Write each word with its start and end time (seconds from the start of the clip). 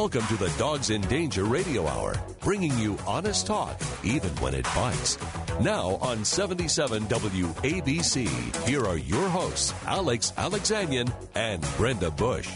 Welcome 0.00 0.26
to 0.28 0.36
the 0.38 0.48
Dogs 0.56 0.88
in 0.88 1.02
Danger 1.02 1.44
Radio 1.44 1.86
Hour, 1.86 2.14
bringing 2.40 2.76
you 2.78 2.96
honest 3.06 3.46
talk, 3.46 3.78
even 4.02 4.30
when 4.36 4.54
it 4.54 4.64
bites. 4.74 5.18
Now 5.60 5.98
on 6.00 6.24
77 6.24 7.02
WABC, 7.02 8.66
here 8.66 8.86
are 8.86 8.96
your 8.96 9.28
hosts, 9.28 9.74
Alex 9.84 10.32
Alexanian 10.38 11.12
and 11.34 11.62
Brenda 11.76 12.10
Bush. 12.10 12.48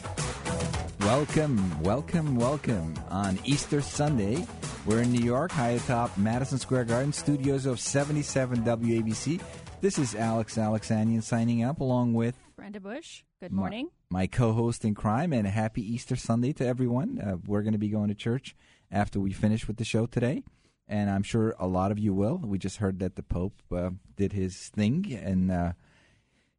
Welcome, 1.00 1.82
welcome, 1.82 2.36
welcome 2.36 2.98
on 3.10 3.38
Easter 3.44 3.82
Sunday. 3.82 4.46
We're 4.86 5.02
in 5.02 5.12
New 5.12 5.22
York, 5.22 5.50
high 5.50 5.72
atop 5.72 6.16
Madison 6.16 6.58
Square 6.58 6.86
Garden, 6.86 7.12
studios 7.12 7.66
of 7.66 7.78
77 7.78 8.64
WABC. 8.64 9.38
This 9.82 9.98
is 9.98 10.14
Alex 10.14 10.56
Alexanian 10.56 11.22
signing 11.22 11.62
up 11.62 11.80
along 11.80 12.14
with 12.14 12.34
Good 12.74 13.52
morning. 13.52 13.90
My, 14.10 14.22
my 14.22 14.26
co 14.26 14.52
host 14.52 14.84
in 14.84 14.96
crime, 14.96 15.32
and 15.32 15.46
a 15.46 15.50
happy 15.50 15.80
Easter 15.80 16.16
Sunday 16.16 16.52
to 16.54 16.66
everyone. 16.66 17.20
Uh, 17.20 17.36
we're 17.46 17.62
going 17.62 17.74
to 17.74 17.78
be 17.78 17.88
going 17.88 18.08
to 18.08 18.16
church 18.16 18.56
after 18.90 19.20
we 19.20 19.32
finish 19.32 19.68
with 19.68 19.76
the 19.76 19.84
show 19.84 20.06
today, 20.06 20.42
and 20.88 21.08
I'm 21.08 21.22
sure 21.22 21.54
a 21.60 21.68
lot 21.68 21.92
of 21.92 22.00
you 22.00 22.12
will. 22.12 22.38
We 22.38 22.58
just 22.58 22.78
heard 22.78 22.98
that 22.98 23.14
the 23.14 23.22
Pope 23.22 23.62
uh, 23.72 23.90
did 24.16 24.32
his 24.32 24.70
thing 24.70 25.08
in, 25.08 25.52
uh, 25.52 25.74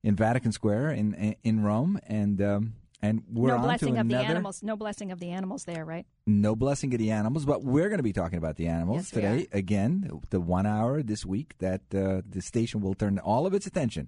in 0.06 0.16
Vatican 0.16 0.54
Square 0.54 0.92
in, 0.92 1.36
in 1.44 1.64
Rome, 1.64 2.00
and. 2.08 2.42
Um, 2.42 2.74
and 3.02 3.22
we're 3.32 3.50
no 3.50 3.58
on 3.58 3.62
blessing 3.64 3.94
to 3.96 4.00
of 4.00 4.06
another, 4.08 4.24
the 4.24 4.30
animals. 4.30 4.64
No 4.64 4.76
blessing 4.78 5.12
of 5.12 5.20
the 5.20 5.30
animals 5.30 5.66
there, 5.66 5.84
right? 5.84 6.08
No 6.26 6.56
blessing 6.56 6.92
of 6.94 6.98
the 6.98 7.12
animals, 7.12 7.46
but 7.46 7.62
we're 7.62 7.90
going 7.90 8.00
to 8.00 8.04
be 8.04 8.14
talking 8.14 8.38
about 8.38 8.56
the 8.56 8.68
animals 8.68 8.98
Yes, 8.98 9.10
today. 9.12 9.48
Again, 9.52 10.22
the 10.32 10.40
one 10.40 10.66
hour 10.66 11.04
this 11.04 11.24
week 11.24 11.56
that 11.60 11.82
uh, 11.94 12.22
the 12.28 12.42
station 12.42 12.80
will 12.80 12.96
turn 12.96 13.20
all 13.20 13.46
of 13.46 13.54
its 13.54 13.68
attention 13.68 14.08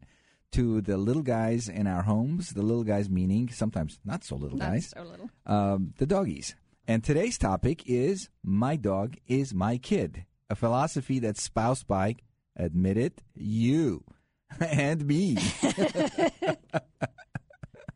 to 0.54 0.82
the 0.82 0.98
little 0.98 1.22
guys 1.24 1.68
in 1.68 1.88
our 1.88 2.04
homes. 2.04 2.52
The 2.54 2.62
little 2.62 2.84
guys 2.84 3.10
meaning 3.10 3.50
sometimes 3.50 4.00
not 4.06 4.24
so 4.24 4.36
little 4.36 4.58
Not 4.58 4.72
guys, 4.72 4.94
so 4.96 5.04
little. 5.04 5.30
um, 5.46 5.94
the 5.98 6.06
doggies. 6.06 6.56
And 6.88 7.04
today's 7.04 7.38
topic 7.38 7.84
is 7.86 8.30
"My 8.44 8.76
dog 8.78 9.18
is 9.28 9.54
my 9.54 9.78
kid," 9.78 10.26
a 10.50 10.56
philosophy 10.56 11.20
that's 11.20 11.44
spoused 11.44 11.88
by, 11.88 12.16
admit 12.56 12.98
it, 12.98 13.22
you 13.36 14.04
and 14.60 15.06
me. 15.06 15.38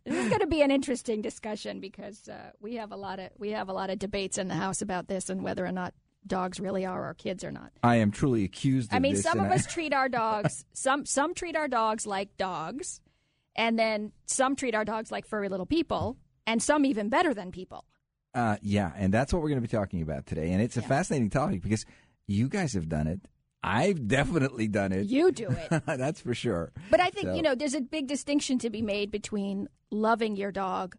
This 0.03 0.23
is 0.25 0.29
going 0.29 0.41
to 0.41 0.47
be 0.47 0.61
an 0.63 0.71
interesting 0.71 1.21
discussion 1.21 1.79
because 1.79 2.27
uh, 2.27 2.51
we 2.59 2.75
have 2.75 2.91
a 2.91 2.95
lot 2.97 3.19
of 3.19 3.29
we 3.37 3.51
have 3.51 3.69
a 3.69 3.73
lot 3.73 3.89
of 3.91 3.99
debates 3.99 4.37
in 4.39 4.47
the 4.47 4.55
house 4.55 4.81
about 4.81 5.07
this 5.07 5.29
and 5.29 5.43
whether 5.43 5.65
or 5.65 5.71
not 5.71 5.93
dogs 6.27 6.59
really 6.59 6.85
are 6.85 7.03
our 7.05 7.13
kids 7.13 7.43
or 7.43 7.51
not. 7.51 7.71
I 7.83 7.97
am 7.97 8.11
truly 8.11 8.43
accused. 8.43 8.91
Of 8.91 8.95
I 8.95 8.99
mean, 8.99 9.15
some 9.15 9.39
of 9.39 9.47
I- 9.51 9.55
us 9.55 9.65
treat 9.65 9.93
our 9.93 10.09
dogs 10.09 10.65
some 10.73 11.05
some 11.05 11.33
treat 11.33 11.55
our 11.55 11.67
dogs 11.67 12.05
like 12.07 12.37
dogs, 12.37 13.01
and 13.55 13.77
then 13.77 14.11
some 14.25 14.55
treat 14.55 14.75
our 14.75 14.85
dogs 14.85 15.11
like 15.11 15.25
furry 15.25 15.49
little 15.49 15.65
people, 15.65 16.17
and 16.47 16.61
some 16.61 16.85
even 16.85 17.09
better 17.09 17.33
than 17.33 17.51
people. 17.51 17.85
Uh, 18.33 18.55
yeah, 18.61 18.91
and 18.95 19.13
that's 19.13 19.33
what 19.33 19.41
we're 19.41 19.49
going 19.49 19.61
to 19.61 19.67
be 19.67 19.67
talking 19.67 20.01
about 20.01 20.25
today. 20.25 20.51
And 20.53 20.61
it's 20.61 20.77
a 20.77 20.81
Yeah. 20.81 20.87
fascinating 20.87 21.29
topic 21.29 21.61
because 21.61 21.85
you 22.27 22.47
guys 22.47 22.73
have 22.73 22.87
done 22.87 23.07
it. 23.07 23.19
I've 23.61 24.07
definitely 24.07 24.67
done 24.69 24.91
it. 24.93 25.07
You 25.07 25.31
do 25.33 25.49
it. 25.49 25.83
that's 25.85 26.21
for 26.21 26.33
sure. 26.33 26.71
But 26.89 27.01
I 27.01 27.09
think, 27.09 27.27
So- 27.27 27.33
you 27.35 27.41
know, 27.41 27.55
there's 27.55 27.73
a 27.75 27.81
big 27.81 28.07
distinction 28.07 28.57
to 28.59 28.69
be 28.69 28.81
made 28.81 29.11
between 29.11 29.67
loving 29.91 30.37
your 30.37 30.51
dog, 30.53 30.95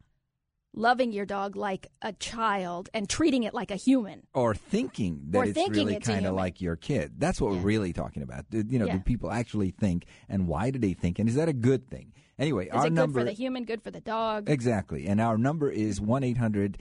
loving 0.74 1.12
your 1.12 1.26
dog 1.26 1.56
like 1.56 1.88
a 2.00 2.12
child, 2.14 2.88
and 2.94 3.08
treating 3.08 3.42
it 3.42 3.52
like 3.54 3.70
a 3.70 3.76
human. 3.76 4.22
Or 4.34 4.54
thinking 4.54 5.20
that 5.30 5.38
Or 5.38 5.44
it's 5.44 5.52
thinking 5.52 5.86
really 5.88 6.00
kind 6.00 6.26
of 6.26 6.34
like 6.34 6.60
your 6.60 6.76
kid. 6.76 7.12
That's 7.18 7.40
what 7.40 7.52
Yeah. 7.52 7.58
we're 7.58 7.64
really 7.64 7.92
talking 7.92 8.22
about. 8.22 8.48
Do- 8.50 8.64
You 8.66 8.78
know, 8.78 8.86
Yeah. 8.86 8.94
do 8.96 9.00
people 9.00 9.30
actually 9.30 9.70
think, 9.70 10.06
and 10.28 10.46
why 10.48 10.70
do 10.70 10.78
they 10.78 10.94
think, 10.94 11.18
and 11.18 11.28
is 11.28 11.34
that 11.34 11.48
a 11.48 11.52
good 11.52 11.88
thing? 11.90 12.12
Anyway, 12.38 12.66
Is 12.66 12.72
our 12.72 12.86
it 12.86 12.90
good 12.90 12.94
number 12.94 13.20
for 13.20 13.24
the 13.24 13.32
human, 13.32 13.64
good 13.64 13.82
for 13.82 13.90
the 13.90 14.00
dog? 14.00 14.48
Exactly. 14.48 15.06
And 15.06 15.20
our 15.20 15.36
number 15.36 15.70
is 15.70 16.00
1 16.00 16.24
800 16.24 16.78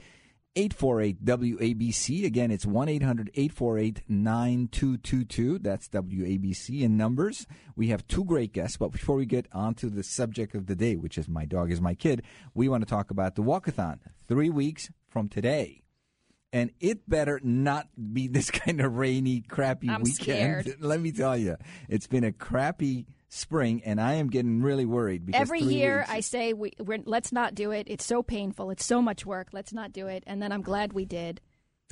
848 0.54 1.24
WABC. 1.24 2.24
Again, 2.26 2.50
it's 2.50 2.66
1 2.66 2.88
800 2.88 3.30
848 3.34 4.02
9222. 4.08 5.58
That's 5.58 5.88
WABC 5.88 6.82
in 6.82 6.96
numbers. 6.96 7.46
We 7.74 7.88
have 7.88 8.06
two 8.06 8.24
great 8.24 8.52
guests, 8.52 8.76
but 8.76 8.92
before 8.92 9.16
we 9.16 9.24
get 9.24 9.46
on 9.52 9.74
to 9.76 9.88
the 9.88 10.02
subject 10.02 10.54
of 10.54 10.66
the 10.66 10.76
day, 10.76 10.96
which 10.96 11.16
is 11.16 11.28
My 11.28 11.46
Dog 11.46 11.72
is 11.72 11.80
My 11.80 11.94
Kid, 11.94 12.22
we 12.54 12.68
want 12.68 12.82
to 12.82 12.90
talk 12.90 13.10
about 13.10 13.34
the 13.34 13.42
walkathon 13.42 13.98
three 14.28 14.50
weeks 14.50 14.90
from 15.08 15.28
today. 15.28 15.82
And 16.52 16.70
it 16.80 17.08
better 17.08 17.40
not 17.42 17.88
be 18.12 18.28
this 18.28 18.50
kind 18.50 18.82
of 18.82 18.96
rainy, 18.96 19.40
crappy 19.40 19.88
I'm 19.88 20.02
weekend. 20.02 20.64
scared. 20.64 20.76
Let 20.80 21.00
me 21.00 21.12
tell 21.12 21.36
you, 21.36 21.56
it's 21.88 22.06
been 22.06 22.24
a 22.24 22.32
crappy 22.32 23.06
spring, 23.32 23.80
and 23.84 23.98
I 24.00 24.14
am 24.14 24.28
getting 24.28 24.60
really 24.60 24.84
worried 24.84 25.24
because 25.24 25.40
Every 25.40 25.60
year 25.60 26.00
weeks- 26.00 26.10
I 26.10 26.20
say, 26.20 26.52
we, 26.52 26.72
we're, 26.78 26.98
let's 27.04 27.32
not 27.32 27.54
do 27.54 27.70
it. 27.70 27.86
It's 27.88 28.04
so 28.04 28.22
painful. 28.22 28.70
It's 28.70 28.84
so 28.84 29.00
much 29.00 29.24
work. 29.24 29.48
Let's 29.52 29.72
not 29.72 29.92
do 29.92 30.06
it. 30.06 30.22
And 30.26 30.42
then 30.42 30.52
I'm 30.52 30.60
glad 30.62 30.92
we 30.92 31.06
did. 31.06 31.40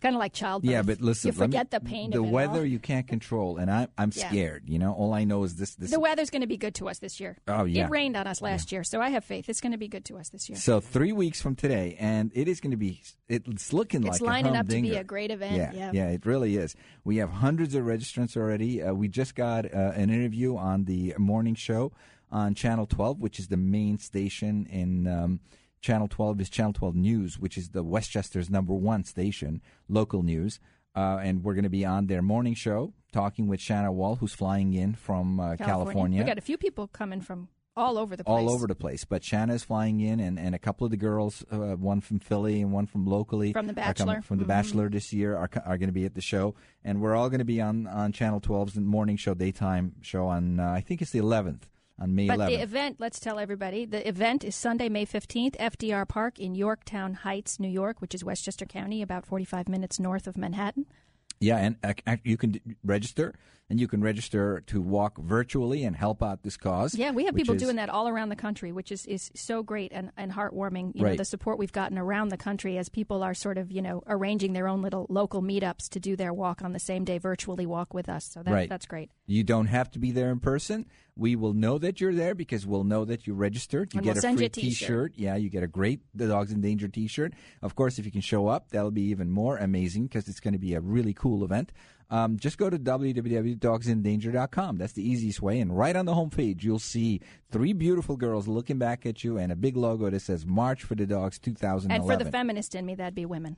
It's 0.00 0.02
kind 0.02 0.16
of 0.16 0.20
like 0.20 0.32
childbirth. 0.32 0.70
Yeah, 0.70 0.80
but 0.80 1.02
listen, 1.02 1.28
you 1.28 1.38
let 1.38 1.50
me- 1.50 1.52
forget 1.58 1.70
the 1.70 1.80
pain 1.80 2.10
The 2.10 2.22
weather 2.22 2.64
you 2.64 2.78
can't 2.78 3.06
control, 3.06 3.58
and 3.58 3.70
I, 3.70 3.86
I'm 3.98 4.10
Yeah. 4.14 4.30
scared. 4.30 4.62
You 4.66 4.78
know, 4.78 4.94
all 4.94 5.12
I 5.12 5.24
know 5.24 5.44
is 5.44 5.56
this. 5.56 5.74
This. 5.74 5.90
The 5.90 6.00
weather's 6.00 6.30
going 6.30 6.40
to 6.40 6.46
be 6.46 6.56
good 6.56 6.74
to 6.76 6.88
us 6.88 7.00
this 7.00 7.20
year. 7.20 7.36
Oh, 7.46 7.64
yeah. 7.64 7.84
It 7.84 7.90
rained 7.90 8.16
on 8.16 8.26
us 8.26 8.40
last 8.40 8.72
year, 8.72 8.82
so 8.82 9.02
I 9.02 9.10
have 9.10 9.24
faith. 9.26 9.50
It's 9.50 9.60
going 9.60 9.72
to 9.72 9.78
be 9.78 9.88
good 9.88 10.06
to 10.06 10.16
us 10.16 10.30
this 10.30 10.48
year. 10.48 10.56
so 10.56 10.80
three 10.80 11.12
weeks 11.12 11.42
from 11.42 11.54
today, 11.54 11.96
and 12.00 12.30
it 12.34 12.48
is 12.48 12.60
going 12.60 12.70
to 12.70 12.78
be. 12.78 13.02
It's 13.28 13.74
looking 13.74 14.00
like 14.00 14.12
It's 14.12 14.20
like 14.22 14.42
lining 14.44 14.56
up 14.56 14.68
to 14.68 14.80
be 14.80 14.96
a 14.96 15.04
great 15.04 15.30
event. 15.30 15.56
Yeah, 15.56 15.72
Yeah. 15.74 15.90
yeah, 15.92 16.08
it 16.08 16.24
really 16.24 16.56
is. 16.56 16.74
We 17.04 17.18
have 17.18 17.28
hundreds 17.30 17.74
of 17.74 17.84
registrants 17.84 18.38
already. 18.38 18.82
Uh, 18.82 18.94
we 18.94 19.06
just 19.08 19.34
got 19.34 19.66
uh, 19.66 19.92
an 19.94 20.08
interview 20.08 20.56
on 20.56 20.86
the 20.86 21.14
morning 21.18 21.54
show 21.56 21.92
on 22.32 22.54
Channel 22.54 22.86
12, 22.86 23.20
which 23.20 23.38
is 23.38 23.48
the 23.48 23.58
main 23.58 23.98
station 23.98 24.64
in. 24.70 25.06
Um, 25.06 25.40
Channel 25.80 26.08
12 26.08 26.40
is 26.42 26.50
Channel 26.50 26.72
12 26.74 26.94
News, 26.94 27.38
which 27.38 27.56
is 27.56 27.70
the 27.70 27.82
Westchester's 27.82 28.50
number 28.50 28.74
one 28.74 29.04
station, 29.04 29.62
local 29.88 30.22
news. 30.22 30.60
Uh, 30.94 31.18
and 31.22 31.42
we're 31.44 31.54
going 31.54 31.64
to 31.64 31.70
be 31.70 31.84
on 31.84 32.06
their 32.08 32.20
morning 32.22 32.54
show 32.54 32.92
talking 33.12 33.46
with 33.48 33.60
Shanna 33.60 33.92
Wall, 33.92 34.16
who's 34.16 34.34
flying 34.34 34.74
in 34.74 34.94
from 34.94 35.38
uh, 35.40 35.56
California. 35.56 36.20
We 36.20 36.26
got 36.26 36.38
a 36.38 36.42
few 36.42 36.58
people 36.58 36.88
coming 36.88 37.20
from 37.20 37.48
all 37.76 37.96
over 37.96 38.16
the 38.16 38.24
place. 38.24 38.32
all 38.36 38.50
over 38.50 38.66
the 38.66 38.74
place. 38.74 39.04
But 39.04 39.24
Shanna's 39.24 39.62
flying 39.64 40.00
in, 40.00 40.18
and, 40.20 40.38
and 40.38 40.54
a 40.54 40.58
couple 40.58 40.84
of 40.84 40.90
the 40.90 40.96
girls, 40.96 41.44
uh, 41.50 41.76
one 41.76 42.00
from 42.00 42.18
Philly 42.18 42.60
and 42.60 42.72
one 42.72 42.86
from 42.86 43.06
locally, 43.06 43.52
From 43.52 43.68
The 43.68 43.72
Bachelor. 43.72 44.20
from 44.22 44.38
The 44.38 44.44
Mhm. 44.44 44.48
Bachelor 44.48 44.88
this 44.90 45.12
year, 45.12 45.36
are, 45.36 45.48
are 45.64 45.78
going 45.78 45.88
to 45.88 45.92
be 45.92 46.04
at 46.04 46.14
the 46.14 46.20
show, 46.20 46.56
and 46.84 47.00
we're 47.00 47.14
all 47.14 47.30
going 47.30 47.38
to 47.38 47.44
be 47.44 47.60
on 47.60 47.86
on 47.86 48.10
Channel 48.12 48.40
12's 48.40 48.76
morning 48.76 49.16
show, 49.16 49.32
daytime 49.34 49.94
show 50.02 50.26
on 50.26 50.58
uh, 50.60 50.70
I 50.72 50.80
think 50.80 51.00
it's 51.00 51.12
the 51.12 51.20
11th 51.20 51.62
on 52.00 52.14
May 52.14 52.26
But 52.26 52.38
11th. 52.40 52.46
the 52.48 52.62
event, 52.62 52.96
let's 52.98 53.20
tell 53.20 53.38
everybody, 53.38 53.84
the 53.84 54.06
event 54.08 54.42
is 54.44 54.56
Sunday, 54.56 54.88
May 54.88 55.04
15th, 55.06 55.56
FDR 55.58 56.08
Park 56.08 56.38
in 56.38 56.54
Yorktown 56.54 57.14
Heights, 57.14 57.60
New 57.60 57.68
York, 57.68 58.00
which 58.00 58.14
is 58.14 58.24
Westchester 58.24 58.64
County, 58.64 59.02
about 59.02 59.26
45 59.26 59.68
minutes 59.68 60.00
north 60.00 60.26
of 60.26 60.36
Manhattan. 60.36 60.86
Yeah, 61.40 61.56
and 61.58 61.76
uh, 62.06 62.16
you 62.24 62.36
can 62.36 62.60
register, 62.84 63.34
and 63.70 63.80
you 63.80 63.86
can 63.88 64.02
register 64.02 64.62
to 64.66 64.82
walk 64.82 65.16
virtually 65.18 65.84
and 65.84 65.96
help 65.96 66.22
out 66.22 66.42
this 66.42 66.56
cause. 66.56 66.94
Yeah, 66.94 67.12
we 67.12 67.24
have 67.24 67.34
people 67.36 67.54
is- 67.54 67.62
doing 67.62 67.76
that 67.76 67.88
all 67.88 68.08
around 68.08 68.28
the 68.28 68.36
country, 68.36 68.72
which 68.72 68.90
is, 68.92 69.06
is 69.06 69.30
so 69.34 69.62
great 69.62 69.92
and, 69.94 70.10
and 70.16 70.32
heartwarming. 70.32 70.92
You 70.94 71.02
know, 71.02 71.08
Right. 71.10 71.16
the 71.18 71.24
support 71.24 71.58
we've 71.58 71.72
gotten 71.72 71.96
around 71.96 72.28
the 72.30 72.36
country 72.36 72.76
as 72.76 72.88
people 72.88 73.22
are 73.22 73.32
sort 73.32 73.56
of, 73.56 73.70
you 73.70 73.80
know, 73.80 74.02
arranging 74.08 74.52
their 74.52 74.66
own 74.68 74.82
little 74.82 75.06
local 75.08 75.40
meetups 75.40 75.88
to 75.90 76.00
do 76.00 76.16
their 76.16 76.34
walk 76.34 76.62
on 76.62 76.72
the 76.72 76.78
same 76.80 77.04
day, 77.04 77.18
virtually 77.18 77.64
walk 77.64 77.94
with 77.94 78.08
us. 78.08 78.24
So 78.24 78.42
that, 78.42 78.52
Right. 78.52 78.68
that's 78.68 78.86
great. 78.86 79.10
You 79.26 79.44
don't 79.44 79.66
have 79.66 79.90
to 79.92 79.98
be 80.00 80.10
there 80.10 80.30
in 80.32 80.40
person. 80.40 80.86
We 81.16 81.36
will 81.36 81.52
know 81.54 81.78
that 81.78 82.00
you're 82.00 82.14
there 82.14 82.34
because 82.34 82.66
we'll 82.66 82.82
know 82.84 83.04
that 83.04 83.26
you 83.26 83.34
registered. 83.34 83.92
You 83.94 83.98
And 83.98 84.04
get 84.04 84.16
we'll 84.22 84.32
a 84.32 84.36
free 84.36 84.48
t-shirt. 84.48 84.70
T-shirt. 84.70 85.12
Yeah, 85.16 85.36
you 85.36 85.48
get 85.50 85.62
a 85.62 85.68
great 85.68 86.00
The 86.14 86.26
Dogs 86.26 86.50
in 86.50 86.60
Danger 86.60 86.88
T-shirt. 86.88 87.34
Of 87.62 87.74
course, 87.76 87.98
if 87.98 88.04
you 88.06 88.10
can 88.10 88.20
show 88.22 88.48
up, 88.48 88.70
that'll 88.70 88.90
be 88.90 89.02
even 89.10 89.30
more 89.30 89.56
amazing 89.58 90.04
because 90.04 90.26
it's 90.28 90.40
going 90.40 90.54
to 90.54 90.58
be 90.58 90.74
a 90.74 90.80
really 90.80 91.12
cool 91.14 91.44
event. 91.44 91.70
Um, 92.10 92.38
just 92.38 92.58
go 92.58 92.68
to 92.68 92.78
www.dogsindanger.com. 92.78 94.78
That's 94.78 94.94
the 94.94 95.08
easiest 95.08 95.40
way. 95.40 95.60
And 95.60 95.76
right 95.76 95.94
on 95.94 96.06
the 96.06 96.14
homepage, 96.14 96.64
you'll 96.64 96.80
see 96.80 97.20
three 97.50 97.72
beautiful 97.72 98.16
girls 98.16 98.48
looking 98.48 98.78
back 98.78 99.06
at 99.06 99.22
you 99.22 99.38
and 99.38 99.52
a 99.52 99.56
big 99.56 99.76
logo 99.76 100.10
that 100.10 100.20
says 100.20 100.44
March 100.44 100.82
for 100.82 100.96
the 100.96 101.06
Dogs 101.06 101.38
2011. 101.38 101.90
And 101.90 102.10
for 102.10 102.22
the 102.22 102.30
feminist 102.30 102.74
in 102.74 102.84
me, 102.84 102.96
that'd 102.96 103.14
be 103.14 103.26
women. 103.26 103.56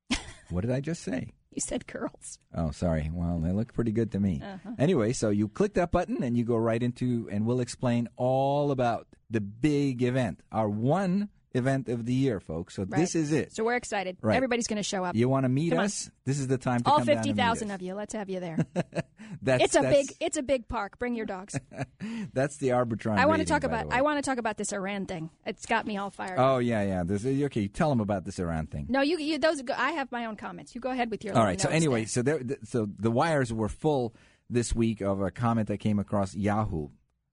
what 0.50 0.62
did 0.62 0.72
I 0.72 0.80
just 0.80 1.02
say? 1.02 1.32
You 1.52 1.60
said 1.60 1.86
girls. 1.86 2.38
Oh, 2.54 2.70
sorry. 2.70 3.10
Well, 3.12 3.38
they 3.38 3.52
look 3.52 3.74
pretty 3.74 3.92
good 3.92 4.10
to 4.12 4.20
me. 4.20 4.40
Uh-huh. 4.42 4.70
Anyway, 4.78 5.12
so 5.12 5.28
you 5.28 5.48
click 5.48 5.74
that 5.74 5.92
button 5.92 6.22
and 6.22 6.36
you 6.36 6.44
go 6.44 6.56
right 6.56 6.82
into, 6.82 7.28
and 7.30 7.46
we'll 7.46 7.60
explain 7.60 8.08
all 8.16 8.70
about 8.70 9.06
the 9.30 9.40
big 9.40 10.02
event, 10.02 10.40
our 10.50 10.68
one 10.68 11.28
event 11.54 11.88
of 11.88 12.06
the 12.06 12.14
year, 12.14 12.40
folks. 12.40 12.74
So 12.74 12.84
this 12.84 13.14
is 13.14 13.32
it. 13.32 13.54
So 13.54 13.64
we're 13.64 13.76
excited. 13.76 14.16
Right. 14.20 14.36
Everybody's 14.36 14.66
going 14.66 14.78
to 14.78 14.82
show 14.82 15.04
up. 15.04 15.14
You 15.14 15.28
want 15.28 15.44
to 15.44 15.48
meet 15.48 15.70
Come 15.70 15.80
on. 15.80 15.84
us? 15.86 16.10
This 16.24 16.38
is 16.38 16.48
the 16.48 16.58
time 16.58 16.80
to 16.80 16.90
all 16.90 16.98
come 16.98 17.06
down 17.06 17.16
and 17.16 17.26
fifty 17.26 17.36
thousand 17.36 17.70
us. 17.70 17.76
of 17.76 17.82
you. 17.82 17.94
Let's 17.94 18.14
have 18.14 18.30
you 18.30 18.40
there. 18.40 18.58
That's, 19.40 19.64
it's 19.64 19.76
a 19.76 19.80
that's, 19.80 20.08
big. 20.08 20.16
It's 20.20 20.36
a 20.36 20.42
big 20.42 20.68
park. 20.68 20.98
Bring 20.98 21.14
your 21.14 21.26
dogs. 21.26 21.58
That's 22.32 22.58
the 22.58 22.68
Arbitron. 22.68 23.18
I 23.18 23.26
want 23.26 23.40
to 23.40 23.46
talk 23.46 23.64
about. 23.64 23.92
I 23.92 24.02
want 24.02 24.22
to 24.22 24.28
talk 24.28 24.38
about 24.38 24.56
this 24.56 24.72
Iran 24.72 25.06
thing. 25.06 25.30
It's 25.46 25.66
got 25.66 25.86
me 25.86 25.96
all 25.96 26.10
fired. 26.10 26.38
up. 26.38 26.44
Oh 26.44 26.58
yeah, 26.58 26.82
yeah. 26.82 27.02
This, 27.04 27.24
uh, 27.24 27.44
okay, 27.46 27.66
tell 27.66 27.88
them 27.88 28.00
about 28.00 28.24
this 28.24 28.38
Iran 28.38 28.66
thing. 28.66 28.86
No, 28.88 29.00
you. 29.00 29.18
you 29.18 29.38
those. 29.38 29.62
I 29.74 29.92
have 29.92 30.12
my 30.12 30.26
own 30.26 30.36
comments. 30.36 30.74
You 30.74 30.80
go 30.80 30.90
ahead 30.90 31.10
with 31.10 31.24
your. 31.24 31.36
All 31.36 31.44
right. 31.44 31.60
So 31.60 31.68
anyway, 31.70 32.04
so 32.04 32.22
there, 32.22 32.40
so 32.64 32.86
the 32.98 33.10
wires 33.10 33.52
were 33.52 33.68
full 33.68 34.14
this 34.50 34.74
week 34.74 35.00
of 35.00 35.20
a 35.20 35.30
comment 35.30 35.68
that 35.68 35.78
came 35.78 35.98
across 35.98 36.34
Yahoo. 36.34 36.88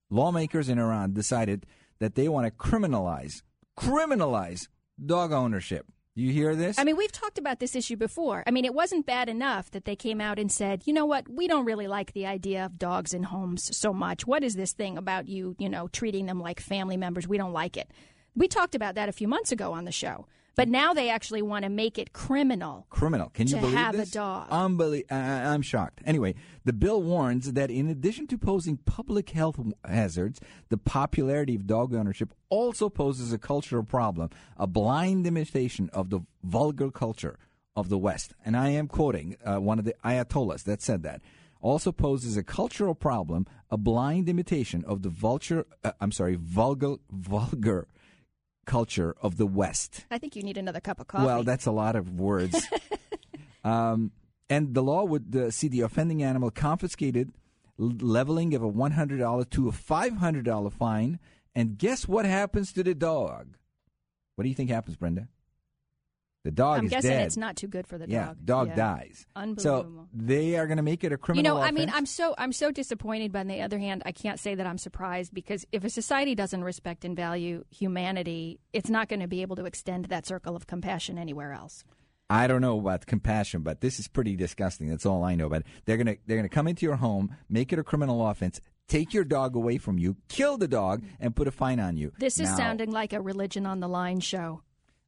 Lawmakers 0.10 0.70
in 0.70 0.80
Iran 0.80 1.14
decided 1.14 1.66
that 2.00 2.16
they 2.16 2.30
want 2.30 2.48
to 2.48 2.52
criminalize 2.52 3.44
criminalize 3.80 4.68
dog 5.04 5.32
ownership. 5.32 5.86
You 6.16 6.34
hear 6.34 6.54
this? 6.54 6.78
I 6.78 6.84
mean, 6.84 6.98
we've 6.98 7.12
talked 7.12 7.38
about 7.38 7.60
this 7.62 7.76
issue 7.76 7.96
before. 7.96 8.44
I 8.46 8.52
mean, 8.52 8.66
it 8.66 8.74
wasn't 8.74 9.06
bad 9.06 9.30
enough 9.30 9.72
that 9.72 9.86
they 9.86 9.96
came 9.96 10.20
out 10.20 10.38
and 10.38 10.52
said, 10.52 10.84
you 10.86 10.92
know 10.92 11.06
what, 11.06 11.30
we 11.30 11.48
don't 11.48 11.64
really 11.64 11.88
like 11.88 12.12
the 12.12 12.26
idea 12.26 12.66
of 12.66 12.78
dogs 12.78 13.14
in 13.14 13.24
homes 13.24 13.76
so 13.78 13.94
much. 13.94 14.28
What 14.28 14.44
is 14.44 14.56
this 14.56 14.74
thing 14.74 14.98
about 14.98 15.30
you, 15.30 15.56
you 15.60 15.70
know, 15.70 15.88
treating 15.88 16.26
them 16.26 16.42
like 16.42 16.60
family 16.60 16.98
members? 16.98 17.26
We 17.26 17.38
don't 17.38 17.54
like 17.54 17.78
it. 17.78 17.90
We 18.36 18.50
talked 18.50 18.76
about 18.76 18.96
that 18.96 19.08
a 19.08 19.14
few 19.14 19.30
months 19.30 19.54
ago 19.54 19.72
on 19.72 19.86
the 19.86 19.94
show. 19.94 20.28
But 20.60 20.68
now 20.68 20.94
they 20.94 21.10
actually 21.10 21.42
want 21.42 21.64
to 21.64 21.70
make 21.70 21.98
it 21.98 22.12
criminal. 22.12 22.86
Criminal. 22.90 23.30
Can 23.30 23.48
you 23.48 23.56
to 23.56 23.62
believe 23.62 23.78
have 23.78 23.96
a 23.98 24.06
dog. 24.06 24.50
Unbelie- 24.50 25.10
I- 25.10 25.54
I'm 25.54 25.62
shocked. 25.62 26.02
Anyway, 26.06 26.36
the 26.66 26.74
bill 26.74 27.02
warns 27.02 27.54
that 27.54 27.72
in 27.72 27.88
addition 27.88 28.28
to 28.28 28.38
posing 28.38 28.76
public 28.76 29.30
health 29.30 29.58
hazards, 29.86 30.42
the 30.68 30.78
popularity 30.78 31.56
of 31.56 31.66
dog 31.66 31.96
ownership 31.96 32.34
also 32.50 32.90
poses 32.90 33.32
a 33.32 33.38
cultural 33.38 33.84
problem, 33.84 34.32
a 34.58 34.68
blind 34.68 35.26
imitation 35.26 35.90
of 35.94 36.10
the 36.10 36.20
vulgar 36.44 36.92
culture 36.92 37.40
of 37.74 37.88
the 37.88 37.98
West. 37.98 38.34
And 38.44 38.58
I 38.58 38.72
am 38.72 38.88
quoting 38.90 39.38
uh, 39.46 39.62
one 39.62 39.80
of 39.80 39.86
the 39.86 39.96
Ayatollahs 40.04 40.64
that 40.64 40.82
said 40.82 41.04
that. 41.04 41.22
Also 41.62 41.94
poses 41.94 42.36
a 42.36 42.44
cultural 42.44 42.96
problem, 42.96 43.46
a 43.72 43.78
blind 43.78 44.28
imitation 44.28 44.84
of 44.86 45.04
the 45.04 45.10
vulture. 45.10 45.66
Uh, 45.86 45.94
I'm 46.02 46.12
sorry, 46.12 46.36
vulgar, 46.36 46.96
vulgar 47.10 47.88
culture 48.70 49.16
of 49.20 49.38
the 49.38 49.48
West. 49.48 50.06
I 50.12 50.20
think 50.20 50.36
you 50.36 50.44
need 50.44 50.56
another 50.56 50.80
cup 50.80 51.00
of 51.00 51.08
coffee. 51.08 51.26
Well, 51.26 51.44
that's 51.44 51.66
a 51.66 51.72
lot 51.72 51.96
of 51.96 52.20
words. 52.20 52.56
um, 53.64 54.12
and 54.48 54.76
the 54.76 54.84
law 54.84 55.04
would 55.06 55.36
uh, 55.36 55.50
see 55.50 55.68
the 55.68 55.82
offending 55.82 56.22
animal 56.22 56.52
confiscated, 56.52 57.34
l- 57.80 57.94
leveling 58.00 58.54
of 58.54 58.62
a 58.62 58.72
$100 58.72 59.50
to 59.50 59.68
a 59.68 59.72
$500 59.72 60.72
fine. 60.74 61.20
And 61.56 61.80
guess 61.80 62.08
what 62.08 62.26
happens 62.26 62.72
to 62.74 62.84
the 62.84 62.94
dog? 62.94 63.58
What 64.36 64.44
do 64.44 64.50
you 64.50 64.56
think 64.56 64.70
happens, 64.70 64.98
Brenda? 64.98 65.30
The 66.46 66.52
dog 66.52 66.80
I'm 66.80 66.86
is 66.86 66.92
guessing 66.92 67.12
dead. 67.12 67.26
it's 67.26 67.36
not 67.38 67.58
too 67.58 67.68
good 67.68 67.86
for 67.86 67.98
the 67.98 68.08
dog. 68.08 68.12
yeah, 68.14 68.26
dog. 68.28 68.46
dog 68.46 68.68
Yeah. 68.70 68.76
dies. 68.76 69.28
So 69.58 70.08
they 70.14 70.58
are 70.58 70.68
going 70.68 70.78
to 70.78 70.84
make 70.84 71.04
it 71.04 71.12
a 71.12 71.18
criminal. 71.18 71.56
You 71.56 71.60
know, 71.60 71.66
I 71.66 71.72
mean. 71.72 71.90
I'm 71.94 72.06
so 72.06 72.34
I'm 72.38 72.54
so 72.54 72.72
disappointed, 72.72 73.32
but 73.34 73.40
on 73.40 73.48
the 73.48 73.62
other 73.62 73.78
hand, 73.78 74.04
I 74.06 74.14
can't 74.14 74.40
say 74.40 74.56
that 74.56 74.66
I'm 74.66 74.78
surprised 74.78 75.34
because 75.34 75.66
if 75.72 75.84
a 75.84 75.90
society 75.90 76.36
doesn't 76.36 76.64
respect 76.64 77.04
and 77.04 77.16
value 77.16 77.66
humanity, 77.72 78.60
it's 78.72 78.90
not 78.90 79.10
going 79.10 79.20
to 79.20 79.28
be 79.28 79.42
able 79.42 79.58
to 79.58 79.66
extend 79.66 80.06
that 80.06 80.26
circle 80.26 80.56
of 80.56 80.66
compassion 80.66 81.18
anywhere 81.18 81.52
else. 81.52 81.84
I 82.30 82.48
don't 82.48 82.62
know 82.62 82.80
about 82.80 83.06
compassion, 83.08 83.62
but 83.64 83.82
this 83.82 84.00
is 84.00 84.08
pretty 84.08 84.36
disgusting. 84.36 84.88
That's 84.88 85.06
all 85.06 85.24
I 85.24 85.36
know. 85.36 85.50
But 85.50 85.64
they're 85.86 85.98
gonna 85.98 86.16
they're 86.26 86.38
gonna 86.38 86.48
come 86.48 86.68
into 86.68 86.86
your 86.86 86.96
home, 86.98 87.36
make 87.50 87.74
it 87.74 87.80
a 87.80 87.84
criminal 87.84 88.26
offense, 88.26 88.62
take 88.88 89.14
your 89.14 89.24
dog 89.24 89.56
away 89.56 89.78
from 89.78 89.98
you, 89.98 90.16
kill 90.30 90.58
the 90.58 90.68
dog, 90.68 91.04
and 91.20 91.36
put 91.36 91.48
a 91.48 91.52
fine 91.52 91.80
on 91.80 91.98
you. 91.98 92.14
This 92.20 92.40
is 92.40 92.50
Now, 92.50 92.56
sounding 92.58 92.92
like 92.92 93.14
a 93.14 93.20
religion 93.22 93.66
on 93.66 93.80
the 93.80 93.88
line 93.90 94.20
show. 94.20 94.62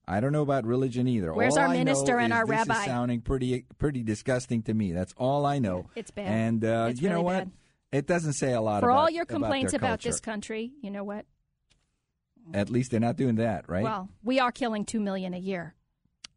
I 0.07 0.19
don't 0.19 0.31
know 0.31 0.42
about 0.42 0.65
religion 0.65 1.07
either. 1.07 1.33
Where's 1.33 1.56
all 1.57 1.63
our 1.63 1.69
I 1.69 1.77
minister 1.77 2.18
and 2.18 2.33
is 2.33 2.38
our 2.38 2.45
this 2.45 2.62
is 2.62 2.68
rabbi? 2.68 2.86
sounding 2.86 3.21
pretty 3.21 3.65
pretty 3.77 4.03
disgusting 4.03 4.63
to 4.63 4.74
me. 4.74 4.92
That's 4.92 5.13
all 5.18 5.45
I 5.45 5.59
know. 5.59 5.89
It's 5.95 6.12
bad. 6.12 6.27
And 6.27 6.65
uh, 6.65 6.88
It's 6.89 7.01
you 7.01 7.09
know 7.09 7.21
what? 7.21 7.38
bad. 7.45 7.51
It 7.92 8.07
doesn't 8.07 8.33
say 8.33 8.53
a 8.53 8.62
lot 8.62 8.81
For 8.81 8.89
about, 8.89 9.00
all 9.00 9.09
your 9.09 9.25
complaints 9.25 9.74
their 9.74 9.80
about, 9.80 10.01
this 10.01 10.19
country, 10.21 10.71
you 10.81 10.89
know 10.92 11.03
what? 11.03 11.25
At 12.53 12.69
least 12.69 12.92
they're 12.92 13.00
not 13.00 13.18
doing 13.18 13.36
that, 13.36 13.69
right? 13.69 13.83
Well, 13.83 14.09
we 14.24 14.39
are 14.39 14.51
killing 14.51 14.86
two 14.86 15.00
million 15.00 15.33
a 15.33 15.38
year. 15.38 15.75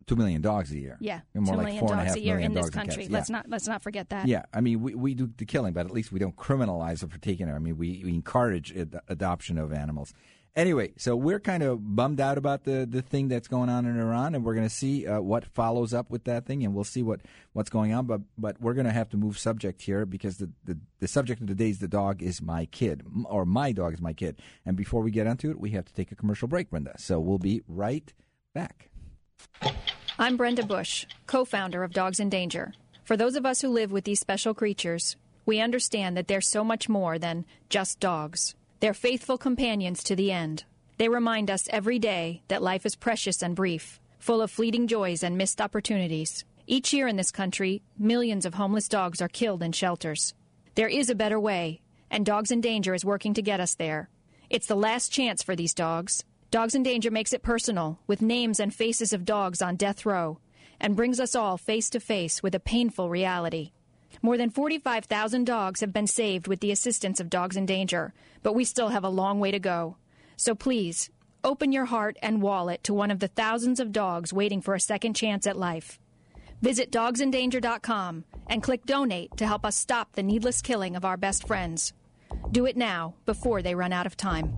Two 0.07 0.17
million 0.17 0.43
dogs 0.43 0.71
a 0.71 0.79
year. 0.79 0.99
Yeah, 1.01 1.21
More 1.33 1.55
two 1.55 1.57
like 1.57 1.65
million 1.67 1.81
four 1.81 1.93
and 1.93 2.01
a 2.01 2.05
dogs 2.05 2.09
half 2.11 2.17
a 2.17 2.21
year 2.21 2.39
in 2.39 2.53
this 2.53 2.69
country. 2.69 3.05
cats. 3.05 3.13
Let's 3.13 3.31
not 3.31 3.49
let's 3.49 3.67
not 3.67 3.83
forget 3.83 4.11
that. 4.11 4.29
Yeah, 4.29 4.43
I 4.53 4.61
mean, 4.61 4.83
we, 4.83 4.95
we 4.95 5.15
do 5.15 5.31
the 5.35 5.47
killing, 5.47 5.73
but 5.73 5.87
at 5.87 5.93
least 5.93 6.13
we 6.13 6.19
don't 6.19 6.37
criminalize 6.37 7.03
it 7.03 7.11
for 7.11 7.19
taking 7.19 7.49
it. 7.49 7.53
I 7.53 7.59
mean, 7.59 7.79
we, 7.79 8.03
we 8.05 8.11
encourage 8.13 8.77
ad- 8.77 9.01
adoption 9.09 9.57
of 9.57 9.73
animals. 9.73 10.13
Anyway, 10.57 10.93
so 10.97 11.17
we're 11.17 11.41
kind 11.41 11.65
of 11.65 11.97
bummed 11.97 12.21
out 12.21 12.39
about 12.39 12.63
the, 12.63 12.87
the 12.89 13.03
thing 13.03 13.27
that's 13.27 13.49
going 13.49 13.69
on 13.69 13.87
in 13.87 13.99
Iran, 13.99 14.37
and 14.37 14.45
we're 14.45 14.55
going 14.55 14.69
to 14.69 14.75
see 14.75 15.05
uh, 15.05 15.21
what 15.21 15.45
follows 15.47 15.93
up 15.93 16.11
with 16.11 16.25
that 16.25 16.47
thing, 16.47 16.63
and 16.63 16.73
we'll 16.73 16.85
see 16.85 17.03
what, 17.03 17.21
what's 17.55 17.71
going 17.71 17.93
on. 17.93 18.07
But 18.07 18.21
but 18.39 18.61
we're 18.61 18.75
going 18.75 18.87
to 18.87 18.93
have 18.93 19.09
to 19.11 19.17
move 19.17 19.37
subject 19.37 19.83
here 19.83 20.07
because 20.07 20.37
the, 20.37 20.51
the, 20.65 20.79
the 21.01 21.09
subject 21.09 21.41
of 21.41 21.49
the 21.49 21.57
day 21.57 21.71
is 21.71 21.81
the 21.81 21.89
dog 21.89 22.23
is 22.23 22.41
my 22.41 22.67
kid, 22.67 23.03
or 23.25 23.45
my 23.45 23.73
dog 23.73 23.95
is 23.95 24.01
my 24.01 24.13
kid. 24.13 24.41
And 24.65 24.77
before 24.77 25.03
we 25.03 25.11
get 25.11 25.27
into 25.27 25.51
it, 25.51 25.59
we 25.59 25.71
have 25.71 25.87
to 25.87 25.93
take 25.93 26.13
a 26.13 26.17
commercial 26.17 26.47
break, 26.47 26.71
Brenda. 26.71 26.95
So 26.99 27.19
we'll 27.19 27.39
be 27.39 27.63
right 27.67 28.13
back. 28.55 28.91
I'm 30.21 30.37
Brenda 30.37 30.65
Bush, 30.65 31.05
co 31.27 31.45
founder 31.45 31.83
of 31.83 31.93
Dogs 31.93 32.21
in 32.21 32.29
Danger. 32.29 32.73
For 33.03 33.17
those 33.17 33.35
of 33.35 33.45
us 33.45 33.61
who 33.61 33.69
live 33.71 33.91
with 33.91 34.05
these 34.05 34.21
special 34.21 34.55
creatures, 34.55 35.17
we 35.47 35.59
understand 35.61 36.17
that 36.17 36.29
they're 36.29 36.41
so 36.41 36.63
much 36.63 36.89
more 36.89 37.19
than 37.19 37.45
just 37.69 37.99
dogs. 37.99 38.55
They're 38.81 38.95
faithful 38.95 39.39
companions 39.39 40.03
to 40.05 40.17
the 40.17 40.33
end. 40.33 40.65
They 40.99 41.09
remind 41.09 41.51
us 41.51 41.69
every 41.71 41.99
day 41.99 42.43
that 42.49 42.63
life 42.63 42.87
is 42.87 42.97
precious 42.97 43.43
and 43.43 43.57
brief, 43.57 44.01
full 44.19 44.43
of 44.43 44.51
fleeting 44.51 44.87
joys 44.87 45.23
and 45.23 45.37
missed 45.37 45.61
opportunities. 45.61 46.45
Each 46.67 46.93
year 46.93 47.09
in 47.09 47.17
this 47.17 47.31
country, 47.31 47.83
millions 47.99 48.47
of 48.47 48.55
homeless 48.55 48.89
dogs 48.89 49.21
are 49.21 49.29
killed 49.29 49.63
in 49.63 49.73
shelters. 49.73 50.35
There 50.77 50.89
is 50.89 51.11
a 51.11 51.15
better 51.15 51.39
way, 51.39 51.83
and 52.11 52.25
Dogs 52.25 52.51
in 52.51 52.61
Danger 52.61 52.95
is 52.95 53.05
working 53.05 53.35
to 53.35 53.43
get 53.43 53.61
us 53.61 53.75
there. 53.75 54.09
It's 54.51 54.67
the 54.67 54.77
last 54.77 55.13
chance 55.13 55.43
for 55.43 55.57
these 55.57 55.75
dogs. 55.75 56.25
Dogs 56.51 56.75
in 56.75 56.83
Danger 56.83 57.11
makes 57.11 57.33
it 57.33 57.43
personal, 57.43 57.99
with 58.07 58.23
names 58.23 58.61
and 58.61 58.73
faces 58.73 59.13
of 59.13 59.25
dogs 59.25 59.61
on 59.61 59.77
death 59.77 60.07
row, 60.07 60.39
and 60.81 60.97
brings 60.97 61.19
us 61.21 61.35
all 61.35 61.59
face 61.59 61.91
to 61.91 62.01
face 62.01 62.43
with 62.43 62.55
a 62.55 62.61
painful 62.61 63.11
reality. 63.11 63.73
More 64.25 64.39
than 64.39 64.49
45,000 64.49 65.45
dogs 65.45 65.81
have 65.81 65.93
been 65.93 66.07
saved 66.07 66.49
with 66.49 66.61
the 66.61 66.73
assistance 66.73 67.21
of 67.21 67.29
Dogs 67.29 67.59
in 67.59 67.67
Danger, 67.67 68.15
but 68.43 68.55
we 68.55 68.65
still 68.65 68.89
have 68.89 69.05
a 69.05 69.11
long 69.11 69.39
way 69.39 69.51
to 69.51 69.59
go. 69.59 69.99
So 70.39 70.55
please, 70.55 71.11
open 71.45 71.73
your 71.73 71.85
heart 71.85 72.17
and 72.23 72.41
wallet 72.41 72.83
to 72.85 72.95
one 72.95 73.11
of 73.11 73.19
the 73.19 73.29
thousands 73.29 73.81
of 73.81 73.93
dogs 73.93 74.33
waiting 74.33 74.63
for 74.63 74.75
a 74.75 74.81
second 74.81 75.13
chance 75.13 75.47
at 75.47 75.59
life. 75.59 76.01
Visit 76.63 76.91
dogsindanger.com 76.91 78.25
and 78.47 78.63
click 78.63 78.87
donate 78.87 79.37
to 79.37 79.47
help 79.47 79.67
us 79.67 79.77
stop 79.77 80.15
the 80.15 80.23
needless 80.23 80.63
killing 80.63 80.97
of 80.97 81.05
our 81.05 81.19
best 81.19 81.47
friends. 81.47 81.93
Do 82.51 82.65
it 82.65 82.79
now 82.79 83.17
before 83.27 83.61
they 83.61 83.75
run 83.75 83.93
out 83.93 84.07
of 84.07 84.17
time. 84.17 84.57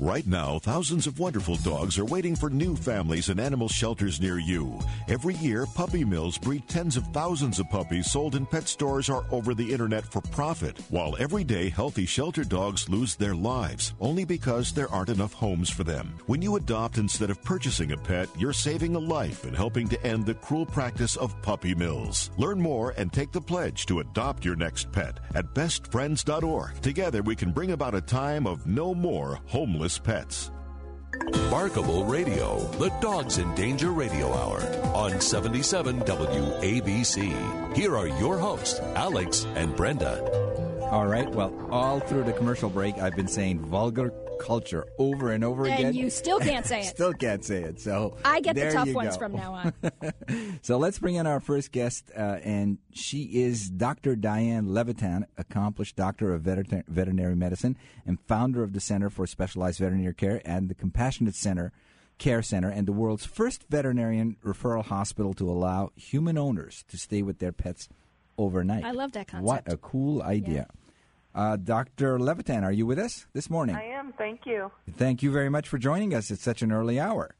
Right 0.00 0.26
now, 0.26 0.58
thousands 0.58 1.06
of 1.06 1.18
wonderful 1.18 1.56
dogs 1.56 1.98
are 1.98 2.06
waiting 2.06 2.34
for 2.34 2.48
new 2.48 2.74
families 2.74 3.28
in 3.28 3.38
animal 3.38 3.68
shelters 3.68 4.18
near 4.18 4.38
you. 4.38 4.80
Every 5.08 5.34
year, 5.34 5.66
puppy 5.66 6.06
mills 6.06 6.38
breed 6.38 6.66
tens 6.68 6.96
of 6.96 7.06
thousands 7.08 7.58
of 7.58 7.68
puppies 7.68 8.10
sold 8.10 8.34
in 8.34 8.46
pet 8.46 8.66
stores 8.66 9.10
or 9.10 9.26
over 9.30 9.52
the 9.52 9.70
internet 9.70 10.10
for 10.10 10.22
profit, 10.22 10.78
while 10.88 11.18
every 11.18 11.44
day 11.44 11.68
healthy 11.68 12.06
shelter 12.06 12.44
dogs 12.44 12.88
lose 12.88 13.14
their 13.14 13.34
lives 13.34 13.92
only 14.00 14.24
because 14.24 14.72
there 14.72 14.90
aren't 14.90 15.10
enough 15.10 15.34
homes 15.34 15.68
for 15.68 15.84
them. 15.84 16.14
When 16.24 16.40
you 16.40 16.56
adopt 16.56 16.96
instead 16.96 17.28
of 17.28 17.44
purchasing 17.44 17.92
a 17.92 17.98
pet, 17.98 18.30
you're 18.38 18.54
saving 18.54 18.96
a 18.96 18.98
life 18.98 19.44
and 19.44 19.54
helping 19.54 19.86
to 19.88 20.02
end 20.02 20.24
the 20.24 20.32
cruel 20.32 20.64
practice 20.64 21.16
of 21.16 21.40
puppy 21.42 21.74
mills. 21.74 22.30
Learn 22.38 22.58
more 22.58 22.94
and 22.96 23.12
take 23.12 23.32
the 23.32 23.40
pledge 23.40 23.84
to 23.84 24.00
adopt 24.00 24.46
your 24.46 24.56
next 24.56 24.90
pet 24.92 25.20
at 25.34 25.52
bestfriends.org. 25.52 26.80
Together, 26.80 27.20
we 27.20 27.36
can 27.36 27.52
bring 27.52 27.72
about 27.72 27.94
a 27.94 28.00
time 28.00 28.46
of 28.46 28.66
no 28.66 28.94
more 28.94 29.40
homeless 29.44 29.89
pets. 29.98 30.50
Barkable 31.50 32.04
Radio, 32.04 32.60
the 32.78 32.90
Dogs 33.00 33.38
in 33.38 33.54
Danger 33.54 33.90
Radio 33.90 34.32
Hour 34.32 34.60
on 34.94 35.20
77 35.20 36.00
WABC. 36.00 37.76
Here 37.76 37.96
are 37.96 38.06
your 38.06 38.38
hosts, 38.38 38.80
Alex 38.94 39.46
and 39.56 39.74
Brenda. 39.74 40.22
All 40.90 41.06
right. 41.06 41.28
Well, 41.30 41.54
all 41.70 42.00
through 42.00 42.24
the 42.24 42.32
commercial 42.32 42.68
break, 42.68 42.98
I've 42.98 43.14
been 43.14 43.28
saying 43.28 43.60
vulgar 43.60 44.12
culture 44.40 44.86
over 44.98 45.30
and 45.32 45.44
over 45.44 45.64
again. 45.64 45.86
And 45.86 45.94
you 45.96 46.10
still 46.10 46.40
can't 46.40 46.66
say 46.66 46.80
it. 46.86 46.86
Still 46.86 47.12
can't 47.12 47.44
say 47.44 47.62
it. 47.62 47.80
So 47.80 48.16
I 48.24 48.40
get 48.40 48.56
the 48.56 48.70
tough 48.72 48.92
ones 48.92 49.16
go. 49.16 49.20
from 49.20 49.32
now 49.36 49.52
on. 49.54 49.74
So 50.62 50.76
let's 50.76 50.98
bring 50.98 51.14
in 51.14 51.26
our 51.26 51.40
first 51.40 51.72
guest, 51.72 52.10
uh, 52.16 52.38
and 52.44 52.78
she 52.92 53.22
is 53.42 53.68
Dr. 53.70 54.14
Diane 54.14 54.72
Levitan, 54.72 55.26
accomplished 55.38 55.96
doctor 55.96 56.34
of 56.34 56.42
veter- 56.42 56.84
veterinary 56.86 57.34
medicine 57.34 57.76
and 58.06 58.20
founder 58.28 58.62
of 58.62 58.72
the 58.72 58.80
Center 58.80 59.10
for 59.10 59.26
Specialized 59.26 59.78
Veterinary 59.78 60.14
Care 60.14 60.40
and 60.44 60.68
the 60.68 60.74
Compassionate 60.74 61.34
Center 61.34 61.72
Care 62.18 62.42
Center, 62.42 62.68
and 62.68 62.86
the 62.86 62.92
world's 62.92 63.24
first 63.24 63.64
veterinarian 63.70 64.36
referral 64.44 64.84
hospital 64.84 65.32
to 65.34 65.48
allow 65.50 65.90
human 65.96 66.36
owners 66.36 66.84
to 66.88 66.98
stay 66.98 67.22
with 67.22 67.38
their 67.38 67.52
pets 67.52 67.88
overnight. 68.36 68.84
I 68.84 68.92
love 68.92 69.12
that 69.12 69.28
concept. 69.28 69.46
What 69.46 69.72
a 69.72 69.76
cool 69.78 70.22
idea. 70.22 70.68
Uh, 71.34 71.56
Dr. 71.56 72.18
Levitan, 72.18 72.64
are 72.64 72.72
you 72.72 72.86
with 72.86 72.98
us 72.98 73.26
this 73.32 73.48
morning? 73.48 73.76
I 73.76 73.84
am. 73.84 74.12
Thank 74.18 74.46
you. 74.46 74.70
Thank 74.96 75.22
you 75.22 75.30
very 75.30 75.48
much 75.48 75.68
for 75.68 75.78
joining 75.78 76.12
us 76.14 76.30
at 76.30 76.38
such 76.38 76.60
an 76.62 76.72
early 76.72 76.98
hour. 76.98 77.34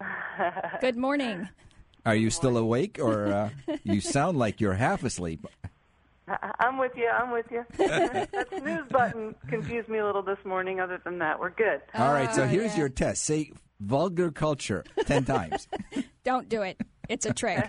Good 0.80 0.96
morning. 0.96 1.48
Are 2.04 2.14
you 2.16 2.30
still 2.30 2.56
awake, 2.56 2.98
or 3.00 3.26
uh, 3.26 3.50
you 3.84 4.00
sound 4.00 4.36
like 4.38 4.60
you're 4.60 4.74
half 4.74 5.02
asleep? 5.04 5.46
I- 6.28 6.52
I'm 6.58 6.78
with 6.78 6.92
you. 6.96 7.08
I'm 7.08 7.30
with 7.30 7.46
you. 7.50 7.64
that 7.78 8.48
snooze 8.58 8.88
button 8.90 9.34
confused 9.48 9.88
me 9.88 9.98
a 9.98 10.06
little 10.06 10.22
this 10.22 10.38
morning. 10.44 10.80
Other 10.80 11.00
than 11.04 11.18
that, 11.20 11.38
we're 11.38 11.50
good. 11.50 11.80
All 11.94 12.12
right, 12.12 12.32
so 12.34 12.42
Oh, 12.42 12.46
here's 12.46 12.72
yeah. 12.72 12.78
your 12.80 12.88
test. 12.88 13.24
Say 13.24 13.52
vulgar 13.80 14.30
culture 14.32 14.84
10 15.06 15.24
times. 15.24 15.68
Don't 16.24 16.48
do 16.48 16.62
it. 16.62 16.80
It's 17.08 17.26
a 17.26 17.32
trick. 17.32 17.64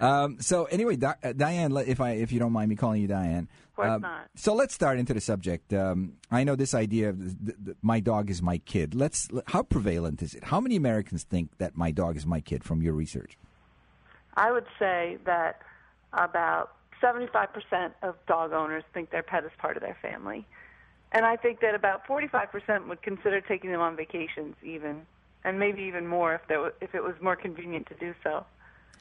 Um, 0.00 0.40
so 0.40 0.64
anyway, 0.64 0.96
Di- 0.96 1.14
uh, 1.22 1.32
Diane, 1.32 1.76
if 1.86 2.00
I 2.00 2.12
if 2.12 2.32
you 2.32 2.40
don't 2.40 2.52
mind 2.52 2.70
me 2.70 2.76
calling 2.76 3.02
you 3.02 3.08
Diane. 3.08 3.48
Of 3.70 3.76
course 3.76 3.88
um, 3.90 4.02
not. 4.02 4.28
So 4.34 4.54
let's 4.54 4.74
start 4.74 4.98
into 4.98 5.12
the 5.12 5.20
subject. 5.20 5.72
Um, 5.72 6.14
I 6.30 6.44
know 6.44 6.56
this 6.56 6.74
idea 6.74 7.10
of 7.10 7.18
th- 7.18 7.36
th- 7.44 7.56
th- 7.64 7.76
my 7.82 8.00
dog 8.00 8.30
is 8.30 8.40
my 8.40 8.58
kid. 8.58 8.94
Let's. 8.94 9.28
How 9.48 9.62
prevalent 9.62 10.22
is 10.22 10.34
it? 10.34 10.44
How 10.44 10.60
many 10.60 10.76
Americans 10.76 11.24
think 11.24 11.58
that 11.58 11.76
my 11.76 11.90
dog 11.90 12.16
is 12.16 12.24
my 12.24 12.40
kid 12.40 12.64
from 12.64 12.80
your 12.82 12.94
research? 12.94 13.36
I 14.36 14.50
would 14.52 14.66
say 14.78 15.18
that 15.26 15.60
about 16.12 16.72
75% 17.02 17.92
of 18.02 18.14
dog 18.26 18.52
owners 18.52 18.84
think 18.94 19.10
their 19.10 19.22
pet 19.22 19.44
is 19.44 19.50
part 19.58 19.76
of 19.76 19.82
their 19.82 19.96
family. 20.00 20.46
And 21.12 21.24
I 21.24 21.36
think 21.36 21.60
that 21.60 21.74
about 21.74 22.06
45% 22.06 22.88
would 22.88 23.02
consider 23.02 23.40
taking 23.40 23.72
them 23.72 23.80
on 23.80 23.96
vacations 23.96 24.54
even, 24.62 25.02
and 25.44 25.58
maybe 25.58 25.82
even 25.82 26.06
more 26.06 26.34
if 26.34 26.42
there 26.48 26.72
if 26.80 26.94
it 26.94 27.02
was 27.02 27.14
more 27.20 27.36
convenient 27.36 27.88
to 27.88 27.94
do 27.94 28.14
so. 28.22 28.44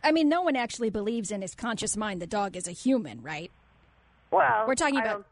I 0.04 0.12
mean, 0.12 0.30
no 0.30 0.42
one 0.42 0.56
actually 0.56 0.90
believes 0.90 1.32
in 1.32 1.42
his 1.42 1.56
conscious 1.56 1.98
mind 1.98 2.22
the 2.22 2.28
dog 2.28 2.56
is 2.56 2.68
a 2.68 2.72
human, 2.72 3.22
right? 3.22 3.52
Well, 4.32 4.66
We're 4.68 4.76
talking 4.76 4.98
about- 4.98 5.14
don't- 5.14 5.26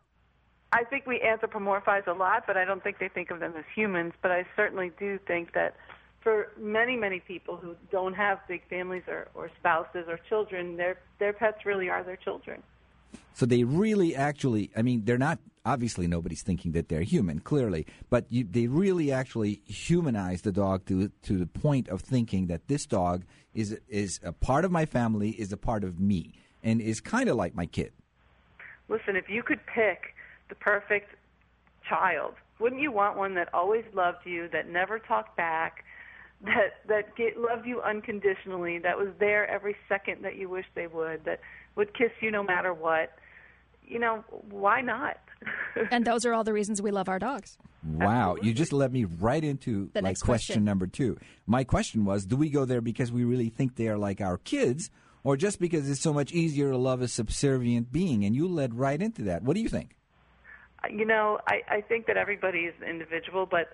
I 0.73 0.83
think 0.83 1.05
we 1.05 1.19
anthropomorphize 1.21 2.07
a 2.07 2.13
lot, 2.13 2.43
but 2.45 2.57
I 2.57 2.65
don't 2.65 2.83
think 2.83 2.97
they 2.99 3.07
think 3.07 3.31
of 3.31 3.39
them 3.39 3.53
as 3.57 3.63
humans. 3.73 4.13
But 4.21 4.31
I 4.31 4.45
certainly 4.55 4.91
do 4.99 5.17
think 5.19 5.53
that 5.53 5.75
for 6.19 6.51
many, 6.57 6.97
many 6.97 7.21
people 7.21 7.55
who 7.55 7.75
don't 7.89 8.13
have 8.15 8.45
big 8.49 8.67
families 8.67 9.03
or, 9.07 9.29
or 9.33 9.49
spouses 9.59 10.05
or 10.09 10.19
children, 10.27 10.75
their 10.75 10.97
their 11.19 11.31
pets 11.31 11.65
really 11.65 11.89
are 11.89 12.03
their 12.03 12.17
children. 12.17 12.61
So 13.33 13.45
they 13.45 13.63
really 13.63 14.13
actually, 14.13 14.69
I 14.75 14.81
mean, 14.81 15.05
they're 15.05 15.17
not, 15.17 15.39
obviously 15.67 16.07
nobody's 16.07 16.41
thinking 16.41 16.71
that 16.71 16.87
they're 16.87 17.01
human, 17.01 17.39
clearly, 17.39 17.85
but 18.09 18.25
you, 18.29 18.47
they 18.49 18.67
really 18.67 19.11
actually 19.11 19.61
humanize 19.65 20.41
the 20.41 20.51
dog 20.51 20.85
to, 20.85 21.11
to 21.23 21.37
the 21.37 21.45
point 21.45 21.89
of 21.89 22.01
thinking 22.01 22.47
that 22.47 22.67
this 22.67 22.85
dog 22.85 23.23
is, 23.53 23.77
is 23.89 24.19
a 24.23 24.31
part 24.31 24.63
of 24.63 24.71
my 24.71 24.85
family, 24.85 25.31
is 25.31 25.51
a 25.51 25.57
part 25.57 25.83
of 25.83 25.99
me, 25.99 26.33
and 26.63 26.79
is 26.81 27.01
kind 27.01 27.27
of 27.27 27.35
like 27.35 27.53
my 27.53 27.65
kid. 27.65 27.91
Listen, 28.87 29.15
if 29.17 29.29
you 29.29 29.43
could 29.43 29.59
pick 29.65 30.15
the 30.47 30.55
perfect 30.55 31.13
child, 31.87 32.33
wouldn't 32.59 32.81
you 32.81 32.91
want 32.91 33.17
one 33.17 33.35
that 33.35 33.53
always 33.53 33.83
loved 33.93 34.25
you, 34.25 34.47
that 34.53 34.69
never 34.69 34.97
talked 34.97 35.35
back, 35.35 35.83
that 36.43 36.85
that 36.87 37.15
get, 37.15 37.37
loved 37.37 37.65
you 37.65 37.81
unconditionally, 37.81 38.79
that 38.79 38.97
was 38.97 39.09
there 39.19 39.49
every 39.49 39.75
second 39.89 40.23
that 40.23 40.35
you 40.35 40.47
wished 40.47 40.69
they 40.75 40.87
would, 40.87 41.25
that 41.25 41.41
would 41.75 41.93
kiss 41.93 42.11
you 42.21 42.31
no 42.31 42.43
matter 42.43 42.73
what? 42.73 43.11
You 43.87 43.99
know, 43.99 44.23
why 44.49 44.81
not? 44.81 45.17
And 45.91 46.03
those 46.03 46.25
are 46.25 46.33
all 46.33 46.43
the 46.43 46.51
reasons 46.53 46.81
we 46.81 46.89
love 46.89 47.07
our 47.07 47.19
dogs. 47.19 47.57
Wow, 47.83 48.35
you 48.41 48.53
just 48.53 48.73
led 48.73 48.91
me 48.91 49.03
right 49.05 49.43
into 49.43 49.91
The 49.93 49.99
like 50.01 50.11
next 50.11 50.23
question. 50.23 50.53
question. 50.55 50.63
number 50.65 50.87
two. 50.87 51.17
My 51.45 51.63
question 51.63 52.03
was, 52.03 52.25
do 52.25 52.35
we 52.35 52.49
go 52.49 52.65
there 52.65 52.81
because 52.81 53.11
we 53.11 53.23
really 53.23 53.49
think 53.49 53.75
they 53.75 53.87
are 53.87 53.97
like 53.97 54.19
our 54.19 54.39
kids, 54.39 54.89
or 55.23 55.37
just 55.37 55.59
because 55.59 55.87
it's 55.89 56.01
so 56.01 56.11
much 56.11 56.31
easier 56.31 56.71
to 56.71 56.77
love 56.77 57.01
a 57.01 57.07
subservient 57.07 57.91
being? 57.91 58.25
And 58.25 58.35
you 58.35 58.47
led 58.47 58.73
right 58.73 58.99
into 58.99 59.21
that. 59.23 59.43
What 59.43 59.53
do 59.55 59.61
you 59.61 59.69
think? 59.69 59.95
you 60.91 61.05
know, 61.05 61.39
I, 61.47 61.61
I 61.69 61.81
think 61.81 62.07
that 62.07 62.17
everybody 62.17 62.59
is 62.59 62.73
an 62.81 62.87
individual, 62.87 63.45
but 63.45 63.73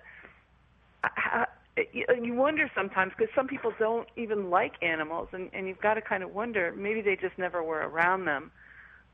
I, 1.04 1.46
I, 1.76 1.86
you 2.22 2.34
wonder 2.34 2.70
sometimes 2.74 3.12
because 3.16 3.32
some 3.34 3.46
people 3.46 3.72
don't 3.78 4.08
even 4.16 4.50
like 4.50 4.74
animals, 4.82 5.28
and, 5.32 5.48
and 5.52 5.66
you've 5.68 5.80
got 5.80 5.94
to 5.94 6.00
kind 6.02 6.22
of 6.22 6.34
wonder 6.34 6.72
maybe 6.76 7.00
they 7.02 7.16
just 7.16 7.38
never 7.38 7.62
were 7.62 7.88
around 7.88 8.24
them. 8.26 8.50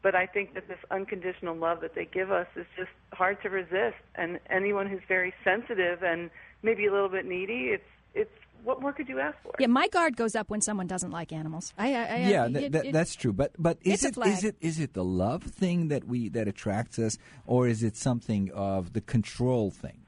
But 0.03 0.15
I 0.15 0.27
think 0.27 0.55
that 0.55 0.67
this 0.67 0.79
unconditional 0.91 1.55
love 1.57 1.81
that 1.83 1.95
they 1.95 2.07
give 2.07 2.31
us 2.31 2.47
is 2.57 2.65
just 2.77 2.91
hard 3.13 3.43
to 3.43 3.51
resist, 3.51 3.97
and 4.15 4.41
anyone 4.49 4.87
who's 4.89 5.03
very 5.07 5.35
sensitive 5.45 6.03
and 6.03 6.31
maybe 6.63 6.87
a 6.87 6.93
little 6.93 7.11
bit 7.11 7.27
needy, 7.27 7.69
it's 7.75 7.85
it's 8.15 8.31
what 8.65 8.81
more 8.81 8.93
could 8.93 9.09
you 9.09 9.21
ask 9.21 9.37
for? 9.43 9.53
Yeah, 9.59 9.67
my 9.69 9.89
guard 9.89 10.17
goes 10.17 10.35
up 10.35 10.49
when 10.51 10.61
someone 10.63 10.87
doesn't 10.87 11.11
like 11.11 11.33
animals. 11.33 11.73
I, 11.79 11.95
I, 11.95 11.99
I 12.03 12.17
yeah, 12.19 12.47
it- 12.47 12.53
th- 12.53 12.65
it- 12.67 12.73
that, 12.73 12.85
it- 12.87 12.93
that's 12.93 13.15
true. 13.15 13.33
But 13.35 13.53
but 13.59 13.77
is 13.83 13.93
it's 13.95 14.05
a 14.05 14.09
it 14.09 14.15
flag. 14.15 14.29
is 14.33 14.45
it 14.45 14.57
is 14.61 14.81
it 14.81 14.95
the 14.95 15.05
love 15.05 15.43
thing 15.43 15.89
that 15.89 16.05
we 16.05 16.29
that 16.31 16.49
attracts 16.49 16.99
us, 16.99 17.19
or 17.47 17.69
is 17.69 17.83
it 17.83 17.95
something 17.97 18.51
of 18.55 18.95
the 18.95 19.01
control 19.03 19.71
thing? 19.71 19.99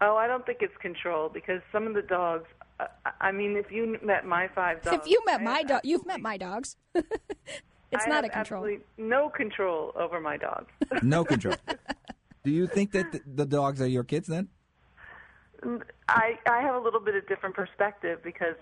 Oh, 0.00 0.16
I 0.16 0.26
don't 0.26 0.44
think 0.46 0.58
it's 0.62 0.76
control 0.78 1.28
because 1.28 1.60
some 1.70 1.86
of 1.86 1.94
the 1.94 2.02
dogs. 2.02 2.46
Uh, 2.80 2.86
I 3.20 3.30
mean, 3.32 3.56
if 3.56 3.70
you 3.72 3.98
met 4.04 4.24
my 4.24 4.48
five 4.54 4.82
dogs, 4.82 4.96
if 5.04 5.10
you 5.10 5.20
met 5.26 5.42
my 5.42 5.62
dog, 5.64 5.80
you've 5.84 6.06
met 6.06 6.20
my 6.20 6.36
dogs. 6.36 6.76
it's 7.92 8.04
I 8.06 8.08
not 8.08 8.16
have 8.16 8.24
a 8.26 8.28
control. 8.30 8.64
Absolutely 8.64 8.84
no 8.98 9.28
control 9.28 9.92
over 9.96 10.20
my 10.20 10.36
dogs. 10.36 10.70
No 11.02 11.24
control. 11.24 11.54
Do 12.44 12.50
you 12.50 12.66
think 12.66 12.92
that 12.92 13.12
the, 13.12 13.20
the 13.34 13.46
dogs 13.46 13.80
are 13.82 13.86
your 13.86 14.04
kids 14.04 14.26
then? 14.28 14.48
Mm, 15.62 15.82
I 16.08 16.38
I 16.48 16.60
have 16.62 16.74
a 16.74 16.78
little 16.78 17.00
bit 17.00 17.14
of 17.14 17.26
different 17.28 17.54
perspective 17.54 18.20
because 18.22 18.54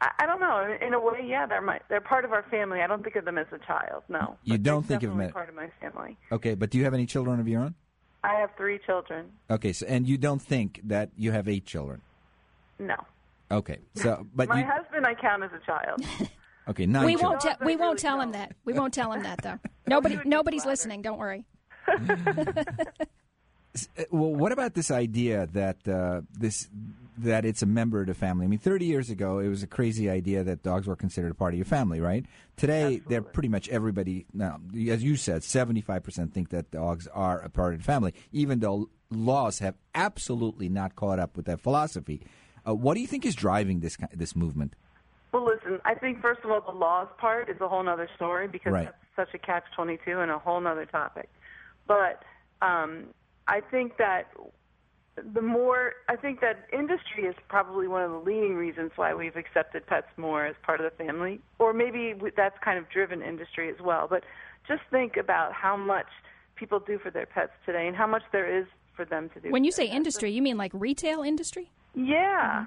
I, 0.00 0.10
I 0.20 0.26
don't 0.26 0.40
know. 0.40 0.76
In 0.86 0.92
a 0.94 1.00
way, 1.00 1.24
yeah, 1.26 1.46
they're 1.46 1.62
my 1.62 1.80
they're 1.88 2.00
part 2.00 2.24
of 2.24 2.32
our 2.32 2.44
family. 2.50 2.80
I 2.82 2.86
don't 2.86 3.02
think 3.02 3.16
of 3.16 3.24
them 3.24 3.38
as 3.38 3.46
a 3.52 3.58
child. 3.58 4.02
No, 4.08 4.36
You 4.44 4.54
But 4.54 4.62
don't 4.62 4.82
think 4.82 5.02
of 5.02 5.10
them 5.10 5.18
definitely 5.18 5.26
as- 5.26 5.32
part 5.32 5.48
of 5.48 5.54
my 5.54 5.70
family. 5.80 6.16
Okay, 6.30 6.54
but 6.54 6.70
do 6.70 6.78
you 6.78 6.84
have 6.84 6.94
any 6.94 7.06
children 7.06 7.40
of 7.40 7.48
your 7.48 7.62
own? 7.62 7.74
I 8.22 8.34
have 8.40 8.50
three 8.56 8.78
children. 8.86 9.26
Okay, 9.50 9.72
so 9.72 9.86
and 9.86 10.06
you 10.08 10.16
don't 10.18 10.40
think 10.40 10.80
that 10.84 11.10
you 11.16 11.32
have 11.32 11.48
eight 11.48 11.66
children? 11.66 12.00
No, 12.78 12.96
Okay, 13.50 13.78
so 13.94 14.26
but 14.34 14.48
my 14.48 14.60
you 14.60 14.66
husband 14.66 15.06
I 15.06 15.14
count 15.14 15.42
as 15.42 15.50
a 15.52 15.64
child. 15.64 16.04
okay 16.68 16.86
nine. 16.86 17.04
we 17.04 17.12
children. 17.12 17.30
won't. 17.30 17.40
Te- 17.40 17.48
Dogs, 17.48 17.58
I 17.60 17.64
we 17.66 17.76
won't 17.76 17.98
tell 17.98 18.20
him 18.20 18.32
don't. 18.32 18.32
that. 18.32 18.52
We 18.64 18.72
won't 18.72 18.94
tell 18.94 19.12
him 19.12 19.22
that 19.22 19.42
though. 19.42 19.58
Nobody. 19.86 20.18
Nobody's 20.24 20.64
listening. 20.66 21.02
Don't 21.02 21.18
worry. 21.18 21.44
Uh, 23.98 24.04
Well, 24.10 24.32
what 24.34 24.52
about 24.52 24.74
this 24.74 24.90
idea 24.92 25.48
that 25.52 25.88
uh, 25.88 26.20
this 26.32 26.68
that 27.18 27.44
it's 27.44 27.60
a 27.62 27.66
member 27.66 28.00
of 28.00 28.06
the 28.06 28.14
family? 28.14 28.44
I 28.44 28.48
mean, 28.48 28.58
30 28.60 28.84
years 28.86 29.10
ago, 29.10 29.40
it 29.40 29.48
was 29.48 29.62
a 29.64 29.66
crazy 29.66 30.08
idea 30.08 30.44
that 30.44 30.62
dogs 30.62 30.86
were 30.86 30.94
considered 30.96 31.32
a 31.32 31.34
part 31.34 31.54
of 31.54 31.58
your 31.58 31.64
family, 31.64 32.00
right? 32.00 32.24
Today, 32.56 33.00
they're 33.08 33.20
pretty 33.22 33.48
much 33.48 33.68
everybody. 33.68 34.26
Now, 34.32 34.60
as 34.88 35.02
you 35.02 35.16
said, 35.16 35.42
75% 35.42 36.32
think 36.32 36.50
that 36.50 36.70
dogs 36.70 37.08
are 37.08 37.40
a 37.40 37.48
part 37.48 37.74
of 37.74 37.80
the 37.80 37.84
family, 37.84 38.14
even 38.30 38.60
though 38.60 38.90
laws 39.10 39.58
have 39.58 39.74
absolutely 39.94 40.68
not 40.68 40.94
caught 40.94 41.18
up 41.18 41.36
with 41.36 41.46
that 41.46 41.60
philosophy. 41.60 42.22
Uh, 42.66 42.74
what 42.76 42.94
do 42.94 43.00
you 43.00 43.06
think 43.08 43.26
is 43.26 43.34
driving 43.34 43.80
this 43.80 43.96
this 44.12 44.36
movement? 44.36 44.74
Well, 45.34 45.44
listen, 45.44 45.80
I 45.84 45.94
think 45.96 46.22
first 46.22 46.40
of 46.44 46.50
all 46.52 46.60
the 46.60 46.70
laws 46.78 47.08
part 47.18 47.50
is 47.50 47.56
a 47.60 47.66
whole 47.68 47.86
other 47.88 48.08
story 48.14 48.46
because 48.46 48.72
Right. 48.72 48.84
that's 49.16 49.30
such 49.30 49.34
a 49.34 49.38
catch 49.44 49.64
twenty 49.74 49.98
two 50.04 50.20
and 50.20 50.30
a 50.30 50.38
whole 50.38 50.64
other 50.64 50.86
topic. 50.86 51.28
But 51.88 52.22
um, 52.62 53.06
I 53.48 53.60
think 53.60 53.96
that 53.98 54.28
the 55.34 55.42
more 55.42 55.94
I 56.08 56.14
think 56.14 56.40
that 56.40 56.66
industry 56.72 57.24
is 57.24 57.34
probably 57.48 57.88
one 57.88 58.02
of 58.02 58.12
the 58.12 58.18
leading 58.18 58.54
reasons 58.54 58.92
why 58.94 59.12
we've 59.12 59.34
accepted 59.34 59.84
pets 59.88 60.06
more 60.16 60.46
as 60.46 60.54
part 60.62 60.80
of 60.80 60.84
the 60.90 61.04
family, 61.04 61.40
or 61.58 61.72
maybe 61.72 62.14
we- 62.14 62.30
that's 62.30 62.56
kind 62.60 62.78
of 62.78 62.88
driven 62.88 63.20
industry 63.20 63.68
as 63.68 63.80
well. 63.80 64.06
But 64.08 64.22
just 64.68 64.82
think 64.92 65.16
about 65.16 65.52
how 65.52 65.76
much 65.76 66.06
people 66.54 66.78
do 66.78 66.96
for 67.00 67.10
their 67.10 67.26
pets 67.26 67.52
today 67.66 67.88
and 67.88 67.96
how 67.96 68.06
much 68.06 68.22
there 68.30 68.46
is 68.46 68.66
for 68.94 69.04
them 69.04 69.30
to 69.30 69.40
do. 69.40 69.50
When 69.50 69.64
you 69.64 69.72
their 69.72 69.86
say 69.86 69.86
pets. 69.88 69.96
industry, 69.96 70.30
you 70.30 70.42
mean 70.42 70.56
like 70.56 70.70
retail 70.72 71.22
industry? 71.22 71.72
yeah. 71.94 72.66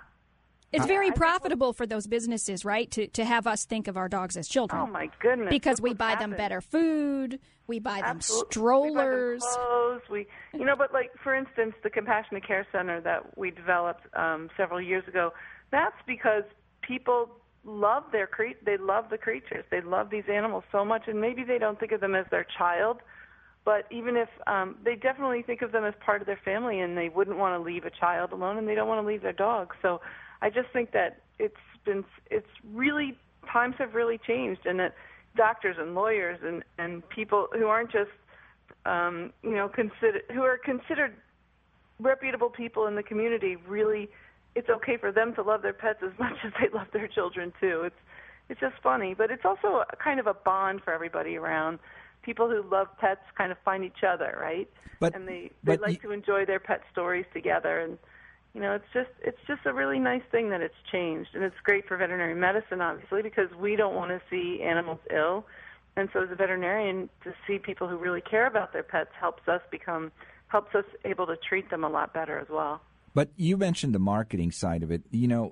It's 0.71 0.85
very 0.85 1.11
profitable 1.11 1.73
for 1.73 1.85
those 1.85 2.07
businesses, 2.07 2.65
right? 2.65 2.89
To 2.91 3.07
to 3.07 3.25
have 3.25 3.47
us 3.47 3.65
think 3.65 3.87
of 3.87 3.97
our 3.97 4.09
dogs 4.09 4.35
as 4.35 4.47
children. 4.47 4.81
Oh 4.81 4.87
my 4.87 5.09
goodness! 5.19 5.49
because 5.49 5.81
we 5.81 5.93
buy 5.93 6.15
them 6.15 6.31
better 6.31 6.61
food, 6.61 7.39
we 7.67 7.79
buy 7.79 8.01
them 8.01 8.17
Absolutely. 8.17 8.51
strollers. 8.51 9.41
We 9.41 9.47
buy 9.47 9.55
them 9.55 9.67
clothes. 9.67 10.01
We, 10.09 10.27
you 10.59 10.65
know, 10.65 10.75
but 10.75 10.93
like 10.93 11.11
for 11.23 11.35
instance, 11.35 11.73
the 11.83 11.89
Compassionate 11.89 12.45
Care 12.45 12.67
Center 12.71 13.01
that 13.01 13.37
we 13.37 13.51
developed 13.51 14.03
um, 14.15 14.49
several 14.57 14.81
years 14.81 15.07
ago. 15.07 15.33
That's 15.71 15.95
because 16.05 16.43
people 16.81 17.29
love 17.65 18.03
their 18.11 18.27
cre- 18.27 18.59
they 18.65 18.77
love 18.77 19.05
the 19.09 19.17
creatures. 19.17 19.65
They 19.69 19.81
love 19.81 20.09
these 20.09 20.23
animals 20.31 20.63
so 20.71 20.85
much, 20.85 21.03
and 21.07 21.19
maybe 21.19 21.43
they 21.43 21.57
don't 21.57 21.79
think 21.79 21.91
of 21.91 22.01
them 22.01 22.15
as 22.15 22.25
their 22.31 22.45
child. 22.57 23.01
But 23.65 23.85
even 23.91 24.15
if 24.15 24.29
um, 24.47 24.77
they 24.85 24.95
definitely 24.95 25.41
think 25.41 25.61
of 25.61 25.73
them 25.73 25.83
as 25.83 25.93
part 25.99 26.21
of 26.21 26.27
their 26.27 26.39
family, 26.43 26.79
and 26.79 26.97
they 26.97 27.09
wouldn't 27.09 27.37
want 27.37 27.59
to 27.59 27.65
leave 27.65 27.83
a 27.83 27.89
child 27.89 28.31
alone, 28.31 28.57
and 28.57 28.67
they 28.67 28.75
don't 28.75 28.87
want 28.87 29.03
to 29.03 29.07
leave 29.07 29.21
their 29.21 29.33
dog. 29.33 29.73
So, 29.81 29.99
I 30.41 30.49
just 30.49 30.69
think 30.71 30.91
that 30.91 31.21
it's 31.39 31.55
been 31.85 32.03
it's 32.29 32.47
really 32.73 33.17
times 33.51 33.75
have 33.79 33.93
really 33.95 34.17
changed, 34.17 34.65
and 34.65 34.79
that 34.79 34.95
doctors 35.35 35.77
and 35.79 35.95
lawyers 35.95 36.39
and 36.43 36.63
and 36.77 37.07
people 37.09 37.47
who 37.53 37.67
aren't 37.67 37.91
just 37.91 38.11
um, 38.85 39.31
you 39.43 39.51
know 39.55 39.69
consider 39.69 40.21
who 40.33 40.41
are 40.41 40.57
considered 40.57 41.13
reputable 41.99 42.49
people 42.49 42.85
in 42.87 42.95
the 42.95 43.03
community 43.03 43.55
really 43.67 44.09
it's 44.55 44.69
okay 44.69 44.97
for 44.97 45.11
them 45.11 45.33
to 45.35 45.41
love 45.41 45.61
their 45.61 45.73
pets 45.73 45.99
as 46.03 46.11
much 46.19 46.35
as 46.45 46.51
they 46.59 46.69
love 46.75 46.87
their 46.93 47.07
children 47.07 47.53
too. 47.59 47.83
It's 47.85 47.95
it's 48.49 48.59
just 48.59 48.75
funny 48.81 49.13
but 49.13 49.31
it's 49.31 49.45
also 49.45 49.83
a 49.91 49.95
kind 49.95 50.19
of 50.19 50.27
a 50.27 50.33
bond 50.33 50.81
for 50.83 50.93
everybody 50.93 51.35
around. 51.37 51.79
People 52.23 52.49
who 52.49 52.61
love 52.69 52.87
pets 52.99 53.21
kind 53.37 53.51
of 53.51 53.57
find 53.63 53.83
each 53.83 54.03
other 54.07 54.37
right? 54.41 54.69
But- 54.99 55.15
and 55.15 55.27
they 55.27 55.51
they 55.63 55.77
like 55.77 56.03
you- 56.03 56.09
to 56.09 56.11
enjoy 56.11 56.45
their 56.45 56.59
pet 56.59 56.81
stories 56.91 57.25
together 57.33 57.79
and 57.79 57.97
you 58.57 58.63
know 58.63 58.73
it's 58.73 58.91
just 58.91 59.11
it's 59.21 59.37
just 59.45 59.63
a 59.65 59.73
really 59.81 59.99
nice 59.99 60.25
thing 60.31 60.49
that 60.49 60.61
it's 60.67 60.81
changed 60.91 61.29
and 61.35 61.43
it's 61.43 61.59
great 61.63 61.87
for 61.87 61.95
veterinary 61.95 62.33
medicine 62.33 62.81
obviously 62.81 63.21
because 63.21 63.49
we 63.65 63.75
don't 63.75 63.93
want 63.93 64.09
to 64.09 64.19
see 64.31 64.63
animals 64.63 64.97
ill 65.11 65.45
and 65.95 66.09
so 66.11 66.23
as 66.23 66.31
a 66.31 66.35
veterinarian 66.35 67.07
to 67.23 67.31
see 67.45 67.59
people 67.59 67.87
who 67.87 67.97
really 67.97 68.23
care 68.33 68.47
about 68.47 68.73
their 68.73 68.87
pets 68.93 69.11
helps 69.19 69.47
us 69.47 69.61
become 69.69 70.11
helps 70.47 70.73
us 70.73 70.85
able 71.05 71.27
to 71.27 71.37
treat 71.47 71.69
them 71.69 71.83
a 71.83 71.91
lot 71.97 72.15
better 72.19 72.39
as 72.39 72.49
well 72.49 72.81
But 73.13 73.29
you 73.35 73.57
mentioned 73.57 73.93
the 73.93 74.05
marketing 74.15 74.51
side 74.51 74.81
of 74.85 74.89
it. 74.95 75.01
You 75.11 75.27
know, 75.27 75.45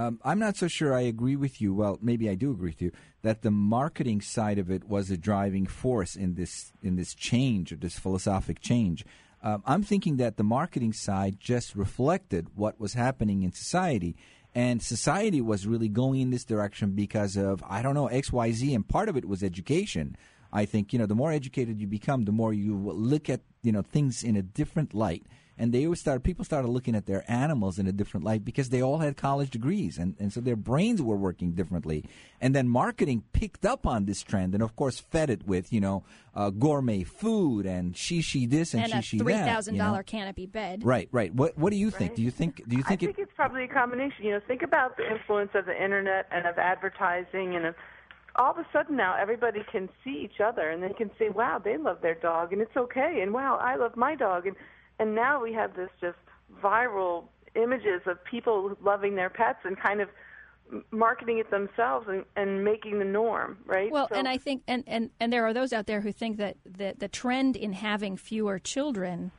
Um, 0.00 0.18
I'm 0.24 0.40
not 0.46 0.56
so 0.56 0.66
sure 0.66 0.90
I 0.92 1.02
agree 1.14 1.36
with 1.36 1.54
you. 1.62 1.72
Well, 1.80 1.98
maybe 2.02 2.26
I 2.28 2.34
do 2.34 2.50
agree 2.50 2.70
with 2.70 2.82
you 2.82 2.92
that 3.22 3.42
the 3.42 3.52
marketing 3.52 4.20
side 4.36 4.58
of 4.62 4.68
it 4.68 4.82
was 4.94 5.04
a 5.10 5.16
driving 5.16 5.66
force 5.82 6.12
in 6.24 6.34
this 6.34 6.72
in 6.82 6.96
this 6.96 7.14
change 7.14 7.66
or 7.72 7.76
this 7.76 7.96
philosophic 8.04 8.58
change. 8.60 8.98
Um, 9.44 9.62
I'm 9.66 9.82
thinking 9.82 10.16
that 10.16 10.38
the 10.38 10.42
marketing 10.42 10.94
side 10.94 11.38
just 11.38 11.76
reflected 11.76 12.48
what 12.54 12.80
was 12.80 12.94
happening 12.94 13.42
in 13.42 13.52
society. 13.52 14.16
And 14.54 14.82
society 14.82 15.42
was 15.42 15.66
really 15.66 15.90
going 15.90 16.22
in 16.22 16.30
this 16.30 16.46
direction 16.46 16.92
because 16.92 17.36
of, 17.36 17.62
I 17.68 17.82
don't 17.82 17.94
know, 17.94 18.08
XYZ, 18.08 18.74
and 18.74 18.88
part 18.88 19.10
of 19.10 19.18
it 19.18 19.26
was 19.26 19.42
education. 19.42 20.16
I 20.50 20.64
think, 20.64 20.94
you 20.94 20.98
know, 20.98 21.04
the 21.04 21.14
more 21.14 21.30
educated 21.30 21.78
you 21.78 21.86
become, 21.86 22.24
the 22.24 22.32
more 22.32 22.54
you 22.54 22.74
look 22.74 23.28
at, 23.28 23.42
you 23.62 23.72
know, 23.72 23.82
things 23.82 24.24
in 24.24 24.34
a 24.34 24.42
different 24.42 24.94
light 24.94 25.26
and 25.56 25.72
they 25.72 25.84
always 25.84 26.00
started 26.00 26.24
people 26.24 26.44
started 26.44 26.68
looking 26.68 26.94
at 26.94 27.06
their 27.06 27.24
animals 27.30 27.78
in 27.78 27.86
a 27.86 27.92
different 27.92 28.24
light 28.24 28.44
because 28.44 28.70
they 28.70 28.82
all 28.82 28.98
had 28.98 29.16
college 29.16 29.50
degrees. 29.50 29.98
And, 29.98 30.16
and 30.18 30.32
so 30.32 30.40
their 30.40 30.56
brains 30.56 31.00
were 31.00 31.16
working 31.16 31.52
differently. 31.52 32.04
And 32.40 32.54
then 32.54 32.68
marketing 32.68 33.22
picked 33.32 33.64
up 33.64 33.86
on 33.86 34.04
this 34.06 34.22
trend 34.22 34.54
and 34.54 34.62
of 34.62 34.74
course 34.76 34.98
fed 34.98 35.30
it 35.30 35.46
with 35.46 35.72
you 35.72 35.80
know 35.80 36.04
uh, 36.34 36.50
gourmet 36.50 37.04
food 37.04 37.66
and 37.66 37.94
shishi 37.94 38.48
this 38.48 38.74
and, 38.74 38.84
she, 38.84 38.88
she, 38.88 38.90
that. 38.90 38.96
and 38.96 39.04
shishi 39.04 39.20
a 39.20 39.24
three 39.24 39.34
thousand 39.34 39.76
dollar 39.78 40.02
canopy 40.02 40.46
bed. 40.46 40.84
Right 40.84 41.08
right. 41.12 41.34
What 41.34 41.56
what 41.56 41.70
do 41.70 41.76
you 41.76 41.90
think? 41.90 42.10
Right. 42.10 42.16
do 42.16 42.22
you 42.22 42.30
think 42.30 42.68
do 42.68 42.76
you 42.76 42.82
think 42.82 43.02
I 43.02 43.06
it 43.06 43.14
think 43.14 43.18
it's 43.18 43.36
probably 43.36 43.64
a 43.64 43.68
combination. 43.68 44.24
You 44.24 44.32
know 44.32 44.40
think 44.46 44.62
about 44.62 44.96
the 44.96 45.10
influence 45.10 45.50
of 45.54 45.66
the 45.66 45.82
internet 45.82 46.26
and 46.30 46.46
of 46.46 46.58
advertising 46.58 47.54
and 47.56 47.66
of 47.66 47.74
all 48.36 48.50
of 48.50 48.58
a 48.58 48.66
sudden 48.72 48.96
now 48.96 49.16
everybody 49.16 49.64
can 49.70 49.88
see 50.02 50.22
each 50.24 50.40
other 50.40 50.68
and 50.70 50.82
they 50.82 50.92
can 50.92 51.10
say 51.18 51.28
wow 51.28 51.60
they 51.62 51.76
love 51.76 51.98
their 52.02 52.16
dog 52.16 52.52
and 52.52 52.60
it's 52.60 52.76
okay. 52.76 53.20
And 53.22 53.32
wow 53.32 53.56
I 53.60 53.76
love 53.76 53.96
my 53.96 54.16
dog. 54.16 54.46
And 54.46 54.56
and 54.98 55.14
now 55.14 55.42
we 55.42 55.52
have 55.52 55.74
this 55.76 55.90
just 56.00 56.18
viral 56.62 57.24
images 57.54 58.02
of 58.06 58.22
people 58.24 58.76
loving 58.82 59.14
their 59.14 59.30
pets 59.30 59.58
and 59.64 59.78
kind 59.78 60.00
of 60.00 60.08
marketing 60.90 61.38
it 61.38 61.50
themselves 61.50 62.06
and, 62.08 62.24
and 62.36 62.64
making 62.64 62.98
the 62.98 63.04
norm, 63.04 63.58
right? 63.66 63.90
Well, 63.90 64.08
So- 64.08 64.16
and 64.16 64.26
I 64.26 64.38
think, 64.38 64.62
and, 64.66 64.82
and, 64.86 65.10
and 65.20 65.32
there 65.32 65.44
are 65.46 65.52
those 65.52 65.72
out 65.72 65.86
there 65.86 66.00
who 66.00 66.10
think 66.10 66.38
that 66.38 66.56
the, 66.64 66.94
the 66.98 67.08
trend 67.08 67.54
in 67.56 67.72
having 67.72 68.16
fewer 68.16 68.58
children, 68.58 69.30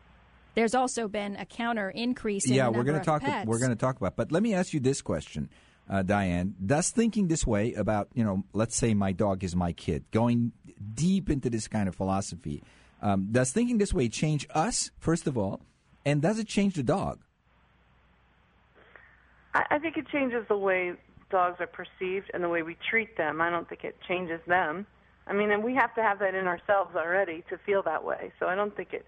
there's 0.54 0.76
also 0.76 1.08
been 1.08 1.36
a 1.36 1.46
counter 1.46 1.90
increase 1.90 2.48
in 2.48 2.54
yeah 2.54 2.66
the 2.66 2.72
we're 2.72 2.84
going 2.84 2.98
to 3.00 3.04
talk 3.06 3.22
pets. 3.22 3.46
we're 3.46 3.60
going 3.60 3.72
to 3.72 3.76
talk 3.76 3.98
about 3.98 4.16
but 4.16 4.32
let 4.32 4.42
me 4.42 4.54
ask 4.54 4.74
you 4.74 4.80
this 4.80 5.02
question 5.02 5.50
uh, 5.90 6.02
diane 6.02 6.56
does 6.66 6.92
thinking 6.92 7.28
this 7.28 7.46
way 7.46 7.74
about 7.74 8.08
you 8.14 8.24
know 8.24 8.42
let's 8.54 8.74
say 8.74 8.94
my 8.94 9.12
dog 9.12 9.44
is 9.44 9.54
my 9.54 9.74
kid 9.74 10.06
going 10.12 10.54
deep 10.94 11.30
into 11.30 11.50
this 11.50 11.68
kind 11.68 11.90
of 11.90 11.96
philosophy 11.96 12.64
um, 13.06 13.28
does 13.32 13.52
thinking 13.52 13.78
this 13.78 13.94
way 13.94 14.10
change 14.10 14.48
us 14.54 14.92
first 15.00 15.28
of 15.28 15.38
all 15.38 15.62
and 16.06 16.22
does 16.22 16.40
it 16.40 16.48
change 16.48 16.74
the 16.76 16.84
dog 16.84 17.20
I, 19.56 19.64
I 19.72 19.80
think 19.80 19.98
it 19.98 20.08
changes 20.10 20.46
the 20.48 20.58
way 20.58 20.94
dogs 21.32 21.60
are 21.60 21.68
perceived 21.68 22.30
and 22.34 22.44
the 22.44 22.50
way 22.50 22.62
we 22.62 22.78
treat 22.90 23.18
them. 23.18 23.42
I 23.42 23.50
don't 23.50 23.68
think 23.68 23.84
it 23.84 23.96
changes 24.08 24.40
them. 24.48 24.86
I 25.28 25.34
mean, 25.34 25.50
and 25.52 25.64
we 25.64 25.74
have 25.76 25.96
to 25.96 26.04
have 26.04 26.20
that 26.20 26.36
in 26.36 26.46
ourselves 26.46 26.96
already 26.96 27.44
to 27.50 27.58
feel 27.66 27.82
that 27.84 28.04
way. 28.04 28.32
So 28.40 28.46
I 28.48 28.56
don't 28.56 28.76
think 28.76 28.94
it. 28.94 29.06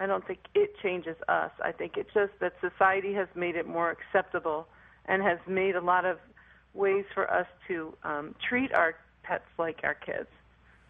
I 0.00 0.06
don't 0.06 0.24
think 0.24 0.40
it 0.54 0.74
changes 0.80 1.16
us. 1.28 1.50
I 1.64 1.72
think 1.72 1.96
it's 1.96 2.12
just 2.14 2.32
that 2.40 2.52
society 2.60 3.12
has 3.14 3.26
made 3.34 3.56
it 3.56 3.66
more 3.66 3.90
acceptable 3.90 4.68
and 5.06 5.22
has 5.22 5.38
made 5.48 5.74
a 5.74 5.80
lot 5.80 6.04
of 6.04 6.18
ways 6.74 7.04
for 7.14 7.28
us 7.28 7.46
to 7.66 7.92
um, 8.04 8.36
treat 8.48 8.72
our 8.72 8.94
pets 9.24 9.48
like 9.58 9.80
our 9.82 9.94
kids. 9.94 10.28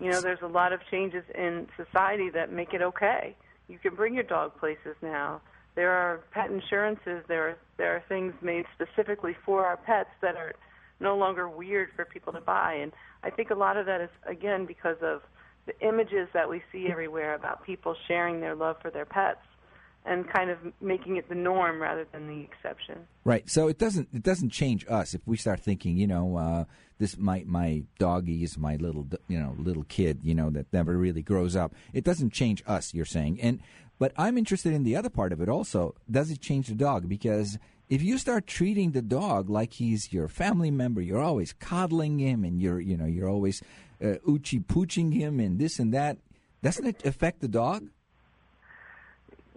You 0.00 0.10
know, 0.10 0.20
there's 0.20 0.42
a 0.42 0.48
lot 0.48 0.72
of 0.72 0.80
changes 0.90 1.24
in 1.34 1.66
society 1.76 2.30
that 2.30 2.52
make 2.52 2.72
it 2.72 2.82
okay. 2.82 3.36
You 3.68 3.78
can 3.78 3.94
bring 3.94 4.14
your 4.14 4.24
dog 4.24 4.56
places 4.58 4.96
now. 5.02 5.40
There 5.74 5.90
are 5.90 6.20
pet 6.32 6.50
insurances. 6.50 7.24
There 7.28 7.48
are 7.48 7.58
there 7.76 7.94
are 7.94 8.02
things 8.08 8.34
made 8.40 8.64
specifically 8.74 9.36
for 9.44 9.66
our 9.66 9.76
pets 9.76 10.10
that 10.22 10.36
are 10.36 10.54
no 11.00 11.16
longer 11.16 11.48
weird 11.48 11.90
for 11.94 12.04
people 12.04 12.32
to 12.32 12.40
buy. 12.40 12.74
And 12.74 12.92
I 13.22 13.30
think 13.30 13.50
a 13.50 13.54
lot 13.54 13.76
of 13.76 13.86
that 13.86 14.00
is 14.00 14.10
again 14.26 14.66
because 14.66 14.96
of 15.02 15.22
the 15.66 15.78
images 15.86 16.28
that 16.32 16.48
we 16.48 16.62
see 16.72 16.88
everywhere 16.90 17.34
about 17.34 17.64
people 17.64 17.94
sharing 18.06 18.40
their 18.40 18.54
love 18.54 18.76
for 18.80 18.90
their 18.90 19.04
pets 19.04 19.40
and 20.04 20.28
kind 20.28 20.50
of 20.50 20.58
making 20.80 21.16
it 21.16 21.28
the 21.28 21.34
norm 21.34 21.80
rather 21.80 22.06
than 22.12 22.26
the 22.26 22.40
exception. 22.40 22.98
Right. 23.24 23.48
So 23.48 23.68
it 23.68 23.78
doesn't 23.78 24.08
it 24.12 24.22
doesn't 24.22 24.50
change 24.50 24.86
us 24.88 25.14
if 25.14 25.20
we 25.26 25.36
start 25.36 25.60
thinking, 25.60 25.96
you 25.96 26.06
know, 26.06 26.36
uh, 26.36 26.64
this 26.98 27.18
my 27.18 27.44
my 27.46 27.84
doggy 27.98 28.42
is 28.42 28.58
my 28.58 28.76
little 28.76 29.06
you 29.28 29.38
know 29.38 29.54
little 29.58 29.84
kid, 29.84 30.20
you 30.22 30.34
know, 30.34 30.50
that 30.50 30.72
never 30.72 30.96
really 30.96 31.22
grows 31.22 31.56
up. 31.56 31.74
It 31.92 32.04
doesn't 32.04 32.32
change 32.32 32.62
us. 32.66 32.94
You're 32.94 33.04
saying, 33.04 33.40
and 33.40 33.60
but 33.98 34.12
I'm 34.16 34.38
interested 34.38 34.72
in 34.72 34.84
the 34.84 34.96
other 34.96 35.10
part 35.10 35.32
of 35.32 35.40
it 35.40 35.48
also. 35.48 35.94
Does 36.10 36.30
it 36.30 36.40
change 36.40 36.68
the 36.68 36.74
dog? 36.74 37.08
Because 37.08 37.58
if 37.88 38.02
you 38.02 38.18
start 38.18 38.46
treating 38.46 38.92
the 38.92 39.02
dog 39.02 39.50
like 39.50 39.74
he's 39.74 40.12
your 40.12 40.28
family 40.28 40.70
member, 40.70 41.00
you're 41.00 41.22
always 41.22 41.52
coddling 41.52 42.18
him, 42.18 42.44
and 42.44 42.60
you're 42.60 42.80
you 42.80 42.96
know 42.96 43.06
you're 43.06 43.28
always 43.28 43.62
uh, 44.02 44.16
oochie 44.26 44.64
pooching 44.64 45.12
him, 45.12 45.40
and 45.40 45.58
this 45.58 45.78
and 45.78 45.92
that. 45.92 46.18
Doesn't 46.62 46.86
it 46.86 47.06
affect 47.06 47.40
the 47.40 47.48
dog? 47.48 47.88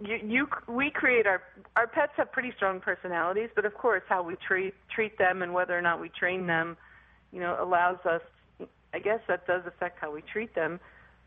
You, 0.04 0.18
you 0.24 0.48
we 0.68 0.90
create 0.90 1.26
our 1.26 1.42
our 1.76 1.86
pets 1.86 2.12
have 2.16 2.32
pretty 2.32 2.52
strong 2.56 2.80
personalities, 2.80 3.50
but 3.54 3.64
of 3.64 3.74
course 3.74 4.02
how 4.08 4.22
we 4.22 4.36
treat 4.46 4.74
treat 4.94 5.16
them 5.18 5.42
and 5.42 5.52
whether 5.52 5.76
or 5.76 5.82
not 5.82 6.00
we 6.00 6.08
train 6.08 6.46
them, 6.46 6.76
you 7.32 7.40
know, 7.40 7.56
allows 7.60 7.98
us. 8.04 8.20
I 8.94 8.98
guess 8.98 9.20
that 9.28 9.46
does 9.46 9.62
affect 9.66 9.98
how 10.00 10.12
we 10.12 10.20
treat 10.20 10.54
them, 10.54 10.78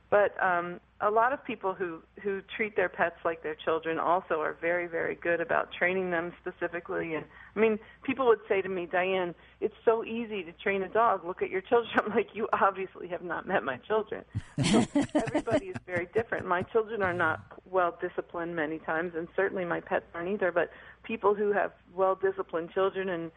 but 0.09 0.41
um, 0.43 0.79
a 1.01 1.09
lot 1.09 1.33
of 1.33 1.43
people 1.43 1.73
who 1.73 2.01
who 2.21 2.41
treat 2.55 2.75
their 2.75 2.89
pets 2.89 3.17
like 3.25 3.43
their 3.43 3.55
children 3.55 3.99
also 3.99 4.35
are 4.39 4.55
very 4.61 4.87
very 4.87 5.15
good 5.15 5.41
about 5.41 5.71
training 5.71 6.11
them 6.11 6.31
specifically. 6.39 7.15
And 7.15 7.25
I 7.55 7.59
mean, 7.59 7.79
people 8.03 8.27
would 8.27 8.39
say 8.47 8.61
to 8.61 8.69
me, 8.69 8.87
Diane, 8.89 9.35
it's 9.61 9.75
so 9.83 10.05
easy 10.05 10.43
to 10.43 10.51
train 10.53 10.83
a 10.83 10.89
dog. 10.89 11.25
Look 11.25 11.41
at 11.41 11.49
your 11.49 11.61
children. 11.61 11.91
I'm 12.05 12.15
like, 12.15 12.29
you 12.33 12.47
obviously 12.53 13.07
have 13.09 13.23
not 13.23 13.47
met 13.47 13.63
my 13.63 13.77
children. 13.77 14.23
So 14.63 14.85
everybody 15.15 15.67
is 15.67 15.77
very 15.85 16.07
different. 16.13 16.45
My 16.45 16.61
children 16.61 17.01
are 17.01 17.13
not 17.13 17.41
well 17.69 17.97
disciplined 17.99 18.55
many 18.55 18.79
times, 18.79 19.13
and 19.15 19.27
certainly 19.35 19.65
my 19.65 19.81
pets 19.81 20.05
aren't 20.13 20.29
either. 20.29 20.51
But 20.51 20.69
people 21.03 21.33
who 21.35 21.51
have 21.51 21.71
well 21.93 22.15
disciplined 22.15 22.71
children, 22.71 23.09
and 23.09 23.31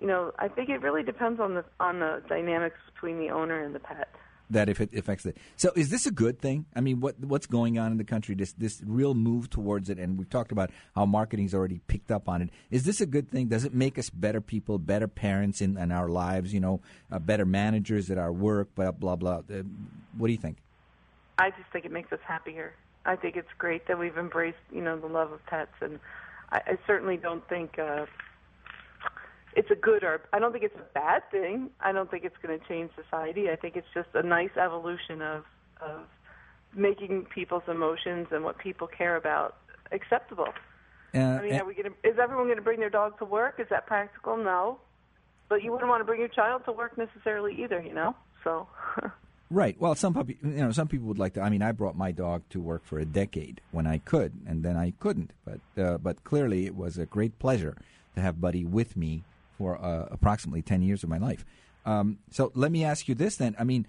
you 0.00 0.06
know, 0.06 0.32
I 0.38 0.48
think 0.48 0.68
it 0.70 0.80
really 0.80 1.02
depends 1.02 1.40
on 1.40 1.54
the 1.54 1.64
on 1.80 1.98
the 1.98 2.22
dynamics 2.28 2.78
between 2.94 3.18
the 3.18 3.30
owner 3.30 3.62
and 3.62 3.74
the 3.74 3.80
pet. 3.80 4.08
That 4.54 4.68
if 4.68 4.80
it 4.80 4.94
affects 4.94 5.26
it. 5.26 5.36
So 5.56 5.70
is 5.76 5.90
this 5.90 6.06
a 6.06 6.10
good 6.10 6.40
thing? 6.40 6.64
I 6.74 6.80
mean, 6.80 7.00
what 7.00 7.18
what's 7.20 7.46
going 7.46 7.78
on 7.78 7.92
in 7.92 7.98
the 7.98 8.04
country? 8.04 8.34
This 8.34 8.52
this 8.52 8.82
real 8.84 9.14
move 9.14 9.50
towards 9.50 9.90
it, 9.90 9.98
and 9.98 10.18
we've 10.18 10.30
talked 10.30 10.50
about 10.50 10.70
how 10.94 11.06
marketing's 11.06 11.54
already 11.54 11.80
picked 11.86 12.10
up 12.10 12.28
on 12.28 12.42
it. 12.42 12.50
Is 12.70 12.84
this 12.84 13.00
a 13.00 13.06
good 13.06 13.30
thing? 13.30 13.48
Does 13.48 13.64
it 13.64 13.74
make 13.74 13.98
us 13.98 14.10
better 14.10 14.40
people, 14.40 14.78
better 14.78 15.06
parents 15.06 15.60
in, 15.60 15.76
in 15.76 15.92
our 15.92 16.08
lives? 16.08 16.52
You 16.52 16.60
know, 16.60 16.80
uh, 17.12 17.18
better 17.18 17.44
managers 17.44 18.10
at 18.10 18.18
our 18.18 18.32
work? 18.32 18.74
Blah 18.74 18.92
blah 18.92 19.16
blah. 19.16 19.42
Uh, 19.50 19.62
what 20.16 20.28
do 20.28 20.32
you 20.32 20.38
think? 20.38 20.58
I 21.38 21.50
just 21.50 21.70
think 21.72 21.84
it 21.84 21.92
makes 21.92 22.12
us 22.12 22.20
happier. 22.26 22.72
I 23.04 23.16
think 23.16 23.36
it's 23.36 23.52
great 23.58 23.86
that 23.88 23.98
we've 23.98 24.16
embraced, 24.16 24.56
you 24.72 24.80
know, 24.80 24.98
the 24.98 25.08
love 25.08 25.30
of 25.32 25.44
pets, 25.46 25.74
and 25.80 25.98
I, 26.50 26.60
I 26.66 26.78
certainly 26.86 27.16
don't 27.16 27.46
think 27.48 27.78
uh, 27.78 28.06
it's 29.56 29.70
a 29.70 29.74
good 29.74 30.02
or 30.02 30.22
I 30.32 30.38
don't 30.38 30.52
think 30.52 30.64
it's 30.64 30.76
a 30.76 30.92
bad 30.94 31.22
thing. 31.30 31.70
I 31.80 31.92
don't 31.92 32.10
think 32.10 32.24
it's 32.24 32.36
going 32.42 32.58
to 32.58 32.66
change 32.66 32.90
society. 33.02 33.50
I 33.50 33.56
think 33.56 33.76
it's 33.76 33.86
just 33.94 34.08
a 34.14 34.22
nice 34.22 34.56
evolution 34.56 35.22
of 35.22 35.44
of 35.80 36.00
making 36.74 37.26
people's 37.26 37.62
emotions 37.68 38.28
and 38.30 38.44
what 38.44 38.58
people 38.58 38.86
care 38.86 39.16
about 39.16 39.56
acceptable. 39.92 40.48
Uh, 41.14 41.18
I 41.18 41.42
mean, 41.42 41.54
are 41.54 41.64
we 41.64 41.74
going 41.74 41.92
to? 41.92 42.08
Is 42.08 42.18
everyone 42.20 42.46
going 42.46 42.56
to 42.56 42.62
bring 42.62 42.80
their 42.80 42.90
dog 42.90 43.18
to 43.18 43.24
work? 43.24 43.60
Is 43.60 43.68
that 43.70 43.86
practical? 43.86 44.36
No, 44.36 44.78
but 45.48 45.62
you 45.62 45.70
wouldn't 45.70 45.88
want 45.88 46.00
to 46.00 46.04
bring 46.04 46.20
your 46.20 46.28
child 46.28 46.62
to 46.64 46.72
work 46.72 46.98
necessarily 46.98 47.62
either. 47.62 47.80
You 47.80 47.94
know, 47.94 48.16
so. 48.42 48.68
Right. 49.50 49.78
Well, 49.78 49.94
some 49.94 50.14
puppy, 50.14 50.38
you 50.42 50.50
know, 50.50 50.72
some 50.72 50.88
people 50.88 51.06
would 51.06 51.18
like 51.18 51.34
to. 51.34 51.42
I 51.42 51.50
mean, 51.50 51.62
I 51.62 51.70
brought 51.70 51.96
my 51.96 52.10
dog 52.10 52.42
to 52.50 52.60
work 52.60 52.84
for 52.84 52.98
a 52.98 53.04
decade 53.04 53.60
when 53.72 53.86
I 53.86 53.98
could, 53.98 54.32
and 54.46 54.64
then 54.64 54.76
I 54.76 54.94
couldn't. 54.98 55.32
But 55.44 55.60
uh, 55.80 55.98
but 55.98 56.24
clearly, 56.24 56.64
it 56.64 56.74
was 56.74 56.98
a 56.98 57.06
great 57.06 57.38
pleasure 57.38 57.76
to 58.16 58.20
have 58.20 58.40
Buddy 58.40 58.64
with 58.64 58.96
me 58.96 59.22
for 59.56 59.82
uh, 59.82 60.08
approximately 60.10 60.62
ten 60.62 60.82
years 60.82 61.02
of 61.02 61.08
my 61.08 61.18
life. 61.18 61.44
Um, 61.86 62.18
so 62.30 62.50
let 62.54 62.72
me 62.72 62.84
ask 62.84 63.08
you 63.08 63.14
this 63.14 63.36
then. 63.36 63.54
I 63.58 63.64
mean, 63.64 63.86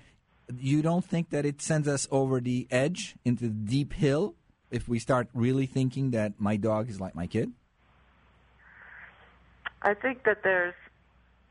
you 0.60 0.82
don't 0.82 1.04
think 1.04 1.30
that 1.30 1.46
it 1.46 1.62
sends 1.62 1.88
us 1.88 2.08
over 2.12 2.40
the 2.40 2.68
edge 2.70 3.16
into 3.24 3.46
the 3.46 3.50
deep 3.50 3.94
hill 3.94 4.36
if 4.72 4.88
we 4.88 5.00
start 5.00 5.28
really 5.34 5.66
thinking 5.66 6.12
that 6.12 6.34
my 6.40 6.58
dog 6.58 6.90
is 6.90 7.00
like 7.00 7.16
my 7.16 7.28
kid? 7.28 7.52
I 9.82 9.94
think 9.94 10.24
that 10.24 10.44
there's 10.44 10.74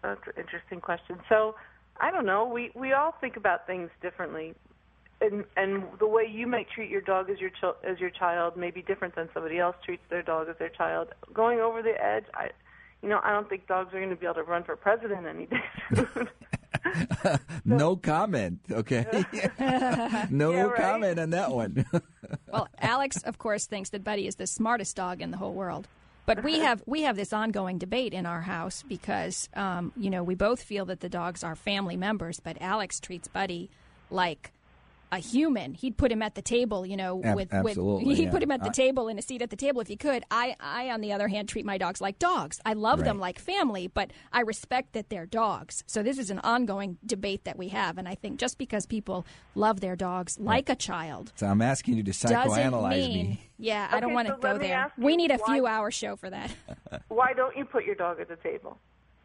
that's 0.03 0.27
an 0.27 0.35
interesting 0.37 0.81
question. 0.81 1.18
So 1.29 1.55
I 2.00 2.11
don't 2.11 2.27
know. 2.27 2.44
We 2.46 2.70
we 2.74 2.92
all 2.92 3.14
think 3.20 3.37
about 3.37 3.66
things 3.66 3.90
differently, 4.03 4.55
and 5.20 5.44
and 5.57 5.85
the 5.98 6.07
way 6.07 6.27
you 6.31 6.46
might 6.46 6.68
treat 6.68 6.90
your 6.90 7.00
dog 7.00 7.31
as 7.31 7.40
your 7.40 7.50
ch- 7.50 7.79
as 7.85 8.00
your 8.00 8.11
child 8.11 8.57
may 8.57 8.70
be 8.70 8.83
different 8.83 9.14
than 9.14 9.29
somebody 9.33 9.59
else 9.59 9.77
treats 9.85 10.03
their 10.11 10.22
dog 10.22 10.48
as 10.48 10.57
their 10.59 10.68
child. 10.68 11.09
Going 11.33 11.61
over 11.61 11.81
the 11.81 11.94
edge, 12.05 12.24
I, 12.35 12.50
you 13.04 13.10
know, 13.10 13.20
I 13.22 13.32
don't 13.32 13.46
think 13.48 13.66
dogs 13.66 13.92
are 13.92 13.98
going 13.98 14.08
to 14.08 14.16
be 14.16 14.24
able 14.24 14.36
to 14.36 14.42
run 14.44 14.64
for 14.64 14.76
president 14.76 15.26
any 15.26 15.44
day 15.44 15.62
soon. 15.94 16.28
no 17.64 17.96
comment. 17.96 18.60
Okay. 18.70 19.04
no 20.30 20.52
Yeah, 20.52 20.62
right? 20.62 20.76
comment 20.76 21.18
on 21.18 21.30
that 21.30 21.50
one. 21.50 21.84
Well, 22.50 22.68
Alex, 22.78 23.22
of 23.22 23.36
course, 23.38 23.66
thinks 23.66 23.90
that 23.90 24.04
Buddy 24.04 24.26
is 24.26 24.36
the 24.36 24.46
smartest 24.46 24.96
dog 24.96 25.20
in 25.20 25.30
the 25.30 25.36
whole 25.36 25.52
world. 25.52 25.86
But 26.26 26.42
we 26.42 26.60
have 26.60 26.82
we 26.86 27.02
have 27.02 27.16
this 27.16 27.34
ongoing 27.34 27.76
debate 27.76 28.14
in 28.14 28.24
our 28.24 28.40
house 28.40 28.82
because 28.88 29.50
um, 29.54 29.92
you 29.94 30.08
know 30.08 30.22
we 30.22 30.34
both 30.34 30.62
feel 30.62 30.86
that 30.86 31.00
the 31.00 31.10
dogs 31.10 31.44
are 31.44 31.54
family 31.54 31.98
members, 31.98 32.40
but 32.40 32.56
Alex 32.62 32.98
treats 32.98 33.28
Buddy 33.28 33.68
like 34.08 34.50
a 35.14 35.18
human. 35.18 35.74
He'd 35.74 35.96
put 35.96 36.11
him 36.11 36.22
at 36.22 36.35
the 36.35 36.42
table, 36.42 36.85
you 36.85 36.96
know, 36.96 37.16
with, 37.16 37.53
absolutely, 37.53 38.05
with 38.07 38.18
he'd 38.18 38.24
yeah. 38.24 38.31
put 38.31 38.42
him 38.42 38.50
at 38.50 38.62
the 38.62 38.68
I- 38.68 38.72
table 38.72 39.09
in 39.09 39.18
a 39.18 39.22
seat 39.22 39.42
at 39.42 39.50
the 39.50 39.57
table 39.57 39.81
if 39.81 39.88
he 39.88 39.96
could. 39.96 40.24
I, 40.31 40.57
I 40.61 40.90
on 40.90 41.00
the 41.00 41.12
other 41.12 41.29
hand 41.29 41.48
treat 41.48 41.64
my 41.64 41.79
dogs 41.79 42.00
like 42.00 42.18
dogs. 42.18 42.61
I 42.64 42.72
love 42.74 43.05
them 43.05 43.18
like 43.18 43.38
family, 43.38 43.87
but 43.88 44.11
I 44.33 44.40
respect 44.40 44.92
that 44.92 45.09
they're 45.09 45.27
dogs. 45.27 45.85
So 45.87 46.03
this 46.03 46.18
is 46.18 46.31
an 46.31 46.40
ongoing 46.40 46.98
debate 47.07 47.44
that 47.44 47.57
we 47.57 47.68
have, 47.68 47.96
and 47.98 48.09
I 48.09 48.14
think 48.14 48.38
just 48.38 48.59
because 48.59 48.87
people 48.87 49.24
love 49.55 49.81
their 49.81 49.96
dogs 49.96 50.38
like 50.38 50.68
a 50.68 50.74
child 50.77 51.33
So 51.37 51.46
I'm 51.46 51.62
asking 51.62 51.94
you 51.94 52.03
to 52.03 52.11
doesn't 52.12 52.31
psychoanalyze 52.31 52.90
mean. 52.90 53.27
me. 53.27 53.40
Yeah, 53.57 53.88
I 53.92 54.00
don't 54.00 54.12
want 54.12 54.27
to 54.27 54.35
so 54.35 54.40
go 54.40 54.59
there. 54.59 54.92
We 54.98 55.16
need 55.16 55.31
a 55.31 55.37
why- 55.37 55.55
few 55.55 55.66
hour 55.66 55.92
show 55.92 56.16
for 56.16 56.29
that. 56.29 56.50
Why 57.09 57.33
don't 57.35 57.57
you 57.57 57.64
put 57.64 57.85
your 57.85 57.94
dog 57.94 58.18
at 58.20 58.29
the 58.29 58.35
table? 58.37 58.79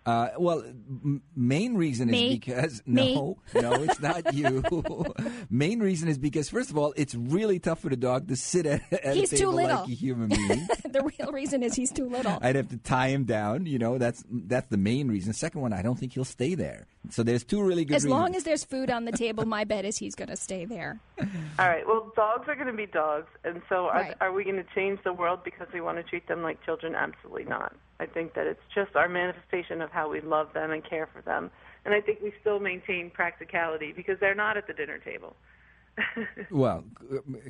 Uh, 0.09 0.29
well, 0.39 0.59
m- 0.65 1.21
main 1.35 1.75
reason 1.75 2.09
is 2.09 2.13
Me. 2.13 2.29
because 2.33 2.81
Me. 2.87 3.13
no, 3.15 3.37
no, 3.61 3.73
it's 3.83 3.99
not 3.99 4.33
you. 4.39 4.63
main 5.49 5.79
reason 5.79 6.07
is 6.09 6.17
because 6.17 6.49
first 6.49 6.69
of 6.71 6.77
all, 6.77 6.93
it's 6.97 7.13
really 7.15 7.59
tough 7.59 7.79
for 7.79 7.89
the 7.89 7.95
dog 7.97 8.27
to 8.27 8.35
sit 8.35 8.65
at, 8.65 8.81
at 8.91 9.15
He's 9.15 9.31
a 9.33 9.35
too 9.37 9.41
table 9.41 9.53
little. 9.53 9.79
like 9.81 9.87
a 9.89 9.91
human 9.91 10.29
being. 10.29 10.67
the 10.89 11.11
real 11.19 11.31
reason 11.31 11.61
is 11.63 11.75
he's 11.75 11.91
too 11.91 12.09
little. 12.09 12.37
I'd 12.41 12.55
have 12.55 12.69
to 12.69 12.77
tie 12.77 13.07
him 13.09 13.25
down. 13.25 13.65
You 13.65 13.77
know, 13.79 13.97
that's 13.97 14.23
that's 14.31 14.67
the 14.69 14.77
main 14.77 15.07
reason. 15.09 15.33
Second 15.33 15.61
one, 15.61 15.73
I 15.73 15.81
don't 15.81 15.97
think 15.99 16.13
he'll 16.13 16.25
stay 16.25 16.55
there. 16.55 16.87
So 17.11 17.23
there's 17.23 17.43
two 17.43 17.61
really 17.63 17.85
good 17.85 17.95
As 17.95 18.03
reasons. 18.03 18.19
long 18.19 18.35
as 18.35 18.43
there's 18.43 18.63
food 18.63 18.89
on 18.89 19.05
the 19.05 19.11
table, 19.11 19.45
my 19.45 19.63
bet 19.63 19.85
is 19.85 19.97
he's 19.97 20.15
going 20.15 20.29
to 20.29 20.35
stay 20.35 20.65
there. 20.65 20.99
All 21.19 21.25
right. 21.69 21.87
Well, 21.87 22.11
dogs 22.15 22.47
are 22.47 22.55
going 22.55 22.67
to 22.67 22.73
be 22.73 22.85
dogs, 22.87 23.27
and 23.43 23.61
so 23.69 23.85
are, 23.87 23.93
Right. 24.01 24.15
are 24.21 24.31
we 24.33 24.43
going 24.43 24.57
to 24.57 24.65
change 24.75 24.99
the 25.03 25.13
world 25.13 25.39
because 25.43 25.67
we 25.73 25.81
want 25.81 25.97
to 25.97 26.03
treat 26.03 26.27
them 26.27 26.41
like 26.43 26.63
children? 26.65 26.95
Absolutely 26.95 27.45
not. 27.45 27.73
I 27.99 28.05
think 28.05 28.33
that 28.35 28.47
it's 28.47 28.61
just 28.73 28.95
our 28.95 29.09
manifestation 29.09 29.81
of 29.81 29.91
how 29.91 30.09
we 30.09 30.21
love 30.21 30.53
them 30.53 30.71
and 30.71 30.83
care 30.87 31.07
for 31.13 31.21
them, 31.21 31.51
and 31.85 31.93
I 31.93 32.01
think 32.01 32.19
we 32.21 32.33
still 32.39 32.59
maintain 32.59 33.09
practicality 33.09 33.91
because 33.91 34.17
they're 34.19 34.35
not 34.35 34.57
at 34.57 34.67
the 34.67 34.73
dinner 34.73 34.97
table. 34.97 35.35
Well, 36.51 36.85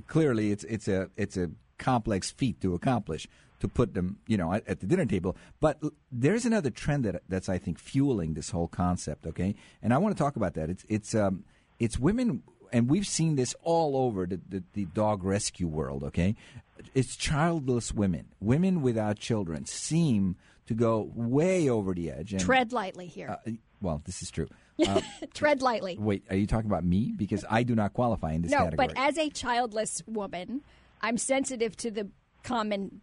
clearly, 0.08 0.52
it's 0.52 0.64
it's 0.64 0.88
a 0.88 1.10
it's 1.16 1.38
a 1.38 1.52
complex 1.78 2.32
feat 2.32 2.60
to 2.62 2.74
accomplish 2.74 3.28
to 3.60 3.68
put 3.68 3.94
them, 3.94 4.20
you 4.28 4.38
know, 4.38 4.54
at, 4.54 4.68
at 4.68 4.80
the 4.80 4.88
dinner 4.88 5.06
table. 5.06 5.36
But 5.60 5.82
there's 6.12 6.46
another 6.46 6.70
trend 6.70 7.06
that 7.06 7.22
that's 7.28 7.50
I 7.50 7.58
think 7.58 7.80
fueling 7.80 8.34
this 8.34 8.50
whole 8.50 8.68
concept. 8.68 9.28
Okay, 9.28 9.56
and 9.82 9.94
I 9.94 9.98
want 9.98 10.16
to 10.16 10.22
talk 10.22 10.36
about 10.36 10.54
that. 10.56 10.70
It's 10.70 10.86
it's 10.90 11.16
um 11.16 11.44
it's 11.80 11.98
women, 12.00 12.44
and 12.72 12.90
we've 12.90 13.08
seen 13.08 13.36
this 13.36 13.56
all 13.64 13.96
over 13.98 14.26
the 14.26 14.40
the, 14.48 14.64
the 14.74 14.86
dog 14.86 15.24
rescue 15.24 15.68
world. 15.68 16.04
Okay, 16.04 16.36
it's 16.94 17.16
childless 17.16 17.94
women, 17.94 18.28
women 18.40 18.82
without 18.82 19.20
children, 19.20 19.66
seem 19.66 20.36
to 20.68 20.74
go 20.74 21.12
way 21.16 21.70
over 21.70 21.94
the 21.94 22.12
edge. 22.12 22.32
And, 22.34 22.42
Tread 22.42 22.72
lightly 22.72 23.08
here. 23.08 23.38
uh, 23.46 23.52
well, 23.82 24.02
this 24.06 24.22
is 24.22 24.30
true. 24.30 24.48
Tread 25.34 25.62
lightly. 25.62 25.98
Wait, 26.00 26.24
are 26.30 26.36
you 26.36 26.46
talking 26.48 26.70
about 26.70 26.84
me? 26.86 27.12
Because 27.16 27.44
I 27.50 27.64
do 27.64 27.76
not 27.76 27.94
qualify 27.94 28.34
in 28.34 28.44
this 28.44 28.52
No, 28.52 28.66
category. 28.66 28.88
but 28.88 28.98
as 28.98 29.18
a 29.18 29.30
childless 29.30 30.02
woman, 30.06 30.62
I'm 31.02 31.18
sensitive 31.18 31.76
to 31.78 31.92
the 31.92 32.10
common 32.44 33.02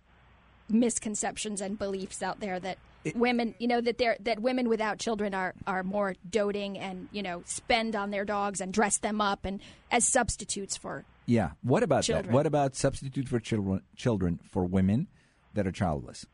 misconceptions 0.69 1.61
and 1.61 1.79
beliefs 1.79 2.23
out 2.23 2.41
there 2.41 2.59
that 2.61 2.79
women, 3.15 3.55
you 3.59 3.69
know, 3.69 3.81
that 3.81 3.99
they're 3.99 4.17
that 4.21 4.41
women 4.41 4.69
without 4.69 4.99
children 4.99 5.35
are 5.35 5.55
are 5.67 5.83
more 5.83 6.15
doting 6.29 6.79
and 6.79 7.09
you 7.13 7.23
know 7.23 7.43
spend 7.45 7.95
on 7.95 8.11
their 8.11 8.25
dogs 8.25 8.61
and 8.61 8.73
dress 8.73 8.99
them 8.99 9.21
up 9.21 9.45
and 9.45 9.61
as 9.91 10.07
substitutes 10.07 10.77
for. 10.77 11.05
Yeah. 11.27 11.51
What 11.63 11.83
about 11.83 11.99
that? 11.99 12.05
Children. 12.05 12.35
What 12.35 12.47
about 12.47 12.77
substitute 12.77 13.29
for 13.29 13.41
children 13.41 13.83
children 13.97 14.39
for 14.51 14.65
women 14.65 15.09
that 15.55 15.67
are 15.67 15.73
childless? 15.73 16.27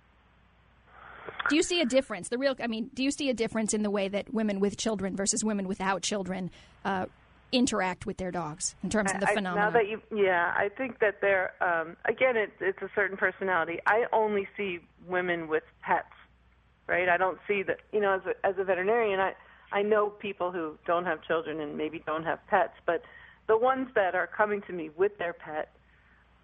Do 1.48 1.56
you 1.56 1.62
see 1.62 1.80
a 1.80 1.86
difference? 1.86 2.28
The 2.28 2.38
real, 2.38 2.54
I 2.62 2.66
mean, 2.66 2.90
do 2.94 3.02
you 3.02 3.10
see 3.10 3.30
a 3.30 3.34
difference 3.34 3.74
in 3.74 3.82
the 3.82 3.90
way 3.90 4.08
that 4.08 4.32
women 4.32 4.60
with 4.60 4.76
children 4.76 5.16
versus 5.16 5.44
women 5.44 5.66
without 5.68 6.02
children 6.02 6.50
uh, 6.84 7.06
interact 7.52 8.06
with 8.06 8.16
their 8.16 8.30
dogs 8.30 8.74
in 8.82 8.90
terms 8.90 9.12
of 9.12 9.20
the 9.20 9.28
I- 9.28 9.34
phenomenon? 9.34 9.72
Now 9.72 9.78
that 9.78 9.88
you, 9.88 10.00
yeah, 10.14 10.52
I 10.56 10.68
think 10.68 11.00
that 11.00 11.20
they're 11.20 11.52
um, 11.60 11.96
again, 12.04 12.36
it, 12.36 12.52
it's 12.60 12.80
a 12.82 12.90
certain 12.94 13.16
personality. 13.16 13.80
I 13.86 14.04
only 14.12 14.46
see 14.56 14.80
women 15.06 15.48
with 15.48 15.64
pets, 15.82 16.06
right? 16.86 17.08
I 17.08 17.16
don't 17.16 17.38
see 17.46 17.62
that. 17.64 17.80
You 17.92 18.00
know, 18.00 18.14
as 18.14 18.22
a, 18.26 18.46
as 18.46 18.54
a 18.58 18.64
veterinarian, 18.64 19.20
I 19.20 19.32
I 19.72 19.82
know 19.82 20.10
people 20.10 20.52
who 20.52 20.76
don't 20.86 21.04
have 21.06 21.22
children 21.22 21.60
and 21.60 21.76
maybe 21.76 22.02
don't 22.04 22.24
have 22.24 22.38
pets, 22.48 22.74
but 22.86 23.02
the 23.48 23.56
ones 23.56 23.88
that 23.94 24.14
are 24.14 24.26
coming 24.26 24.62
to 24.62 24.72
me 24.72 24.90
with 24.96 25.16
their 25.18 25.32
pet, 25.32 25.74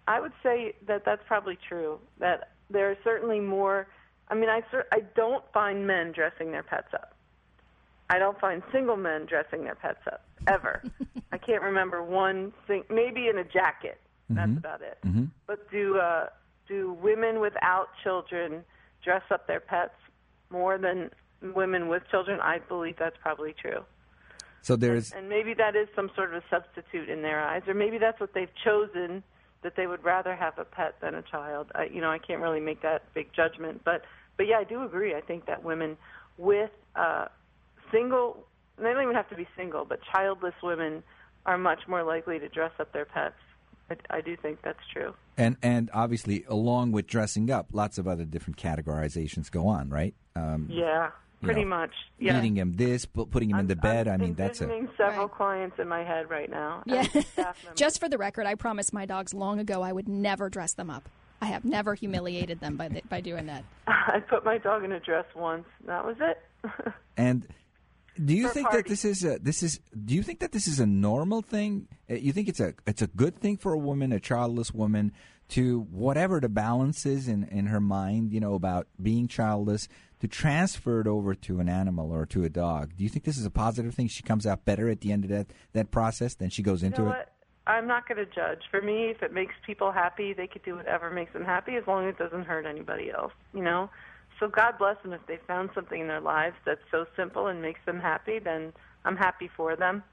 I 0.07 0.19
would 0.19 0.33
say 0.41 0.73
that 0.87 1.05
that's 1.05 1.21
probably 1.27 1.57
true. 1.67 1.99
That 2.19 2.51
there 2.69 2.89
are 2.89 2.97
certainly 3.03 3.39
more. 3.39 3.87
I 4.29 4.35
mean, 4.35 4.49
I 4.49 4.61
cer- 4.71 4.87
I 4.91 5.01
don't 5.15 5.43
find 5.53 5.85
men 5.87 6.11
dressing 6.11 6.51
their 6.51 6.63
pets 6.63 6.93
up. 6.93 7.13
I 8.09 8.17
don't 8.17 8.39
find 8.39 8.63
single 8.71 8.97
men 8.97 9.27
dressing 9.27 9.63
their 9.63 9.75
pets 9.75 10.01
up 10.07 10.25
ever. 10.47 10.83
I 11.31 11.37
can't 11.37 11.61
remember 11.61 12.01
one 12.01 12.51
thing. 12.67 12.83
Maybe 12.89 13.27
in 13.27 13.37
a 13.37 13.43
jacket. 13.43 13.99
That's 14.31 14.51
about 14.57 14.81
it. 14.81 14.97
But 15.47 15.69
do 15.71 15.97
uh, 15.97 16.27
do 16.67 16.93
women 17.01 17.39
without 17.39 17.89
children 18.03 18.63
dress 19.03 19.23
up 19.31 19.47
their 19.47 19.59
pets 19.59 19.95
more 20.49 20.77
than 20.77 21.09
women 21.41 21.87
with 21.87 22.03
children? 22.09 22.39
I 22.39 22.59
believe 22.59 22.95
that's 22.97 23.17
probably 23.21 23.53
true. 23.53 23.83
So 24.61 24.75
there's 24.75 25.11
And 25.11 25.29
maybe 25.29 25.53
that 25.53 25.75
is 25.75 25.87
some 25.95 26.11
sort 26.15 26.33
of 26.33 26.43
a 26.43 26.45
substitute 26.49 27.09
in 27.09 27.21
their 27.21 27.39
eyes, 27.41 27.63
or 27.67 27.73
maybe 27.73 27.97
that's 27.97 28.19
what 28.19 28.33
they've 28.33 28.53
chosen 28.63 29.23
that 29.61 29.75
they 29.75 29.87
would 29.87 30.03
rather 30.03 30.35
have 30.35 30.57
a 30.57 30.65
pet 30.65 30.95
than 31.01 31.15
a 31.15 31.21
child. 31.21 31.71
I, 31.75 31.85
you 31.85 32.01
know, 32.01 32.09
I 32.09 32.17
can't 32.17 32.41
really 32.41 32.59
make 32.59 32.81
that 32.81 33.13
big 33.13 33.33
judgment, 33.33 33.81
but 33.83 34.03
but 34.37 34.47
yeah, 34.47 34.57
I 34.57 34.63
do 34.63 34.83
agree. 34.83 35.15
I 35.15 35.21
think 35.21 35.47
that 35.47 35.63
women 35.63 35.97
with 36.37 36.71
uh, 36.95 37.25
single, 37.91 38.45
they 38.77 38.93
don't 38.93 39.03
even 39.03 39.15
have 39.15 39.29
to 39.29 39.35
be 39.35 39.47
single, 39.57 39.83
but 39.83 39.99
childless 40.13 40.53
women 40.63 41.03
are 41.45 41.57
much 41.57 41.87
more 41.87 42.03
likely 42.03 42.39
to 42.39 42.47
dress 42.47 42.71
up 42.79 42.93
their 42.93 43.05
pets. 43.05 43.35
I, 43.89 44.17
I 44.17 44.21
do 44.21 44.35
think 44.37 44.61
that's 44.61 44.79
true. 44.93 45.13
and 45.37 45.57
and 45.61 45.89
obviously 45.93 46.43
along 46.47 46.91
with 46.91 47.07
dressing 47.07 47.49
up, 47.51 47.67
lots 47.73 47.97
of 47.97 48.07
other 48.07 48.25
different 48.25 48.57
categorizations 48.57 49.49
go 49.51 49.67
on, 49.67 49.89
right? 49.89 50.13
Um, 50.35 50.67
Yeah, 50.69 51.09
you 51.41 51.45
pretty 51.45 51.63
know, 51.63 51.69
much. 51.77 51.91
Yeah. 52.19 52.35
Feeding 52.35 52.57
him 52.57 52.73
this, 52.73 53.05
pu- 53.05 53.25
putting 53.25 53.49
him 53.49 53.59
in 53.59 53.67
the 53.67 53.75
bed. 53.75 54.07
I'm 54.07 54.21
I 54.21 54.25
mean, 54.25 54.33
that's 54.35 54.61
a 54.61 54.65
envisioning 54.65 54.89
several 54.97 55.27
Right. 55.27 55.35
clients 55.35 55.79
in 55.79 55.87
my 55.87 56.03
head 56.03 56.29
right 56.29 56.49
now. 56.49 56.83
Yeah. 56.85 57.05
and 57.13 57.25
staff 57.25 57.35
members. 57.63 57.75
Just 57.79 57.99
for 57.99 58.09
the 58.09 58.17
record, 58.17 58.45
I 58.45 58.55
promised 58.55 58.93
my 58.93 59.05
dogs 59.05 59.33
long 59.33 59.59
ago 59.59 59.81
I 59.81 59.91
would 59.91 60.07
never 60.09 60.49
dress 60.49 60.73
them 60.73 60.89
up. 60.89 61.07
I 61.41 61.45
have 61.45 61.63
never 61.63 61.95
humiliated 61.95 62.59
them 62.59 62.75
by 62.75 62.89
the, 62.89 63.01
by 63.09 63.21
doing 63.21 63.45
that. 63.45 63.63
I 63.87 64.19
put 64.19 64.43
my 64.43 64.57
dog 64.57 64.83
in 64.83 64.91
a 64.91 64.99
dress 64.99 65.25
once. 65.35 65.65
That 65.85 66.05
was 66.05 66.17
it. 66.19 66.41
And 67.17 67.45
do 68.23 68.35
you 68.35 68.49
think 68.49 68.69
that 68.71 68.85
this 68.87 69.05
is 69.05 69.23
a 69.23 69.39
this 69.39 69.63
is 69.63 69.79
do 70.05 70.13
you 70.13 70.23
think 70.23 70.39
that 70.39 70.51
this 70.51 70.67
is 70.67 70.79
a 70.79 70.85
normal 70.85 71.41
thing? 71.41 71.87
Uh, 72.09 72.15
You 72.15 72.31
think 72.33 72.47
it's 72.49 72.59
a 72.59 72.73
it's 72.85 73.01
a 73.01 73.07
good 73.07 73.35
thing 73.39 73.57
for 73.57 73.73
a 73.73 73.77
woman, 73.77 74.11
a 74.11 74.19
childless 74.19 74.73
woman, 74.73 75.11
to 75.49 75.81
whatever 75.91 76.39
the 76.39 76.49
balance 76.49 77.05
is 77.05 77.27
in 77.27 77.43
in 77.45 77.67
her 77.67 77.79
mind, 77.79 78.31
you 78.31 78.39
know, 78.39 78.53
about 78.55 78.87
being 79.01 79.27
childless, 79.27 79.87
to 80.19 80.27
transfer 80.27 81.01
it 81.01 81.07
over 81.07 81.33
to 81.35 81.59
an 81.59 81.69
animal 81.69 82.11
or 82.11 82.25
to 82.27 82.43
a 82.43 82.49
dog. 82.49 82.91
Do 82.97 83.03
you 83.03 83.09
think 83.09 83.25
this 83.25 83.37
is 83.37 83.45
a 83.45 83.51
positive 83.51 83.93
thing? 83.95 84.07
She 84.07 84.23
comes 84.23 84.45
out 84.45 84.65
better 84.65 84.89
at 84.89 85.01
the 85.01 85.11
end 85.11 85.23
of 85.23 85.29
that 85.29 85.47
that 85.73 85.91
process 85.91 86.35
than 86.35 86.49
she 86.49 86.61
goes 86.61 86.81
You 86.81 86.87
into 86.87 87.03
it. 87.03 87.05
what? 87.07 87.33
I'm 87.67 87.85
not 87.85 88.07
going 88.07 88.17
to 88.17 88.25
judge. 88.25 88.63
For 88.71 88.81
me, 88.81 89.11
if 89.11 89.21
it 89.21 89.31
makes 89.31 89.53
people 89.63 89.91
happy, 89.91 90.33
they 90.33 90.47
could 90.47 90.63
do 90.63 90.75
whatever 90.75 91.11
makes 91.11 91.33
them 91.33 91.45
happy 91.45 91.75
as 91.75 91.85
long 91.85 92.07
as 92.07 92.15
it 92.15 92.17
doesn't 92.17 92.45
hurt 92.45 92.65
anybody 92.65 93.11
else, 93.11 93.31
you 93.53 93.61
know? 93.63 93.91
So 94.39 94.47
God 94.47 94.77
bless 94.77 94.95
them 95.03 95.13
if 95.13 95.25
they 95.27 95.37
found 95.47 95.69
something 95.75 95.99
in 95.99 96.07
their 96.07 96.21
lives 96.21 96.55
that's 96.65 96.81
so 96.91 97.05
simple 97.15 97.47
and 97.47 97.61
makes 97.61 97.81
them 97.85 97.99
happy, 97.99 98.39
then 98.39 98.73
I'm 99.05 99.17
happy 99.17 99.49
for 99.55 99.75
them. 99.75 100.03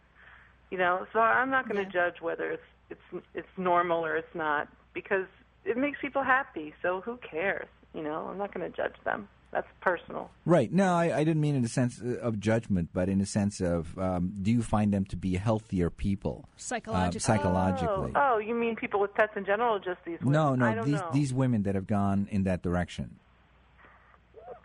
You 0.70 0.78
know, 0.78 1.06
so 1.12 1.20
I'm 1.20 1.50
not 1.50 1.68
going 1.68 1.76
to 1.76 1.84
Yeah. 1.84 2.08
judge 2.10 2.20
whether 2.20 2.50
it's 2.50 2.62
it's 2.90 3.24
it's 3.34 3.48
normal 3.56 4.04
or 4.04 4.16
it's 4.16 4.34
not 4.34 4.68
because 4.94 5.26
it 5.64 5.76
makes 5.76 6.00
people 6.00 6.22
happy. 6.22 6.74
So 6.82 7.00
who 7.00 7.18
cares? 7.18 7.68
You 7.94 8.02
know, 8.02 8.28
I'm 8.30 8.38
not 8.38 8.52
going 8.52 8.70
to 8.70 8.76
judge 8.76 8.94
them. 9.04 9.28
That's 9.52 9.68
personal. 9.80 10.30
Right. 10.44 10.70
No, 10.72 10.92
I, 10.94 11.18
I 11.18 11.24
didn't 11.24 11.40
mean 11.40 11.54
in 11.54 11.64
a 11.64 11.68
sense 11.68 12.00
uh, 12.02 12.18
of 12.18 12.40
judgment, 12.40 12.90
but 12.92 13.08
in 13.08 13.20
a 13.20 13.26
sense 13.26 13.60
of 13.60 13.96
um, 13.98 14.34
do 14.42 14.50
you 14.50 14.60
find 14.60 14.92
them 14.92 15.04
to 15.06 15.16
be 15.16 15.36
healthier 15.36 15.88
people? 15.88 16.48
Psychologically. 16.56 17.18
Uh, 17.18 17.20
psychologically. 17.20 18.12
Oh, 18.16 18.34
oh, 18.34 18.38
you 18.38 18.54
mean 18.54 18.74
people 18.76 19.00
with 19.00 19.14
pets 19.14 19.32
in 19.36 19.46
general, 19.46 19.76
or 19.76 19.78
just 19.78 20.04
these? 20.04 20.18
Women? 20.20 20.32
No, 20.32 20.66
I 20.66 20.70
no, 20.70 20.74
don't 20.74 20.84
these 20.84 21.00
know. 21.00 21.10
these 21.12 21.32
women 21.32 21.62
that 21.62 21.74
have 21.74 21.86
gone 21.86 22.28
in 22.30 22.42
that 22.44 22.62
direction. 22.62 23.16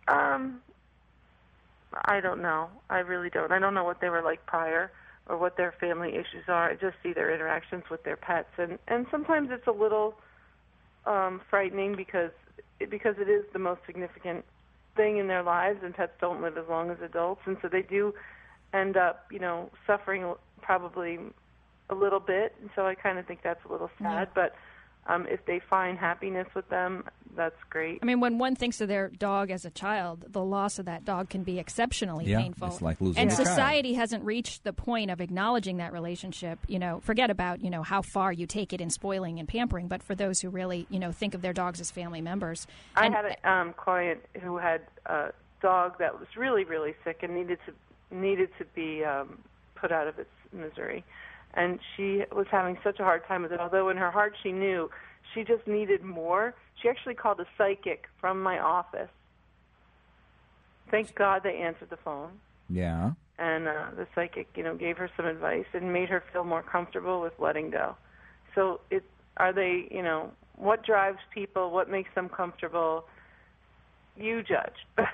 Um, 0.07 0.61
I 2.05 2.21
don't 2.21 2.41
know. 2.41 2.69
I 2.89 2.99
really 2.99 3.29
don't. 3.29 3.51
I 3.51 3.59
don't 3.59 3.73
know 3.73 3.83
what 3.83 4.01
they 4.01 4.09
were 4.09 4.21
like 4.21 4.45
prior 4.45 4.91
or 5.27 5.37
what 5.37 5.57
their 5.57 5.73
family 5.79 6.09
issues 6.09 6.47
are. 6.47 6.69
I 6.69 6.75
just 6.75 6.95
see 7.03 7.13
their 7.13 7.33
interactions 7.33 7.83
with 7.89 8.03
their 8.03 8.17
pets, 8.17 8.49
and 8.57 8.79
and 8.87 9.05
sometimes 9.11 9.49
it's 9.51 9.67
a 9.67 9.71
little 9.71 10.15
um, 11.05 11.41
frightening 11.49 11.95
because 11.95 12.31
because 12.79 13.15
it 13.19 13.29
is 13.29 13.45
the 13.53 13.59
most 13.59 13.81
significant 13.85 14.45
thing 14.95 15.17
in 15.17 15.27
their 15.27 15.43
lives, 15.43 15.79
and 15.83 15.93
pets 15.93 16.13
don't 16.19 16.41
live 16.41 16.57
as 16.57 16.67
long 16.69 16.89
as 16.89 16.97
adults, 17.03 17.41
and 17.45 17.57
so 17.61 17.67
they 17.67 17.81
do 17.81 18.13
end 18.73 18.97
up, 18.97 19.25
you 19.31 19.39
know, 19.39 19.69
suffering 19.85 20.33
probably 20.61 21.19
a 21.89 21.95
little 21.95 22.19
bit. 22.19 22.55
And 22.61 22.69
so 22.75 22.85
I 22.87 22.95
kind 22.95 23.19
of 23.19 23.25
think 23.25 23.41
that's 23.43 23.63
a 23.65 23.71
little 23.71 23.89
sad, 24.01 24.29
but 24.33 24.55
Um, 25.07 25.25
if 25.29 25.43
they 25.45 25.59
find 25.59 25.97
happiness 25.97 26.47
with 26.55 26.69
them, 26.69 27.05
that's 27.35 27.55
great. 27.69 27.99
I 28.03 28.05
mean, 28.05 28.19
when 28.19 28.37
one 28.37 28.55
thinks 28.55 28.81
of 28.81 28.87
their 28.87 29.09
dog 29.09 29.49
as 29.49 29.65
a 29.65 29.71
child, 29.71 30.25
the 30.29 30.43
loss 30.43 30.77
of 30.77 30.85
that 30.85 31.05
dog 31.05 31.29
can 31.29 31.43
be 31.43 31.57
exceptionally 31.59 32.25
Yeah, 32.25 32.39
painful. 32.41 32.67
it's 32.67 32.81
like 32.81 33.01
losing 33.01 33.21
and 33.21 33.31
a 33.31 33.35
child. 33.35 33.47
society 33.47 33.93
hasn't 33.95 34.23
reached 34.23 34.63
the 34.63 34.73
point 34.73 35.09
of 35.09 35.19
acknowledging 35.19 35.77
that 35.77 35.91
relationship. 35.91 36.59
You 36.67 36.77
know, 36.77 36.99
forget 36.99 37.29
about 37.31 37.61
you 37.63 37.69
know 37.71 37.81
how 37.83 38.01
far 38.03 38.31
you 38.31 38.45
take 38.45 38.73
it 38.73 38.81
in 38.81 38.89
spoiling 38.91 39.39
and 39.39 39.47
pampering, 39.47 39.87
but 39.87 40.03
for 40.03 40.13
those 40.13 40.39
who 40.39 40.49
really 40.49 40.85
you 40.89 40.99
know 40.99 41.11
think 41.11 41.33
of 41.33 41.41
their 41.41 41.53
dogs 41.53 41.81
as 41.81 41.89
family 41.89 42.21
members, 42.21 42.67
I 42.95 43.05
and- 43.07 43.15
had 43.15 43.25
a 43.25 43.49
um, 43.51 43.73
client 43.73 44.19
who 44.41 44.57
had 44.57 44.81
a 45.07 45.31
dog 45.61 45.97
that 45.99 46.19
was 46.19 46.27
really, 46.37 46.63
really 46.63 46.93
sick 47.03 47.23
and 47.23 47.33
needed 47.35 47.57
to 47.65 48.15
needed 48.15 48.49
to 48.59 48.65
be 48.75 49.03
um, 49.03 49.39
put 49.75 49.91
out 49.91 50.07
of 50.07 50.19
its 50.19 50.29
misery, 50.53 51.03
and 51.53 51.79
she 51.95 52.23
was 52.31 52.47
having 52.49 52.77
such 52.83 52.99
a 52.99 53.03
hard 53.03 53.25
time 53.27 53.43
with 53.43 53.51
it. 53.51 53.59
Although 53.59 53.89
in 53.89 53.97
her 53.97 54.11
heart 54.11 54.35
she 54.41 54.51
knew 54.51 54.89
she 55.33 55.43
just 55.43 55.65
needed 55.67 56.03
more. 56.03 56.53
She 56.81 56.89
actually 56.89 57.13
called 57.15 57.39
a 57.39 57.45
psychic 57.57 58.05
from 58.19 58.41
my 58.41 58.59
office. 58.59 59.09
Thank 60.89 61.15
God 61.15 61.41
they 61.43 61.55
answered 61.57 61.89
the 61.89 61.97
phone, 61.97 62.31
Yeah. 62.69 63.11
and 63.39 63.67
uh, 63.67 63.91
the 63.95 64.07
psychic, 64.13 64.47
you 64.55 64.63
know, 64.63 64.75
gave 64.75 64.97
her 64.97 65.09
some 65.15 65.25
advice 65.25 65.65
and 65.73 65.93
made 65.93 66.09
her 66.09 66.21
feel 66.33 66.43
more 66.43 66.63
comfortable 66.63 67.21
with 67.21 67.33
letting 67.39 67.69
go. 67.69 67.95
So, 68.55 68.81
it 68.89 69.03
are 69.37 69.53
they, 69.53 69.87
you 69.89 70.01
know, 70.01 70.31
what 70.57 70.83
drives 70.85 71.19
people? 71.33 71.71
What 71.71 71.89
makes 71.89 72.13
them 72.13 72.27
comfortable? 72.27 73.05
You 74.17 74.43
judge. 74.43 74.85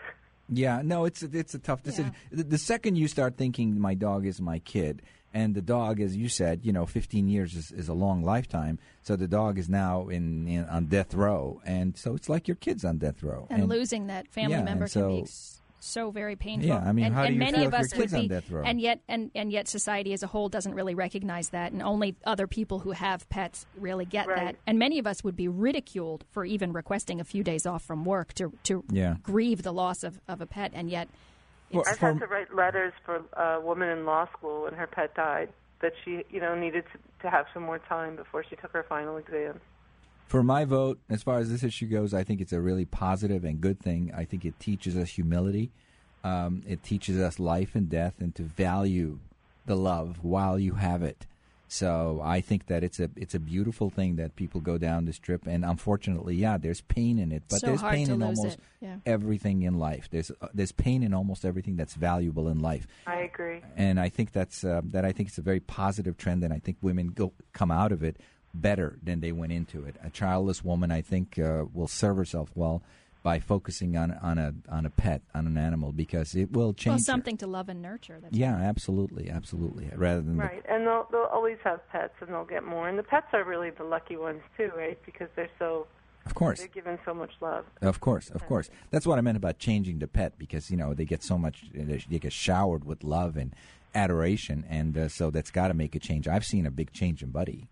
Yeah, 0.49 0.81
no, 0.81 1.03
it's 1.03 1.23
it's 1.23 1.53
a 1.55 1.59
tough 1.59 1.83
decision. 1.83 2.13
The, 2.31 2.41
the 2.45 2.57
second 2.57 2.95
you 2.95 3.09
start 3.09 3.35
thinking 3.35 3.77
my 3.81 3.95
dog 3.95 4.25
is 4.25 4.39
my 4.39 4.59
kid, 4.59 5.01
and 5.37 5.49
the 5.55 5.61
dog, 5.61 5.99
as 6.01 6.15
you 6.21 6.29
said, 6.29 6.55
you 6.67 6.73
know, 6.73 6.85
15 6.85 7.27
years 7.27 7.53
is, 7.55 7.71
is 7.71 7.87
a 7.89 7.93
long 8.05 8.19
lifetime. 8.23 8.75
So 9.01 9.15
the 9.15 9.27
dog 9.27 9.57
is 9.59 9.67
now 9.69 10.07
in, 10.09 10.47
in 10.47 10.65
on 10.65 10.85
death 10.87 11.13
row, 11.13 11.61
and 11.65 11.95
so 11.97 12.15
it's 12.15 12.29
like 12.33 12.47
your 12.47 12.55
kid's 12.65 12.83
on 12.83 12.97
death 12.97 13.21
row. 13.23 13.47
and, 13.49 13.69
losing 13.69 14.07
that 14.07 14.27
family 14.27 14.57
yeah, 14.57 14.63
member 14.63 14.85
and 14.85 14.93
can 14.93 15.07
be 15.09 15.17
so- 15.19 15.23
s- 15.23 15.53
so 15.79 16.09
very 16.11 16.35
painful. 16.35 16.67
Yeah, 16.69 16.79
I 16.79 16.91
mean, 16.91 17.05
and, 17.05 17.15
how 17.15 17.21
do 17.21 17.27
and 17.27 17.35
you 17.35 17.39
many 17.39 17.57
feel 17.59 17.67
of 17.67 17.73
us 17.75 17.93
would 17.93 18.01
kid's 18.01 18.13
on 18.15 18.21
be, 18.21 18.27
death 18.29 18.49
row? 18.49 18.63
and 18.65 18.81
yet, 18.81 18.99
and 19.07 19.29
and 19.35 19.51
yet, 19.51 19.67
society 19.67 20.11
as 20.11 20.23
a 20.23 20.27
whole 20.27 20.49
doesn't 20.49 20.73
really 20.73 20.95
recognize 20.95 21.49
that, 21.49 21.71
and 21.71 21.81
only 21.83 22.15
other 22.25 22.47
people 22.47 22.79
who 22.79 22.91
have 22.91 23.29
pets 23.29 23.65
really 23.77 24.03
get 24.05 24.25
Right. 24.27 24.37
that. 24.39 24.55
And 24.65 24.79
many 24.79 24.97
of 24.97 25.05
us 25.05 25.23
would 25.23 25.35
be 25.35 25.47
ridiculed 25.47 26.25
for 26.31 26.43
even 26.45 26.73
requesting 26.73 27.21
a 27.21 27.23
few 27.23 27.43
days 27.43 27.65
off 27.67 27.83
from 27.83 28.03
work 28.05 28.33
to 28.39 28.51
to 28.63 28.83
Yeah. 28.91 29.15
grieve 29.21 29.61
the 29.61 29.71
loss 29.71 30.03
of, 30.03 30.19
of 30.27 30.41
a 30.41 30.47
pet, 30.47 30.71
and 30.73 30.89
yet. 30.89 31.07
Well, 31.71 31.83
I've 31.87 31.97
for- 31.97 32.07
had 32.13 32.19
to 32.19 32.27
write 32.27 32.53
letters 32.53 32.93
for 33.05 33.23
a 33.33 33.59
woman 33.61 33.89
in 33.89 34.05
law 34.05 34.27
school 34.37 34.63
when 34.63 34.73
her 34.73 34.87
pet 34.87 35.13
died 35.15 35.49
that 35.81 35.93
she, 36.03 36.23
you 36.29 36.39
know, 36.39 36.55
needed 36.55 36.85
to, 36.93 36.99
to 37.23 37.29
have 37.29 37.45
some 37.53 37.63
more 37.63 37.79
time 37.79 38.15
before 38.15 38.43
she 38.43 38.55
took 38.55 38.71
her 38.71 38.85
final 38.87 39.17
exam. 39.17 39.59
For 40.27 40.43
my 40.43 40.65
vote, 40.65 40.99
as 41.09 41.23
far 41.23 41.39
as 41.39 41.49
this 41.49 41.63
issue 41.63 41.87
goes, 41.87 42.13
I 42.13 42.23
think 42.23 42.41
it's 42.41 42.51
a 42.51 42.59
really 42.59 42.85
positive 42.85 43.43
and 43.45 43.61
good 43.61 43.79
thing. 43.79 44.11
I 44.15 44.25
think 44.25 44.43
it 44.43 44.59
teaches 44.59 44.97
us 44.97 45.09
humility. 45.09 45.71
Um, 46.23 46.63
it 46.67 46.83
teaches 46.83 47.19
us 47.19 47.39
life 47.39 47.75
and 47.75 47.89
death 47.89 48.15
and 48.19 48.35
to 48.35 48.43
value 48.43 49.19
the 49.65 49.77
love 49.77 50.19
while 50.23 50.59
you 50.59 50.73
have 50.73 51.03
it. 51.03 51.25
So 51.67 52.21
I 52.23 52.39
think 52.41 52.67
that 52.67 52.83
it's 52.83 52.99
a 52.99 53.09
it's 53.15 53.35
a 53.35 53.39
beautiful 53.39 53.89
thing 53.89 54.15
that 54.15 54.35
people 54.35 54.61
go 54.61 54.77
down 54.77 55.05
this 55.05 55.19
trip. 55.19 55.45
And 55.45 55.65
unfortunately, 55.65 56.35
yeah, 56.35 56.57
there's 56.57 56.81
pain 56.81 57.19
in 57.19 57.31
it, 57.31 57.43
but 57.49 57.59
So 57.59 57.67
there's 57.67 57.81
hard 57.81 57.93
pain 57.93 58.07
to 58.07 58.13
in 58.13 58.19
lose 58.19 58.37
almost 58.39 58.57
it, 58.57 58.63
yeah. 58.81 58.95
everything 59.05 59.63
in 59.63 59.77
life. 59.77 60.07
There's 60.09 60.31
uh, 60.41 60.47
there's 60.53 60.71
pain 60.71 61.03
in 61.03 61.13
almost 61.13 61.43
everything 61.43 61.75
that's 61.75 61.95
valuable 61.95 62.47
in 62.47 62.59
life 62.59 62.87
I 63.05 63.17
agree. 63.17 63.61
and 63.75 63.99
I 63.99 64.09
think 64.09 64.31
that's 64.31 64.63
uh, 64.63 64.81
that. 64.85 65.03
I 65.03 65.11
think 65.11 65.29
it's 65.29 65.37
a 65.37 65.41
very 65.41 65.59
positive 65.59 66.17
trend, 66.17 66.43
and 66.43 66.53
I 66.53 66.59
think 66.59 66.77
women 66.81 67.07
go 67.07 67.33
come 67.51 67.71
out 67.71 67.91
of 67.91 68.01
it 68.03 68.17
better 68.53 68.97
than 69.03 69.19
they 69.19 69.31
went 69.31 69.51
into 69.51 69.83
it. 69.83 69.97
A 70.03 70.09
childless 70.09 70.63
woman, 70.63 70.89
I 70.91 71.01
think, 71.01 71.37
uh, 71.37 71.65
will 71.73 71.87
serve 71.87 72.17
herself 72.17 72.49
well 72.55 72.81
by 73.27 73.41
focusing 73.41 73.97
on 73.97 74.09
on 74.21 74.37
a 74.37 74.53
on 74.69 74.85
a 74.85 74.89
pet, 74.89 75.21
on 75.35 75.45
an 75.47 75.57
animal, 75.57 75.91
because 75.91 76.33
it 76.33 76.49
will 76.53 76.71
change. 76.73 76.91
Well, 76.91 76.97
her. 76.99 77.03
something 77.03 77.35
to 77.39 77.45
love 77.45 77.67
and 77.67 77.81
nurture. 77.81 78.19
That's 78.21 78.33
Yeah, 78.33 78.55
absolutely, 78.55 79.29
absolutely. 79.29 79.89
Rather 79.93 80.21
than 80.21 80.37
the- 80.37 80.43
Right, 80.43 80.63
and 80.69 80.87
they'll 80.87 81.07
they'll 81.11 81.23
always 81.37 81.57
have 81.65 81.85
pets, 81.89 82.13
and 82.21 82.29
they'll 82.29 82.45
get 82.45 82.63
more. 82.63 82.87
And 82.87 82.97
the 82.97 83.03
pets 83.03 83.27
are 83.33 83.43
really 83.43 83.69
the 83.71 83.83
lucky 83.83 84.15
ones 84.15 84.41
too, 84.55 84.71
right? 84.77 84.97
Because 85.05 85.27
they're 85.35 85.49
so 85.59 85.87
of 86.25 86.35
course, 86.35 86.59
they're 86.59 86.69
given 86.69 86.99
so 87.03 87.13
much 87.13 87.31
love. 87.41 87.65
Of 87.81 87.99
course, 87.99 88.29
of 88.29 88.45
course. 88.45 88.69
That's 88.91 89.05
what 89.05 89.17
I 89.17 89.21
meant 89.21 89.35
about 89.35 89.59
changing 89.59 89.99
the 89.99 90.07
pet 90.07 90.37
because 90.37 90.71
you 90.71 90.77
know 90.77 90.93
they 90.93 91.03
get 91.03 91.21
so 91.21 91.37
much, 91.37 91.65
they 91.73 92.19
get 92.19 92.31
showered 92.31 92.85
with 92.85 93.03
love 93.03 93.35
and 93.35 93.53
adoration, 93.93 94.63
and 94.69 94.97
uh, 94.97 95.09
so 95.09 95.31
that's 95.31 95.51
got 95.51 95.67
to 95.67 95.73
make 95.73 95.95
a 95.95 95.99
change. 95.99 96.29
I've 96.29 96.45
seen 96.45 96.65
a 96.65 96.71
big 96.71 96.93
change 96.93 97.21
in 97.21 97.31
Buddy. 97.31 97.67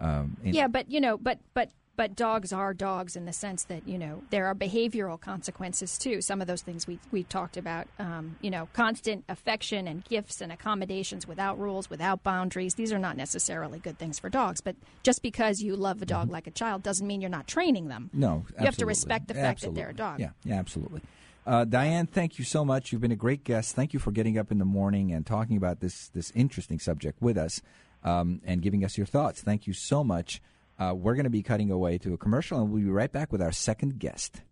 Um, 0.00 0.38
in- 0.42 0.54
Yeah, 0.54 0.68
but 0.68 0.90
you 0.90 0.98
know, 0.98 1.18
but 1.18 1.40
but 1.52 1.72
but 1.96 2.16
dogs 2.16 2.52
are 2.52 2.74
dogs 2.74 3.16
in 3.16 3.24
the 3.24 3.32
sense 3.32 3.64
that 3.64 3.86
you 3.86 3.98
know 3.98 4.22
there 4.30 4.46
are 4.46 4.54
behavioral 4.54 5.20
consequences 5.20 5.98
too. 5.98 6.20
Some 6.20 6.40
of 6.40 6.46
those 6.46 6.62
things 6.62 6.86
we 6.86 6.98
we 7.10 7.24
talked 7.24 7.56
about. 7.56 7.86
Um, 7.98 8.36
you 8.40 8.50
know, 8.50 8.68
constant 8.72 9.24
affection 9.28 9.86
and 9.86 10.04
gifts 10.04 10.40
and 10.40 10.52
accommodations 10.52 11.26
without 11.26 11.58
rules, 11.58 11.88
without 11.90 12.22
boundaries. 12.22 12.74
These 12.74 12.92
are 12.92 12.98
not 12.98 13.16
necessarily 13.16 13.78
good 13.78 13.98
things 13.98 14.18
for 14.18 14.28
dogs. 14.28 14.60
But 14.60 14.76
just 15.02 15.22
because 15.22 15.60
you 15.60 15.76
love 15.76 16.02
a 16.02 16.06
dog 16.06 16.30
like 16.30 16.46
a 16.46 16.50
child 16.50 16.82
doesn't 16.82 17.06
mean 17.06 17.20
you're 17.20 17.30
not 17.30 17.46
training 17.46 17.88
them. 17.88 18.10
No, 18.12 18.44
you 18.58 18.64
have 18.64 18.76
to 18.78 18.86
respect 18.86 19.28
the 19.28 19.34
fact 19.34 19.62
that 19.62 19.74
they're 19.74 19.90
a 19.90 19.94
dog. 19.94 20.20
Yeah, 20.20 20.30
yeah, 20.44 20.58
absolutely. 20.58 21.00
Uh, 21.46 21.64
Diane, 21.64 22.06
thank 22.06 22.38
you 22.38 22.44
so 22.44 22.64
much. 22.64 22.90
You've 22.90 23.02
been 23.02 23.12
a 23.12 23.16
great 23.16 23.44
guest. 23.44 23.76
Thank 23.76 23.92
you 23.92 24.00
for 24.00 24.10
getting 24.10 24.38
up 24.38 24.50
in 24.50 24.58
the 24.58 24.64
morning 24.64 25.12
and 25.12 25.26
talking 25.26 25.56
about 25.56 25.80
this 25.80 26.08
this 26.08 26.32
interesting 26.34 26.78
subject 26.78 27.20
with 27.20 27.36
us 27.36 27.60
um, 28.02 28.40
and 28.44 28.62
giving 28.62 28.84
us 28.84 28.96
your 28.96 29.06
thoughts. 29.06 29.42
Thank 29.42 29.66
you 29.66 29.72
so 29.72 30.02
much. 30.02 30.40
Uh, 30.78 30.94
we're 30.94 31.14
going 31.14 31.24
to 31.24 31.30
be 31.30 31.42
cutting 31.42 31.70
away 31.70 31.98
to 31.98 32.14
a 32.14 32.18
commercial, 32.18 32.60
and 32.60 32.70
we'll 32.70 32.82
be 32.82 32.90
right 32.90 33.12
back 33.12 33.30
with 33.30 33.40
our 33.40 33.52
second 33.52 33.98
guest. 33.98 34.42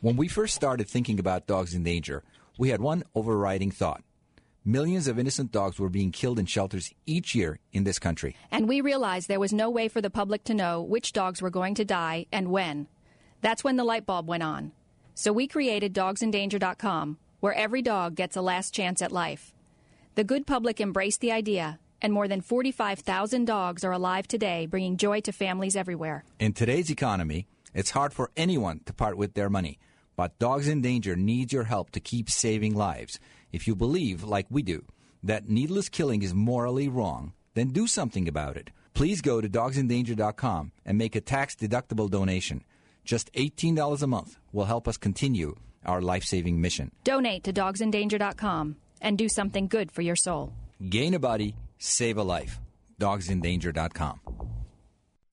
When 0.00 0.16
we 0.16 0.28
first 0.28 0.54
started 0.54 0.88
thinking 0.88 1.18
about 1.18 1.46
dogs 1.46 1.74
in 1.74 1.82
danger, 1.82 2.22
we 2.58 2.68
had 2.68 2.80
one 2.80 3.04
overriding 3.14 3.70
thought. 3.70 4.02
Millions 4.66 5.08
of 5.08 5.18
innocent 5.18 5.52
dogs 5.52 5.78
were 5.78 5.90
being 5.90 6.10
killed 6.10 6.38
in 6.38 6.46
shelters 6.46 6.92
each 7.04 7.34
year 7.34 7.58
in 7.72 7.84
this 7.84 7.98
country. 7.98 8.34
And 8.50 8.66
we 8.66 8.80
realized 8.80 9.28
there 9.28 9.40
was 9.40 9.52
no 9.52 9.68
way 9.68 9.88
for 9.88 10.00
the 10.00 10.10
public 10.10 10.44
to 10.44 10.54
know 10.54 10.80
which 10.80 11.12
dogs 11.12 11.42
were 11.42 11.50
going 11.50 11.74
to 11.74 11.84
die 11.84 12.26
and 12.32 12.48
when. 12.48 12.86
That's 13.42 13.62
when 13.62 13.76
the 13.76 13.84
light 13.84 14.06
bulb 14.06 14.26
went 14.26 14.42
on. 14.42 14.72
So 15.14 15.32
we 15.32 15.46
created 15.46 15.94
dogsindanger.com, 15.94 17.18
where 17.40 17.52
every 17.52 17.82
dog 17.82 18.14
gets 18.14 18.36
a 18.36 18.42
last 18.42 18.72
chance 18.72 19.02
at 19.02 19.12
life. 19.12 19.52
The 20.14 20.24
good 20.24 20.46
public 20.46 20.80
embraced 20.80 21.20
the 21.20 21.32
idea, 21.32 21.78
and 22.04 22.12
more 22.12 22.28
than 22.28 22.42
45,000 22.42 23.46
dogs 23.46 23.82
are 23.82 23.92
alive 23.92 24.28
today, 24.28 24.66
bringing 24.66 24.98
joy 24.98 25.22
to 25.22 25.32
families 25.32 25.74
everywhere. 25.74 26.22
In 26.38 26.52
today's 26.52 26.90
economy, 26.90 27.46
it's 27.72 27.92
hard 27.92 28.12
for 28.12 28.30
anyone 28.36 28.80
to 28.84 28.92
part 28.92 29.16
with 29.16 29.32
their 29.32 29.48
money, 29.48 29.78
but 30.14 30.38
Dogs 30.38 30.68
in 30.68 30.82
Danger 30.82 31.16
needs 31.16 31.50
your 31.50 31.64
help 31.64 31.90
to 31.92 32.00
keep 32.00 32.28
saving 32.28 32.74
lives. 32.74 33.18
If 33.52 33.66
you 33.66 33.74
believe, 33.74 34.22
like 34.22 34.46
we 34.50 34.62
do, 34.62 34.84
that 35.22 35.48
needless 35.48 35.88
killing 35.88 36.22
is 36.22 36.34
morally 36.34 36.88
wrong, 36.88 37.32
then 37.54 37.68
do 37.68 37.86
something 37.86 38.28
about 38.28 38.58
it. 38.58 38.68
Please 38.92 39.22
go 39.22 39.40
to 39.40 39.48
dogsindanger.com 39.48 40.72
and 40.84 40.98
make 40.98 41.16
a 41.16 41.22
tax 41.22 41.56
deductible 41.56 42.10
donation. 42.10 42.64
Just 43.06 43.32
$18 43.32 44.02
a 44.02 44.06
month 44.06 44.38
will 44.52 44.66
help 44.66 44.86
us 44.86 44.98
continue 44.98 45.56
our 45.86 46.02
life 46.02 46.24
saving 46.24 46.60
mission. 46.60 46.90
Donate 47.02 47.44
to 47.44 47.52
dogsindanger.com 47.52 48.76
and 49.00 49.16
do 49.16 49.28
something 49.28 49.68
good 49.68 49.90
for 49.90 50.02
your 50.02 50.16
soul. 50.16 50.52
Gain 50.90 51.14
a 51.14 51.18
body, 51.18 51.54
save 51.84 52.18
a 52.18 52.22
life. 52.22 52.60
Dogsindanger.com. 53.00 54.63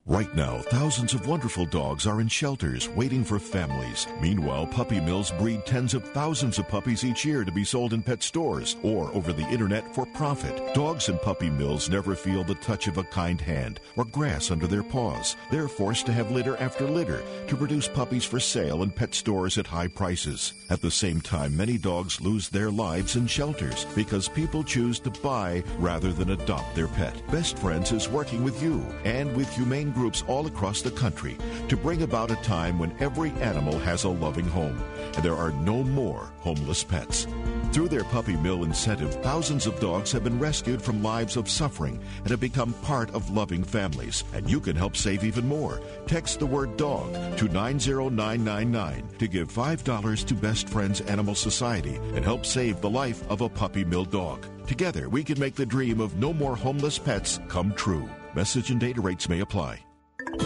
Right 0.06 0.34
now, 0.34 0.58
thousands 0.62 1.14
of 1.14 1.28
wonderful 1.28 1.64
dogs 1.64 2.08
are 2.08 2.20
in 2.20 2.26
shelters 2.26 2.88
waiting 2.88 3.22
for 3.22 3.38
families. 3.38 4.08
Meanwhile, 4.20 4.66
puppy 4.66 4.98
mills 4.98 5.30
breed 5.38 5.64
tens 5.64 5.94
of 5.94 6.02
thousands 6.08 6.58
of 6.58 6.68
puppies 6.68 7.04
each 7.04 7.24
year 7.24 7.44
to 7.44 7.52
be 7.52 7.62
sold 7.62 7.92
in 7.92 8.02
pet 8.02 8.20
stores 8.20 8.74
or 8.82 9.14
over 9.14 9.32
the 9.32 9.48
internet 9.48 9.94
for 9.94 10.04
profit. 10.06 10.74
Dogs 10.74 11.08
in 11.08 11.18
puppy 11.18 11.50
mills 11.50 11.88
never 11.88 12.16
feel 12.16 12.42
the 12.42 12.56
touch 12.56 12.88
of 12.88 12.98
a 12.98 13.04
kind 13.04 13.40
hand 13.40 13.78
or 13.94 14.04
grass 14.04 14.50
under 14.50 14.66
their 14.66 14.82
paws. 14.82 15.36
They're 15.52 15.68
forced 15.68 16.06
to 16.06 16.12
have 16.12 16.32
litter 16.32 16.56
after 16.56 16.84
litter 16.88 17.22
to 17.46 17.56
produce 17.56 17.86
puppies 17.86 18.24
for 18.24 18.40
sale 18.40 18.82
in 18.82 18.90
pet 18.90 19.14
stores 19.14 19.56
at 19.56 19.68
high 19.68 19.88
prices. 19.88 20.52
At 20.68 20.80
the 20.80 20.90
same 20.90 21.20
time, 21.20 21.56
many 21.56 21.78
dogs 21.78 22.20
lose 22.20 22.48
their 22.48 22.72
lives 22.72 23.14
in 23.14 23.28
shelters 23.28 23.86
because 23.94 24.28
people 24.28 24.64
choose 24.64 24.98
to 25.00 25.10
buy 25.10 25.62
rather 25.78 26.12
than 26.12 26.30
adopt 26.30 26.74
their 26.74 26.88
pet. 26.88 27.22
Best 27.30 27.56
Friends 27.56 27.92
is 27.92 28.08
working 28.08 28.42
with 28.42 28.60
you 28.60 28.84
and 29.04 29.36
with 29.36 29.48
humane 29.54 29.91
groups 29.92 30.24
all 30.26 30.46
across 30.46 30.82
the 30.82 30.90
country 30.90 31.36
to 31.68 31.76
bring 31.76 32.02
about 32.02 32.30
a 32.30 32.36
time 32.36 32.78
when 32.78 32.94
every 33.00 33.30
animal 33.32 33.78
has 33.78 34.04
a 34.04 34.08
loving 34.08 34.46
home 34.46 34.82
and 35.14 35.24
there 35.24 35.36
are 35.36 35.52
no 35.52 35.82
more 35.82 36.32
homeless 36.40 36.82
pets. 36.82 37.26
Through 37.72 37.88
their 37.88 38.04
puppy 38.04 38.36
mill 38.36 38.64
incentive, 38.64 39.14
thousands 39.22 39.66
of 39.66 39.80
dogs 39.80 40.12
have 40.12 40.24
been 40.24 40.38
rescued 40.38 40.82
from 40.82 41.02
lives 41.02 41.36
of 41.36 41.48
suffering 41.48 42.00
and 42.18 42.30
have 42.30 42.40
become 42.40 42.74
part 42.74 43.10
of 43.14 43.30
loving 43.30 43.64
families. 43.64 44.24
And 44.34 44.48
you 44.48 44.60
can 44.60 44.76
help 44.76 44.96
save 44.96 45.24
even 45.24 45.46
more. 45.46 45.80
Text 46.06 46.38
the 46.38 46.46
word 46.46 46.76
dog 46.76 47.12
to 47.38 47.48
90999 47.48 49.08
to 49.18 49.28
give 49.28 49.52
$5 49.52 50.26
to 50.26 50.34
Best 50.34 50.68
Friends 50.68 51.00
Animal 51.02 51.34
Society 51.34 51.96
and 52.14 52.24
help 52.24 52.44
save 52.44 52.80
the 52.80 52.90
life 52.90 53.28
of 53.30 53.40
a 53.40 53.48
puppy 53.48 53.84
mill 53.84 54.04
dog. 54.04 54.46
Together, 54.66 55.08
we 55.08 55.24
can 55.24 55.38
make 55.38 55.54
the 55.54 55.66
dream 55.66 56.00
of 56.00 56.16
no 56.16 56.32
more 56.32 56.56
homeless 56.56 56.98
pets 56.98 57.40
come 57.48 57.72
true. 57.72 58.08
Message 58.34 58.70
and 58.70 58.80
data 58.80 59.00
rates 59.00 59.28
may 59.28 59.40
apply. 59.40 59.84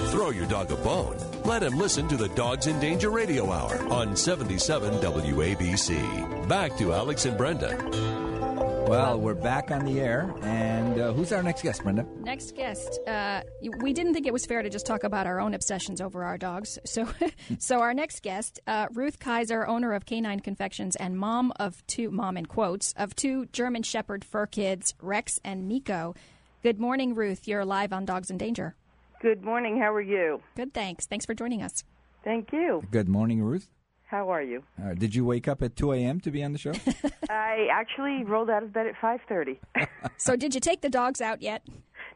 throw 0.07 0.31
your 0.31 0.46
dog 0.46 0.72
a 0.72 0.77
bone, 0.77 1.16
let 1.44 1.62
him 1.62 1.79
listen 1.79 2.09
to 2.09 2.16
the 2.16 2.29
Dogs 2.31 2.66
in 2.66 2.81
Danger 2.81 3.11
Radio 3.11 3.53
Hour 3.53 3.87
on 3.92 4.16
77 4.16 4.94
WABC. 4.94 6.49
Back 6.49 6.77
to 6.79 6.92
Alex 6.92 7.27
and 7.27 7.37
Brenda. 7.38 7.77
Well, 8.88 9.20
we're 9.20 9.35
back 9.35 9.70
on 9.72 9.85
the 9.85 10.01
air, 10.01 10.33
and 10.42 11.01
uh, 11.01 11.12
who's 11.12 11.33
our 11.33 11.42
next 11.42 11.62
guest, 11.62 11.83
Brenda? 11.83 12.07
Next 12.20 12.55
guest. 12.55 13.01
Uh, 13.07 13.42
we 13.79 13.92
didn't 13.92 14.14
think 14.14 14.27
it 14.27 14.33
was 14.33 14.46
fair 14.46 14.62
to 14.62 14.70
just 14.70 14.87
talk 14.87 15.03
about 15.03 15.27
our 15.27 15.40
own 15.40 15.55
obsessions 15.55 16.01
over 16.01 16.25
our 16.25 16.38
dogs. 16.38 16.79
So, 16.87 17.09
so 17.59 17.81
our 17.81 17.94
next 17.94 18.22
guest, 18.22 18.61
uh, 18.66 18.87
Ruth 18.92 19.18
Kaiser, 19.18 19.66
owner 19.66 19.92
of 19.92 20.07
Canine 20.07 20.40
Confections 20.40 20.94
and 20.96 21.18
mom 21.18 21.53
of 21.57 21.85
two, 21.87 22.11
mom 22.11 22.37
in 22.37 22.46
quotes, 22.46 22.92
of 22.96 23.14
two 23.16 23.46
German 23.46 23.83
Shepherd 23.83 24.25
fur 24.25 24.46
kids, 24.46 24.94
Rex 25.01 25.38
and 25.44 25.68
Nico. 25.68 26.14
Good 26.66 26.81
morning, 26.81 27.14
Ruth. 27.14 27.46
You're 27.46 27.64
live 27.64 27.92
on 27.92 28.05
Dogs 28.05 28.29
in 28.29 28.38
Danger. 28.38 28.74
Good 29.22 29.44
morning. 29.44 29.79
How 29.79 29.94
are 29.94 30.00
you? 30.00 30.42
Good, 30.57 30.74
thanks. 30.74 31.07
Thanks 31.07 31.24
for 31.24 31.33
joining 31.33 31.62
us. 31.62 31.85
Thank 32.24 32.52
you. 32.52 32.83
Good 32.90 33.09
morning, 33.09 33.40
Ruth. 33.40 33.68
How 34.07 34.31
are 34.31 34.42
you? 34.42 34.64
Uh, 34.76 34.94
did 34.94 35.14
you 35.14 35.24
wake 35.24 35.46
up 35.46 35.62
at 35.62 35.76
2 35.76 35.92
a.m. 35.92 36.18
to 36.22 36.31
be 36.33 36.42
on 36.42 36.50
the 36.50 36.59
show? 36.59 36.72
I 37.31 37.68
actually 37.70 38.24
rolled 38.24 38.50
out 38.50 38.64
of 38.64 38.72
bed 38.72 38.88
at 38.88 38.96
5:30. 38.96 39.59
So, 40.16 40.35
did 40.35 40.57
you 40.57 40.61
take 40.61 40.81
the 40.81 40.88
dogs 40.88 41.20
out 41.20 41.40
yet? 41.40 41.62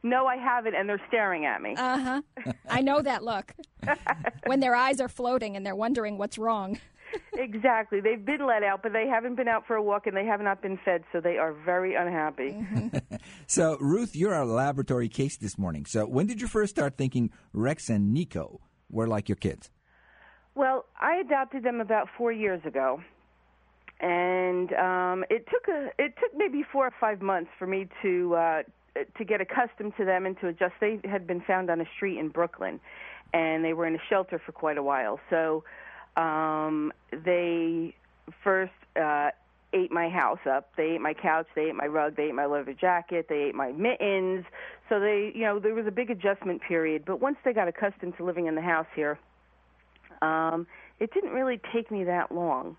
no, 0.02 0.26
I 0.26 0.34
haven't, 0.36 0.74
and 0.74 0.88
they're 0.88 1.02
staring 1.06 1.46
at 1.46 1.62
me. 1.62 1.76
Uh 1.78 1.98
huh. 1.98 2.52
I 2.68 2.80
know 2.80 3.02
that 3.02 3.22
look. 3.22 3.52
when 4.46 4.58
their 4.58 4.74
eyes 4.74 5.00
are 5.00 5.08
floating 5.08 5.54
and 5.54 5.64
they're 5.64 5.76
wondering 5.76 6.18
what's 6.18 6.38
wrong. 6.38 6.80
Exactly. 7.34 8.00
They've 8.00 8.24
been 8.24 8.46
let 8.46 8.62
out, 8.62 8.82
but 8.82 8.92
they 8.92 9.06
haven't 9.06 9.36
been 9.36 9.48
out 9.48 9.66
for 9.66 9.76
a 9.76 9.82
walk, 9.82 10.06
and 10.06 10.16
they 10.16 10.26
have 10.26 10.40
not 10.40 10.62
been 10.62 10.78
fed, 10.84 11.04
so 11.12 11.20
they 11.20 11.38
are 11.38 11.52
very 11.52 11.94
unhappy. 11.94 12.66
so, 13.46 13.76
Ruth, 13.80 14.14
you're 14.14 14.34
our 14.34 14.46
laboratory 14.46 15.08
case 15.08 15.36
this 15.36 15.58
morning. 15.58 15.86
So, 15.86 16.06
when 16.06 16.26
did 16.26 16.40
you 16.40 16.48
first 16.48 16.70
start 16.70 16.96
thinking 16.96 17.30
Rex 17.52 17.88
and 17.88 18.12
Nico 18.12 18.60
were 18.88 19.06
like 19.06 19.28
your 19.28 19.36
kids? 19.36 19.70
Well, 20.54 20.86
I 21.00 21.16
adopted 21.16 21.62
them 21.62 21.80
about 21.80 22.08
four 22.18 22.32
years 22.32 22.60
ago, 22.64 23.00
and 24.00 24.72
um, 24.72 25.24
it 25.30 25.46
took 25.50 25.68
a 25.68 25.90
it 25.98 26.14
took 26.20 26.36
maybe 26.36 26.64
four 26.72 26.86
or 26.86 26.92
five 27.00 27.22
months 27.22 27.50
for 27.58 27.66
me 27.66 27.88
to 28.02 28.34
uh, 28.34 28.62
to 29.16 29.24
get 29.24 29.40
accustomed 29.40 29.92
to 29.96 30.04
them 30.04 30.26
and 30.26 30.38
to 30.40 30.48
adjust. 30.48 30.74
They 30.80 31.00
had 31.04 31.26
been 31.26 31.40
found 31.40 31.70
on 31.70 31.80
a 31.80 31.86
street 31.96 32.18
in 32.18 32.28
Brooklyn, 32.28 32.80
and 33.32 33.64
they 33.64 33.72
were 33.72 33.86
in 33.86 33.94
a 33.94 34.00
shelter 34.08 34.40
for 34.44 34.52
quite 34.52 34.78
a 34.78 34.82
while. 34.82 35.20
So 35.30 35.64
um, 36.16 36.92
they 37.12 37.94
first 38.42 38.72
uh, 39.00 39.30
ate 39.72 39.92
my 39.92 40.08
house 40.08 40.40
up. 40.48 40.70
They 40.76 40.94
ate 40.94 41.00
my 41.00 41.14
couch. 41.14 41.46
They 41.54 41.66
ate 41.66 41.74
my 41.74 41.86
rug. 41.86 42.16
They 42.16 42.24
ate 42.24 42.34
my 42.34 42.46
leather 42.46 42.74
jacket. 42.74 43.26
They 43.28 43.44
ate 43.48 43.54
my 43.54 43.72
mittens. 43.72 44.44
So 44.88 44.98
they, 45.00 45.32
you 45.34 45.42
know, 45.42 45.58
there 45.58 45.74
was 45.74 45.86
a 45.86 45.92
big 45.92 46.10
adjustment 46.10 46.62
period. 46.62 47.04
But 47.04 47.20
once 47.20 47.36
they 47.44 47.52
got 47.52 47.68
accustomed 47.68 48.16
to 48.16 48.24
living 48.24 48.46
in 48.46 48.54
the 48.54 48.62
house 48.62 48.86
here, 48.94 49.18
um, 50.22 50.66
it 50.98 51.12
didn't 51.14 51.30
really 51.30 51.60
take 51.72 51.90
me 51.90 52.04
that 52.04 52.32
long. 52.32 52.76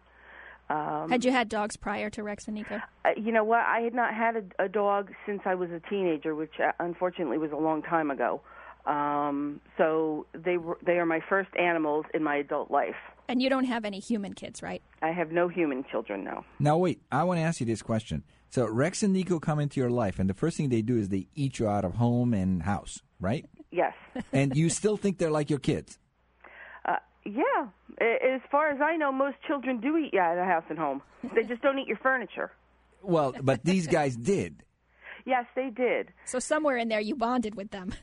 Um, 0.69 1.09
Had 1.09 1.25
you 1.25 1.31
had 1.31 1.49
dogs 1.49 1.75
prior 1.75 2.09
to 2.11 2.23
Rex 2.23 2.47
and 2.47 2.55
Nico? 2.55 2.79
uh, 3.03 3.09
you 3.17 3.31
know 3.31 3.43
what? 3.43 3.59
I 3.59 3.81
had 3.81 3.93
not 3.93 4.13
had 4.13 4.37
a, 4.37 4.65
a 4.65 4.69
dog 4.69 5.11
since 5.25 5.41
I 5.45 5.55
was 5.55 5.69
a 5.69 5.81
teenager, 5.89 6.33
which 6.33 6.53
uh, 6.63 6.71
unfortunately 6.79 7.37
was 7.37 7.51
a 7.51 7.57
long 7.57 7.81
time 7.81 8.09
ago. 8.09 8.41
Um, 8.85 9.59
so 9.77 10.25
they 10.33 10.57
were 10.57 10.77
they 10.83 10.93
are 10.93 11.05
my 11.05 11.19
first 11.29 11.49
animals 11.55 12.05
in 12.13 12.23
my 12.23 12.37
adult 12.37 12.71
life. 12.71 12.95
And 13.31 13.41
you 13.41 13.49
don't 13.49 13.63
have 13.63 13.85
any 13.85 13.99
human 13.99 14.33
kids, 14.33 14.61
right? 14.61 14.83
I 15.01 15.11
have 15.11 15.31
no 15.31 15.47
human 15.47 15.85
children 15.89 16.25
now. 16.25 16.43
Now, 16.59 16.77
wait, 16.77 17.01
I 17.13 17.23
want 17.23 17.37
to 17.37 17.43
ask 17.43 17.61
you 17.61 17.65
this 17.65 17.81
question. 17.81 18.25
So, 18.49 18.67
Rex 18.67 19.03
and 19.03 19.13
Nico 19.13 19.39
come 19.39 19.57
into 19.57 19.79
your 19.79 19.89
life, 19.89 20.19
and 20.19 20.29
the 20.29 20.33
first 20.33 20.57
thing 20.57 20.67
they 20.67 20.81
do 20.81 20.97
is 20.97 21.07
they 21.07 21.27
eat 21.33 21.57
you 21.57 21.69
out 21.69 21.85
of 21.85 21.93
home 21.93 22.33
and 22.33 22.61
house, 22.61 23.01
right? 23.21 23.45
Yes. 23.71 23.93
and 24.33 24.53
you 24.57 24.69
still 24.69 24.97
think 24.97 25.17
they're 25.17 25.31
like 25.31 25.49
your 25.49 25.59
kids? 25.59 25.97
Uh, 26.83 26.97
yeah. 27.23 27.67
As 28.01 28.41
far 28.51 28.69
as 28.69 28.81
I 28.81 28.97
know, 28.97 29.13
most 29.13 29.37
children 29.47 29.79
do 29.79 29.95
eat 29.95 30.09
you 30.11 30.19
out 30.19 30.37
of 30.37 30.45
house 30.45 30.65
and 30.67 30.77
home. 30.77 31.01
They 31.33 31.43
just 31.43 31.61
don't 31.61 31.79
eat 31.79 31.87
your 31.87 31.99
furniture. 32.03 32.51
Well, 33.01 33.33
but 33.41 33.63
these 33.63 33.87
guys 33.97 34.17
did. 34.17 34.61
Yes, 35.25 35.45
they 35.55 35.69
did. 35.69 36.09
So 36.25 36.39
somewhere 36.39 36.75
in 36.75 36.89
there 36.89 36.99
you 36.99 37.15
bonded 37.15 37.55
with 37.55 37.71
them. 37.71 37.93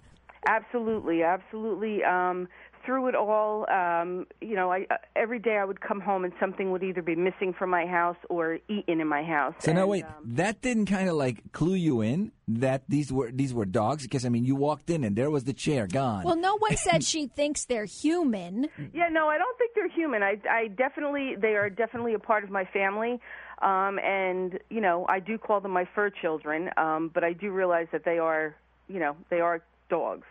Absolutely, 0.46 1.22
absolutely. 1.22 2.02
Um, 2.02 2.48
through 2.88 3.06
it 3.06 3.14
all, 3.14 3.68
um, 3.70 4.26
you 4.40 4.56
know, 4.56 4.72
I, 4.72 4.86
uh, 4.90 4.96
every 5.14 5.38
day 5.38 5.58
I 5.58 5.64
would 5.66 5.82
come 5.82 6.00
home 6.00 6.24
and 6.24 6.32
something 6.40 6.72
would 6.72 6.82
either 6.82 7.02
be 7.02 7.14
missing 7.14 7.52
from 7.52 7.68
my 7.68 7.84
house 7.84 8.16
or 8.30 8.60
eaten 8.66 9.02
in 9.02 9.06
my 9.06 9.22
house. 9.22 9.52
So 9.58 9.72
and, 9.72 9.78
now 9.78 9.86
wait, 9.86 10.06
um, 10.06 10.10
that 10.24 10.62
didn't 10.62 10.86
kind 10.86 11.06
of 11.06 11.14
like 11.14 11.52
clue 11.52 11.74
you 11.74 12.00
in 12.00 12.32
that 12.48 12.84
these 12.88 13.12
were 13.12 13.30
these 13.30 13.52
were 13.52 13.66
dogs 13.66 14.04
because 14.04 14.24
I 14.24 14.30
mean 14.30 14.46
you 14.46 14.56
walked 14.56 14.88
in 14.88 15.04
and 15.04 15.14
there 15.14 15.30
was 15.30 15.44
the 15.44 15.52
chair 15.52 15.86
gone. 15.86 16.24
Well, 16.24 16.36
no 16.36 16.56
one 16.56 16.78
said 16.78 17.04
she 17.14 17.26
thinks 17.26 17.66
they're 17.66 17.84
human. 17.84 18.68
Yeah, 18.94 19.10
no, 19.10 19.28
I 19.28 19.36
don't 19.36 19.58
think 19.58 19.72
they're 19.74 19.90
human. 19.90 20.22
I, 20.22 20.38
I 20.50 20.68
definitely, 20.68 21.36
they 21.38 21.56
are 21.56 21.68
definitely 21.68 22.14
a 22.14 22.18
part 22.18 22.42
of 22.42 22.48
my 22.48 22.64
family, 22.64 23.20
um, 23.60 23.98
and 23.98 24.58
you 24.70 24.80
know, 24.80 25.04
I 25.10 25.20
do 25.20 25.36
call 25.36 25.60
them 25.60 25.72
my 25.72 25.86
fur 25.94 26.08
children. 26.08 26.70
Um, 26.78 27.10
but 27.12 27.22
I 27.22 27.34
do 27.34 27.50
realize 27.50 27.88
that 27.92 28.06
they 28.06 28.18
are, 28.18 28.56
you 28.88 28.98
know, 28.98 29.14
they 29.28 29.40
are 29.40 29.62
dogs. 29.90 30.24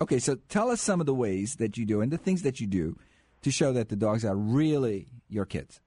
Okay, 0.00 0.18
so 0.18 0.36
tell 0.48 0.70
us 0.70 0.80
some 0.80 1.00
of 1.00 1.06
the 1.06 1.14
ways 1.14 1.56
that 1.56 1.76
you 1.76 1.84
do 1.86 2.00
and 2.00 2.12
the 2.12 2.18
things 2.18 2.42
that 2.42 2.60
you 2.60 2.66
do 2.66 2.96
to 3.42 3.50
show 3.50 3.72
that 3.72 3.88
the 3.88 3.96
dogs 3.96 4.24
are 4.24 4.36
really 4.36 5.06
your 5.28 5.44
kids. 5.44 5.80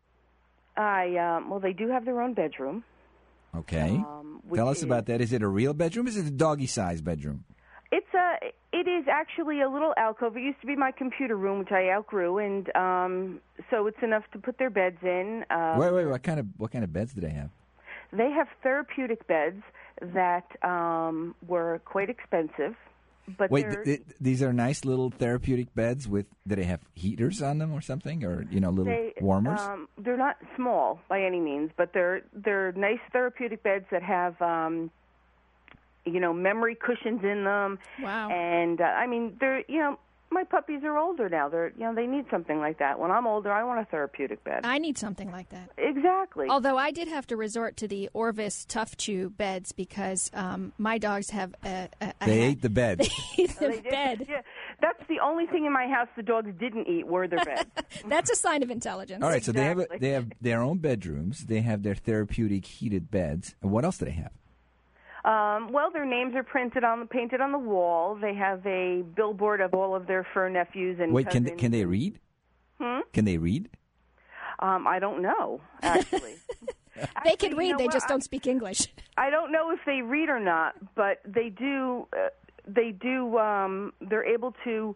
I, 0.78 1.16
um, 1.18 1.50
well, 1.50 1.60
they 1.60 1.74
do 1.74 1.90
have 1.90 2.06
their 2.06 2.22
own 2.22 2.34
bedroom. 2.34 2.84
Okay, 3.54 3.90
Um, 3.90 4.42
tell 4.56 4.70
us 4.70 4.78
is- 4.78 4.84
about 4.84 5.08
that. 5.08 5.20
Is 5.20 5.34
it 5.34 5.42
a 5.42 5.48
real 5.48 5.74
bedroom? 5.74 6.08
Is 6.08 6.16
it 6.18 6.26
a 6.26 6.32
doggy 6.32 6.68
size 6.68 7.02
bedroom? 7.02 7.44
It's 7.92 8.14
a. 8.14 8.38
It 8.72 8.88
is 8.88 9.06
actually 9.10 9.60
a 9.60 9.68
little 9.70 9.94
alcove. 9.98 10.38
It 10.38 10.44
used 10.44 10.62
to 10.62 10.68
be 10.68 10.78
my 10.78 10.92
computer 10.94 11.36
room, 11.36 11.60
which 11.60 11.74
I 11.74 11.90
outgrew, 11.90 12.38
and 12.38 12.74
um, 12.74 13.42
so 13.70 13.86
it's 13.88 14.02
enough 14.02 14.24
to 14.32 14.40
put 14.40 14.58
their 14.58 14.70
beds 14.70 15.00
in. 15.04 15.44
Um, 15.50 15.78
wait, 15.78 15.92
wait, 15.94 16.06
what 16.06 16.24
kind 16.24 16.40
of 16.40 16.48
what 16.58 16.72
kind 16.72 16.86
of 16.86 16.94
beds 16.94 17.14
do 17.14 17.20
they 17.20 17.32
have? 17.32 17.50
They 18.14 18.32
have 18.32 18.48
therapeutic 18.64 19.28
beds 19.28 19.62
that 20.02 20.46
um, 20.64 21.36
were 21.46 21.82
quite 21.84 22.10
expensive, 22.10 22.78
but 23.38 23.52
Wait, 23.52 23.64
they're, 23.70 23.84
th- 23.84 24.06
th- 24.06 24.18
these 24.20 24.42
are 24.42 24.52
nice 24.54 24.84
little 24.86 25.10
therapeutic 25.12 25.74
beds 25.76 26.08
with. 26.08 26.26
Do 26.48 26.56
they 26.56 26.64
have 26.64 26.82
heaters 26.94 27.42
on 27.42 27.58
them 27.60 27.72
or 27.74 27.82
something, 27.82 28.24
or 28.24 28.46
you 28.50 28.60
know, 28.60 28.70
little 28.70 28.86
they, 28.92 29.14
warmers? 29.22 29.60
Um, 29.62 29.88
they're 29.98 30.18
not 30.18 30.38
small 30.56 31.00
by 31.08 31.22
any 31.24 31.40
means, 31.40 31.72
but 31.78 31.94
they're 31.94 32.22
they're 32.34 32.72
nice 32.74 33.00
therapeutic 33.12 33.64
beds 33.64 33.86
that 33.92 34.04
have. 34.04 34.42
Um, 34.42 34.92
you 36.04 36.20
know, 36.20 36.34
memory 36.34 36.74
cushions 36.74 37.24
in 37.24 37.44
them, 37.44 37.78
Wow. 38.02 38.32
and 38.32 38.82
uh, 38.82 38.86
I 38.86 39.06
mean, 39.06 39.38
they're 39.40 39.60
you 39.68 39.78
know, 39.78 40.00
my 40.32 40.44
puppies 40.44 40.82
are 40.84 40.98
older 40.98 41.30
now. 41.30 41.50
They're 41.50 41.72
you 41.78 41.84
know, 41.84 41.94
they 41.94 42.08
need 42.08 42.26
something 42.32 42.60
like 42.60 42.80
that. 42.80 43.00
When 43.00 43.12
I'm 43.12 43.28
older, 43.28 43.52
I 43.52 43.64
want 43.64 43.82
a 43.82 43.86
therapeutic 43.86 44.44
bed. 44.44 44.62
I 44.64 44.78
need 44.78 44.98
something 44.98 45.32
like 45.32 45.50
that. 45.50 45.70
exactly. 45.78 46.48
Although 46.50 46.78
I 46.78 46.92
did 46.92 47.08
have 47.08 47.28
to 47.28 47.38
resort 47.38 47.78
to 47.78 47.88
the 47.88 48.10
Orvis 48.14 48.66
Tough 48.66 48.98
Chew 48.98 49.30
beds 49.30 49.72
because 49.72 50.32
um, 50.34 50.74
my 50.78 50.98
dogs 50.98 51.30
have 51.32 51.54
a, 51.64 51.90
a, 52.02 52.14
a 52.22 52.26
they 52.26 52.40
ate 52.42 52.62
the 52.62 52.70
bed. 52.70 53.02
ate 53.38 53.50
the 53.60 53.68
They 53.68 53.82
did- 53.82 53.90
bed. 53.92 54.26
Yeah, 54.30 54.42
that's 54.82 55.02
the 55.10 55.20
only 55.20 55.46
thing 55.48 55.66
in 55.66 55.74
my 55.74 55.88
house 55.88 56.08
the 56.16 56.24
dogs 56.24 56.50
didn't 56.60 56.88
eat 56.88 57.06
were 57.08 57.28
their 57.28 57.44
beds. 57.44 57.66
That's 58.08 58.30
a 58.32 58.36
sign 58.36 58.64
of 58.64 58.72
intelligence. 58.72 59.24
All 59.24 59.30
right, 59.30 59.44
so 59.44 59.52
they 59.52 59.64
have 59.66 59.80
a, 59.80 59.88
they 60.00 60.10
have 60.10 60.28
their 60.42 60.62
own 60.62 60.80
bedrooms. 60.80 61.46
They 61.46 61.62
have 61.62 61.84
their 61.84 61.96
therapeutic 61.96 62.66
heated 62.66 63.12
beds. 63.12 63.56
And 63.62 63.72
what 63.72 63.86
else 63.86 63.98
do 64.00 64.06
they 64.06 64.12
have? 64.12 64.32
Um, 65.24 65.72
well, 65.72 65.92
their 65.92 66.06
names 66.06 66.36
are 66.36 66.44
printed 66.44 66.84
on 66.84 67.08
painted 67.08 67.42
on 67.42 67.52
the 67.52 67.60
wall. 67.60 68.16
They 68.20 68.34
have 68.36 68.66
a 68.66 69.04
billboard 69.16 69.62
of 69.62 69.74
all 69.74 69.96
of 69.96 70.08
their 70.08 70.26
fur 70.34 70.50
nephews 70.50 70.98
and 71.00 71.14
Wait, 71.14 71.30
can 71.30 71.44
they, 71.44 71.52
can 71.52 71.72
they 71.72 71.86
read? 71.86 72.20
Hmm? 72.80 73.02
Can 73.14 73.26
they 73.26 73.38
read? 73.38 73.70
Um, 74.60 74.88
I 74.88 75.00
don't 75.00 75.22
know 75.22 75.62
actually. 75.82 76.36
they 76.96 77.02
Actually, 77.16 77.36
can 77.38 77.52
you 77.52 77.58
read, 77.58 77.72
know 77.72 77.78
they 77.78 77.86
what? 77.86 77.94
just 77.94 78.08
don't 78.08 78.24
speak 78.24 78.48
English. 78.48 78.88
I, 79.18 79.28
I 79.28 79.30
don't 79.30 79.52
know 79.52 79.72
if 79.72 79.80
they 79.86 80.02
read 80.02 80.30
or 80.30 80.40
not, 80.40 80.76
but 80.96 81.20
they 81.26 81.50
do. 81.50 82.08
Uh, 82.14 82.30
they 82.68 82.92
do. 82.92 83.38
Um, 83.38 83.94
they're 84.02 84.26
able 84.26 84.54
to 84.66 84.96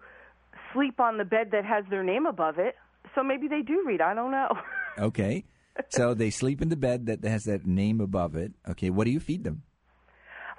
sleep 0.73 0.99
on 0.99 1.17
the 1.17 1.25
bed 1.25 1.51
that 1.51 1.65
has 1.65 1.85
their 1.89 2.03
name 2.03 2.25
above 2.25 2.59
it. 2.59 2.75
So 3.13 3.23
maybe 3.23 3.47
they 3.47 3.61
do 3.61 3.83
read. 3.85 4.01
I 4.01 4.13
don't 4.13 4.31
know. 4.31 4.49
Okay. 4.97 5.43
so 5.89 6.13
they 6.13 6.29
sleep 6.29 6.61
in 6.61 6.69
the 6.69 6.75
bed 6.75 7.05
that 7.07 7.23
has 7.25 7.43
that 7.43 7.65
name 7.65 7.99
above 8.01 8.35
it. 8.35 8.53
Okay, 8.69 8.89
what 8.89 9.03
do 9.05 9.11
you 9.11 9.19
feed 9.19 9.43
them? 9.43 9.63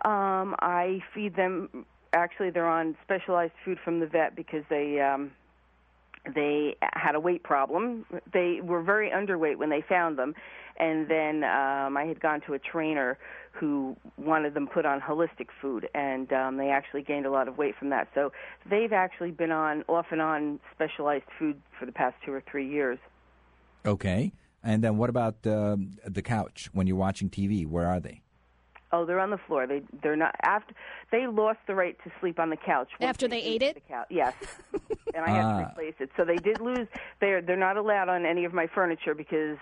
Um, 0.04 0.54
I 0.60 1.00
feed 1.14 1.36
them. 1.36 1.86
Actually, 2.12 2.50
they're 2.50 2.68
on 2.68 2.96
specialized 3.02 3.52
food 3.64 3.78
from 3.84 4.00
the 4.00 4.06
vet 4.06 4.36
because 4.36 4.62
they 4.70 5.00
um, 5.00 5.32
they 6.34 6.76
had 6.92 7.14
a 7.14 7.20
weight 7.20 7.42
problem. 7.42 8.04
They 8.32 8.60
were 8.62 8.82
very 8.82 9.10
underweight 9.10 9.56
when 9.56 9.70
they 9.70 9.82
found 9.88 10.18
them, 10.18 10.34
and 10.78 11.08
then 11.08 11.44
um, 11.44 11.96
I 11.96 12.04
had 12.06 12.20
gone 12.20 12.40
to 12.46 12.54
a 12.54 12.58
trainer 12.58 13.18
who 13.52 13.96
wanted 14.18 14.54
them 14.54 14.66
put 14.66 14.84
on 14.84 15.00
holistic 15.00 15.48
food, 15.60 15.88
and 15.94 16.30
um, 16.32 16.56
they 16.56 16.68
actually 16.68 17.02
gained 17.02 17.26
a 17.26 17.30
lot 17.30 17.48
of 17.48 17.56
weight 17.58 17.74
from 17.78 17.90
that. 17.90 18.08
So 18.14 18.32
they've 18.68 18.92
actually 18.92 19.30
been 19.30 19.52
on 19.52 19.84
off 19.88 20.06
and 20.10 20.20
on 20.20 20.60
specialized 20.74 21.24
food 21.38 21.60
for 21.78 21.86
the 21.86 21.92
past 21.92 22.16
two 22.24 22.32
or 22.32 22.42
three 22.50 22.68
years. 22.68 22.98
Okay. 23.86 24.32
And 24.62 24.82
then 24.82 24.96
what 24.96 25.10
about 25.10 25.46
um 25.46 25.92
the 26.04 26.22
couch 26.22 26.68
when 26.72 26.86
you're 26.86 26.96
watching 26.96 27.30
TV? 27.30 27.66
Where 27.66 27.86
are 27.86 28.00
they? 28.00 28.22
Oh, 28.92 29.04
they're 29.04 29.18
on 29.20 29.30
the 29.30 29.38
floor. 29.46 29.66
They 29.66 29.82
they're 30.02 30.16
not 30.16 30.34
after 30.42 30.74
they 31.10 31.26
lost 31.26 31.58
the 31.66 31.74
right 31.74 31.96
to 32.04 32.10
sleep 32.20 32.38
on 32.38 32.50
the 32.50 32.56
couch 32.56 32.88
After 33.00 33.26
they 33.28 33.42
ate 33.42 33.62
it? 33.62 33.74
The 33.74 33.80
couch, 33.92 34.06
yes, 34.10 34.34
and 35.14 35.24
I 35.24 35.30
had 35.30 35.44
Ah. 35.44 35.58
to 35.58 35.66
replace 35.70 35.94
it. 35.98 36.10
So 36.16 36.24
they 36.24 36.36
did 36.36 36.60
lose. 36.60 36.86
They're 37.20 37.42
they're 37.42 37.56
not 37.56 37.76
allowed 37.76 38.08
on 38.08 38.24
any 38.24 38.44
of 38.44 38.52
my 38.54 38.66
furniture 38.68 39.14
because 39.14 39.58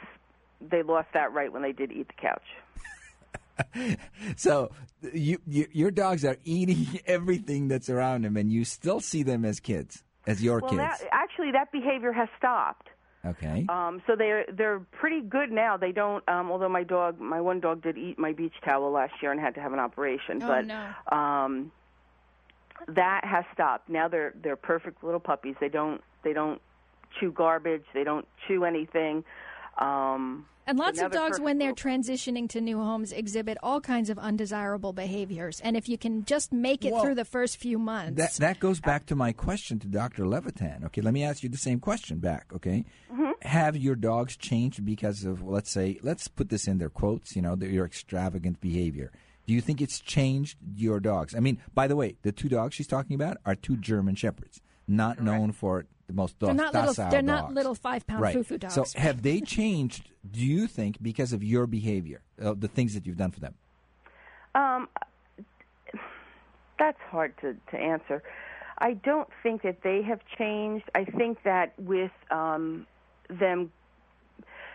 they 0.61 0.83
lost 0.83 1.09
that 1.15 1.33
right 1.33 1.51
when 1.53 1.63
they 1.63 1.73
did 1.73 1.91
eat 1.93 2.09
the 2.09 2.15
couch. 2.21 2.43
So 4.37 4.71
you, 5.13 5.39
you 5.47 5.67
your 5.73 5.91
dogs 5.91 6.25
are 6.25 6.37
eating 6.45 6.99
everything 7.07 7.69
that's 7.69 7.89
around 7.89 8.25
them, 8.25 8.37
and 8.37 8.53
you 8.53 8.65
still 8.65 9.01
see 9.01 9.23
them 9.23 9.45
as 9.45 9.61
kids, 9.61 10.03
as 10.27 10.43
your 10.43 10.59
Well, 10.61 10.71
kids. 10.71 10.81
that, 10.81 11.01
actually, 11.13 11.53
that 11.53 11.71
behavior 11.73 12.13
has 12.13 12.29
stopped. 12.37 12.89
Okay. 13.27 13.67
Um, 13.69 14.03
so 14.07 14.17
they're 14.17 14.45
they're 14.53 14.81
pretty 14.93 15.21
good 15.21 15.51
now. 15.51 15.77
They 15.77 15.93
don't. 15.93 16.27
Um, 16.29 16.51
although 16.51 16.69
my 16.69 16.83
dog, 16.83 17.21
my 17.21 17.41
one 17.41 17.61
dog, 17.61 17.83
did 17.83 17.97
eat 17.97 18.19
my 18.19 18.33
beach 18.33 18.55
towel 18.65 18.91
last 18.91 19.15
year 19.23 19.33
and 19.33 19.41
had 19.41 19.55
to 19.55 19.61
have 19.61 19.73
an 19.73 19.79
operation. 19.79 20.43
Oh, 20.43 20.47
but 20.47 20.67
no. 20.67 20.93
um, 21.11 21.73
that 22.89 23.25
has 23.25 23.45
stopped. 23.53 23.89
Now 23.89 24.09
they're 24.09 24.35
they're 24.43 24.57
perfect 24.57 25.03
little 25.03 25.21
puppies. 25.21 25.57
They 25.61 25.69
don't 25.69 26.01
they 26.23 26.33
don't 26.33 26.61
chew 27.19 27.33
garbage. 27.33 27.85
They 27.95 28.05
don't 28.05 28.27
chew 28.47 28.65
anything. 28.65 29.25
Um, 29.79 30.47
And 30.67 30.79
lots 30.79 30.99
so 30.99 31.07
of 31.07 31.13
dogs, 31.13 31.39
when 31.41 31.59
they're 31.59 31.75
transitioning 31.75 32.49
to 32.51 32.61
new 32.61 32.79
homes, 32.79 33.13
exhibit 33.13 33.59
all 33.63 33.81
kinds 33.81 34.09
of 34.11 34.19
undesirable 34.19 34.93
behaviors. 34.93 35.61
And 35.61 35.77
if 35.77 35.89
you 35.89 35.99
can 35.99 36.25
just 36.25 36.53
make 36.53 36.85
it 36.85 36.93
Well, 36.93 37.03
through 37.03 37.17
the 37.17 37.25
first 37.25 37.59
few 37.59 37.79
months, 37.79 38.17
That 38.17 38.33
that 38.35 38.61
goes 38.61 38.81
back 38.81 39.07
to 39.07 39.17
my 39.17 39.33
question 39.33 39.79
to 39.81 39.87
Dr. 39.87 40.27
Levitan. 40.27 40.85
Okay, 40.87 41.01
let 41.03 41.13
me 41.13 41.23
ask 41.23 41.43
you 41.43 41.49
the 41.49 41.59
same 41.59 41.81
question 41.81 42.19
back. 42.19 42.47
Okay, 42.55 42.85
Mm-hmm. 43.13 43.31
have 43.43 43.77
your 43.77 43.95
dogs 43.95 44.37
changed 44.37 44.85
because 44.85 45.25
of 45.25 45.43
let's 45.43 45.71
say 45.71 45.99
let's 46.03 46.27
put 46.29 46.49
this 46.49 46.67
in 46.67 46.79
their 46.79 46.89
quotes? 46.91 47.37
You 47.37 47.43
know, 47.43 47.55
their, 47.55 47.69
your 47.69 47.85
extravagant 47.85 48.61
behavior. 48.61 49.13
Do 49.47 49.53
you 49.53 49.61
think 49.61 49.83
it's 49.83 50.01
changed 50.01 50.57
your 50.75 51.01
dogs? 51.01 51.35
I 51.35 51.41
mean, 51.41 51.59
by 51.75 51.87
the 51.87 51.97
way, 51.97 52.17
the 52.23 52.33
two 52.33 52.49
dogs 52.49 52.75
she's 52.75 52.87
talking 52.87 53.15
about 53.15 53.37
are 53.45 53.55
two 53.55 53.77
German 53.77 54.15
shepherds, 54.15 54.63
not 54.89 55.21
known 55.21 55.53
for 55.53 55.85
the 56.07 56.13
most 56.13 56.39
they're 56.39 56.55
not 56.55 56.75
little. 56.75 57.11
They're 57.11 57.23
not 57.23 57.53
little 57.53 57.75
five-pound 57.75 58.21
right. 58.21 58.35
foo-foo 58.35 58.59
dogs. 58.59 58.75
So 58.75 58.85
have 58.99 59.23
they 59.23 59.41
changed? 59.41 60.11
Do 60.31 60.41
you 60.41 60.67
think 60.67 61.03
because 61.03 61.33
of 61.33 61.43
your 61.43 61.67
behavior, 61.67 62.23
uh, 62.43 62.55
the 62.57 62.69
things 62.69 62.95
that 62.95 63.07
you've 63.07 63.17
done 63.17 63.31
for 63.31 63.41
them? 63.41 63.55
Um, 64.55 64.89
that's 66.79 67.01
hard 67.11 67.35
to, 67.41 67.57
to 67.71 67.77
answer. 67.77 68.23
I 68.79 68.95
don't 68.95 69.29
think 69.43 69.63
that 69.63 69.83
they 69.83 70.03
have 70.03 70.21
changed. 70.37 70.91
I 70.95 71.05
think 71.05 71.43
that 71.45 71.79
with 71.79 72.11
um, 72.31 72.87
them, 73.29 73.71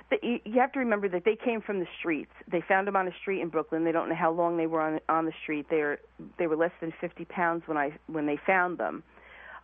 the, 0.10 0.18
you- 0.24 0.40
you 0.46 0.60
have 0.60 0.72
to 0.74 0.80
remember 0.80 1.10
that 1.10 1.26
they 1.26 1.36
came 1.36 1.62
from 1.62 1.80
the 1.80 1.88
streets. 2.00 2.32
They 2.50 2.62
found 2.62 2.88
them 2.88 2.96
on 2.96 3.08
a 3.08 3.14
street 3.22 3.42
in 3.42 3.50
Brooklyn. 3.50 3.84
They 3.84 3.92
don't 3.92 4.10
know 4.10 4.16
how 4.16 4.32
long 4.32 4.58
they 4.58 4.68
were 4.68 4.82
on 4.82 5.00
on 5.10 5.26
the 5.26 5.34
street. 5.44 5.68
They're 5.70 6.00
they 6.38 6.48
were 6.48 6.56
less 6.56 6.72
than 6.82 6.94
50 7.00 7.26
pounds 7.26 7.64
when 7.68 7.78
I 7.78 7.94
when 8.08 8.26
they 8.26 8.38
found 8.38 8.78
them, 8.78 9.04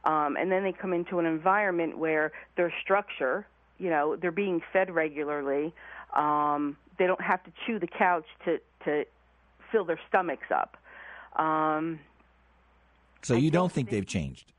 um, 0.05 0.37
and 0.37 0.51
then 0.51 0.63
they 0.63 0.71
come 0.71 0.93
into 0.93 1.19
an 1.19 1.25
environment 1.25 1.97
where 1.97 2.31
their 2.55 2.71
structure, 2.81 3.47
you 3.79 3.89
know, 3.89 4.15
they're 4.15 4.31
being 4.31 4.61
fed 4.71 4.93
regularly. 4.93 5.73
Um, 6.15 6.77
they 6.97 7.07
don't 7.07 7.21
have 7.21 7.43
to 7.43 7.51
chew 7.65 7.79
the 7.79 7.87
couch 7.87 8.25
to 8.45 8.59
to 8.85 9.05
fill 9.71 9.83
their 9.83 9.99
stomachs 10.07 10.47
up. 10.51 10.77
Um, 11.39 11.99
So 13.23 13.35
you 13.35 13.51
don't 13.51 13.71
think 13.71 13.89
they've 13.89 14.05
changed? 14.05 14.53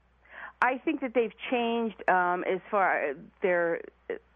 I 0.61 0.79
think 0.79 1.01
that 1.03 1.13
they've 1.15 1.33
changed 1.51 2.09
um, 2.09 2.45
as 2.45 2.61
far 2.71 3.15
they're 3.43 3.81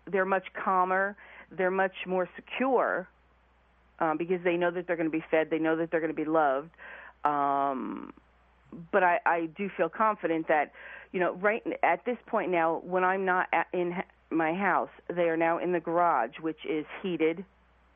they're 0.06 0.24
much 0.24 0.46
calmer, 0.52 1.16
they're 1.50 1.70
much 1.70 1.94
more 2.06 2.28
secure 2.36 3.08
um, 3.98 4.16
because 4.16 4.40
they 4.44 4.56
know 4.56 4.70
that 4.70 4.86
they're 4.86 4.96
going 4.96 5.10
to 5.10 5.16
be 5.16 5.24
fed, 5.30 5.48
they 5.50 5.58
know 5.58 5.76
that 5.76 5.90
they're 5.90 6.00
going 6.00 6.14
to 6.14 6.22
be 6.24 6.28
loved. 6.28 6.70
Um, 7.24 8.12
but 8.92 9.02
I, 9.02 9.20
I 9.26 9.46
do 9.56 9.70
feel 9.76 9.88
confident 9.88 10.48
that 10.48 10.72
you 11.12 11.20
know 11.20 11.34
right 11.34 11.62
at 11.82 12.04
this 12.04 12.18
point 12.26 12.50
now, 12.50 12.80
when 12.84 13.04
I'm 13.04 13.24
not 13.24 13.48
at, 13.52 13.66
in 13.72 13.94
my 14.30 14.54
house, 14.54 14.90
they 15.08 15.28
are 15.28 15.36
now 15.36 15.58
in 15.58 15.72
the 15.72 15.80
garage, 15.80 16.38
which 16.40 16.64
is 16.68 16.86
heated 17.02 17.44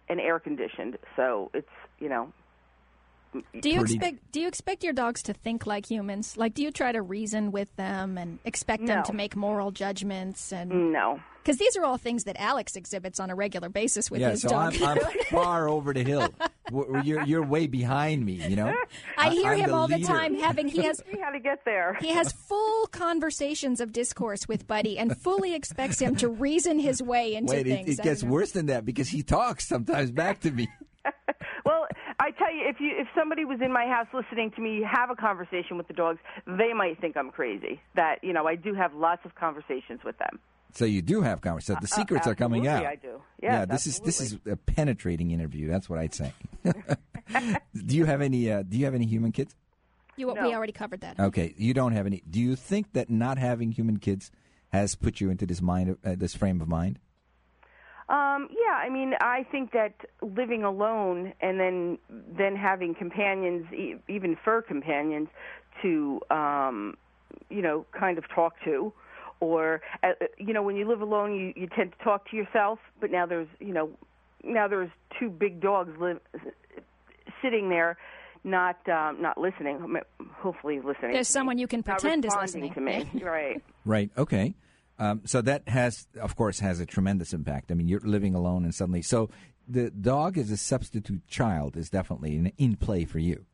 and 0.08 0.20
air 0.20 0.38
conditioned. 0.38 0.98
So 1.16 1.50
it's 1.54 1.68
you 1.98 2.08
know 2.08 2.32
do 3.60 3.68
you 3.70 3.80
pretty- 3.80 3.94
expect 3.94 4.32
do 4.32 4.40
you 4.40 4.48
expect 4.48 4.84
your 4.84 4.92
dogs 4.92 5.22
to 5.24 5.32
think 5.32 5.66
like 5.66 5.86
humans? 5.90 6.36
Like, 6.36 6.54
do 6.54 6.62
you 6.62 6.70
try 6.70 6.92
to 6.92 7.02
reason 7.02 7.50
with 7.52 7.74
them 7.76 8.16
and 8.18 8.38
expect 8.44 8.86
them 8.86 9.02
to 9.04 9.12
make 9.12 9.36
moral 9.36 9.70
judgments? 9.70 10.52
And 10.52 10.92
no. 10.92 11.20
because 11.42 11.58
these 11.58 11.76
are 11.76 11.84
all 11.84 11.98
things 11.98 12.24
that 12.24 12.36
Alex 12.40 12.76
exhibits 12.76 13.20
on 13.20 13.30
a 13.30 13.34
regular 13.34 13.68
basis 13.68 14.10
with 14.10 14.20
yeah, 14.20 14.30
his 14.30 14.42
so 14.42 14.48
dog. 14.48 14.74
I'm, 14.80 14.98
I'm 14.98 14.98
far 15.30 15.68
over 15.68 15.92
the 15.92 16.02
hill. 16.02 16.28
You're 17.02 17.22
you're 17.24 17.42
way 17.44 17.66
behind 17.66 18.24
me. 18.24 18.34
You 18.34 18.56
know. 18.56 18.74
I 19.18 19.30
hear 19.30 19.52
I'm 19.52 19.58
him 19.58 19.70
the 19.70 19.76
all 19.76 19.88
the 19.88 20.00
time 20.00 20.34
having 20.34 20.68
he 20.68 20.82
has 20.82 21.02
how 21.22 21.30
to 21.30 21.40
get 21.40 21.64
there. 21.64 21.96
he 22.00 22.08
has 22.08 22.32
full 22.32 22.86
conversations 22.88 23.80
of 23.80 23.92
discourse 23.92 24.46
with 24.48 24.66
Buddy 24.66 24.98
and 24.98 25.16
fully 25.16 25.54
expects 25.54 25.98
him 26.00 26.16
to 26.16 26.28
reason 26.28 26.78
his 26.78 27.02
way 27.02 27.34
into 27.34 27.52
Wait, 27.54 27.66
it, 27.66 27.70
things. 27.70 27.98
it 27.98 28.00
I 28.00 28.04
gets 28.04 28.22
know. 28.22 28.30
worse 28.30 28.52
than 28.52 28.66
that 28.66 28.84
because 28.84 29.08
he 29.08 29.22
talks 29.22 29.66
sometimes 29.66 30.10
back 30.10 30.40
to 30.40 30.50
me. 30.50 30.68
Well, 31.64 31.86
I 32.20 32.30
tell 32.30 32.52
you, 32.54 32.62
if 32.66 32.80
you 32.80 32.92
if 32.96 33.08
somebody 33.14 33.44
was 33.44 33.60
in 33.60 33.72
my 33.72 33.86
house 33.86 34.06
listening 34.12 34.50
to 34.52 34.60
me 34.60 34.82
have 34.88 35.10
a 35.10 35.16
conversation 35.16 35.76
with 35.76 35.88
the 35.88 35.94
dogs, 35.94 36.18
they 36.46 36.72
might 36.72 37.00
think 37.00 37.16
I'm 37.16 37.30
crazy. 37.30 37.80
That 37.96 38.22
you 38.22 38.32
know, 38.32 38.46
I 38.46 38.54
do 38.56 38.74
have 38.74 38.94
lots 38.94 39.24
of 39.24 39.34
conversations 39.34 40.00
with 40.04 40.18
them. 40.18 40.38
So 40.74 40.84
you 40.84 41.02
do 41.02 41.22
have 41.22 41.40
conversations. 41.40 41.78
So 41.90 41.96
the 41.96 42.00
secrets 42.02 42.26
are 42.26 42.34
coming 42.34 42.66
out. 42.66 42.84
Uh, 42.84 42.88
I 42.88 42.96
do. 42.96 43.22
Yes, 43.40 43.68
this 43.68 43.86
is 43.86 44.00
this 44.00 44.20
is 44.20 44.38
a 44.50 44.56
penetrating 44.56 45.30
interview. 45.30 45.68
That's 45.68 45.88
what 45.88 45.98
I'd 45.98 46.14
say. 46.14 46.32
do 46.64 47.96
you 47.96 48.04
have 48.04 48.20
any? 48.20 48.50
Uh, 48.50 48.62
do 48.62 48.76
you 48.76 48.84
have 48.84 48.94
any 48.94 49.06
human 49.06 49.32
kids? 49.32 49.54
You, 50.16 50.32
We 50.32 50.54
already 50.54 50.72
covered 50.72 51.00
that. 51.00 51.18
Okay, 51.18 51.54
you 51.56 51.74
don't 51.74 51.92
have 51.92 52.06
any. 52.06 52.22
Do 52.28 52.40
you 52.40 52.54
think 52.54 52.92
that 52.92 53.10
not 53.10 53.36
having 53.38 53.72
human 53.72 53.98
kids 53.98 54.30
has 54.72 54.94
put 54.94 55.20
you 55.20 55.30
into 55.30 55.46
this 55.46 55.60
mind, 55.60 55.96
uh, 56.04 56.14
this 56.16 56.34
frame 56.34 56.60
of 56.60 56.68
mind? 56.68 56.98
Um, 58.08 58.48
yeah, 58.50 58.74
I 58.74 58.90
mean, 58.90 59.14
I 59.20 59.46
think 59.50 59.72
that 59.72 59.94
living 60.20 60.62
alone 60.62 61.32
and 61.40 61.58
then 61.58 61.98
then 62.36 62.54
having 62.54 62.94
companions, 62.94 63.72
e- 63.72 63.94
even 64.08 64.36
fur 64.44 64.60
companions, 64.60 65.28
to 65.82 66.20
um, 66.30 66.96
you 67.48 67.62
know, 67.62 67.86
kind 67.98 68.18
of 68.18 68.24
talk 68.28 68.54
to, 68.64 68.92
or 69.40 69.80
uh, 70.02 70.12
you 70.38 70.52
know, 70.52 70.62
when 70.62 70.76
you 70.76 70.86
live 70.86 71.00
alone, 71.00 71.34
you 71.34 71.52
you 71.56 71.66
tend 71.66 71.92
to 71.98 72.04
talk 72.04 72.30
to 72.30 72.36
yourself. 72.36 72.78
But 73.00 73.10
now 73.10 73.24
there's 73.24 73.48
you 73.58 73.72
know, 73.72 73.90
now 74.42 74.68
there's 74.68 74.90
two 75.18 75.30
big 75.30 75.62
dogs 75.62 75.90
live 75.98 76.20
sitting 77.40 77.70
there, 77.70 77.96
not 78.44 78.86
um, 78.88 79.22
not 79.22 79.38
listening. 79.38 79.78
Hopefully, 80.34 80.76
listening. 80.76 81.12
There's 81.12 81.28
to 81.28 81.32
someone 81.32 81.56
me. 81.56 81.62
you 81.62 81.68
can 81.68 81.82
Not 81.86 82.00
pretend 82.00 82.24
is 82.26 82.34
responding 82.34 82.74
listening. 82.74 83.04
to 83.04 83.14
me. 83.16 83.22
right. 83.24 83.62
Right. 83.86 84.10
Okay. 84.18 84.54
Um, 84.98 85.22
so 85.24 85.42
that 85.42 85.68
has, 85.68 86.06
of 86.20 86.36
course, 86.36 86.60
has 86.60 86.80
a 86.80 86.86
tremendous 86.86 87.32
impact. 87.32 87.72
I 87.72 87.74
mean, 87.74 87.88
you're 87.88 88.00
living 88.00 88.34
alone, 88.34 88.64
and 88.64 88.74
suddenly, 88.74 89.02
so 89.02 89.28
the 89.66 89.90
dog 89.90 90.38
as 90.38 90.50
a 90.50 90.56
substitute 90.56 91.26
child 91.26 91.76
is 91.76 91.90
definitely 91.90 92.36
in, 92.36 92.52
in 92.58 92.76
play 92.76 93.04
for 93.04 93.18
you. 93.18 93.44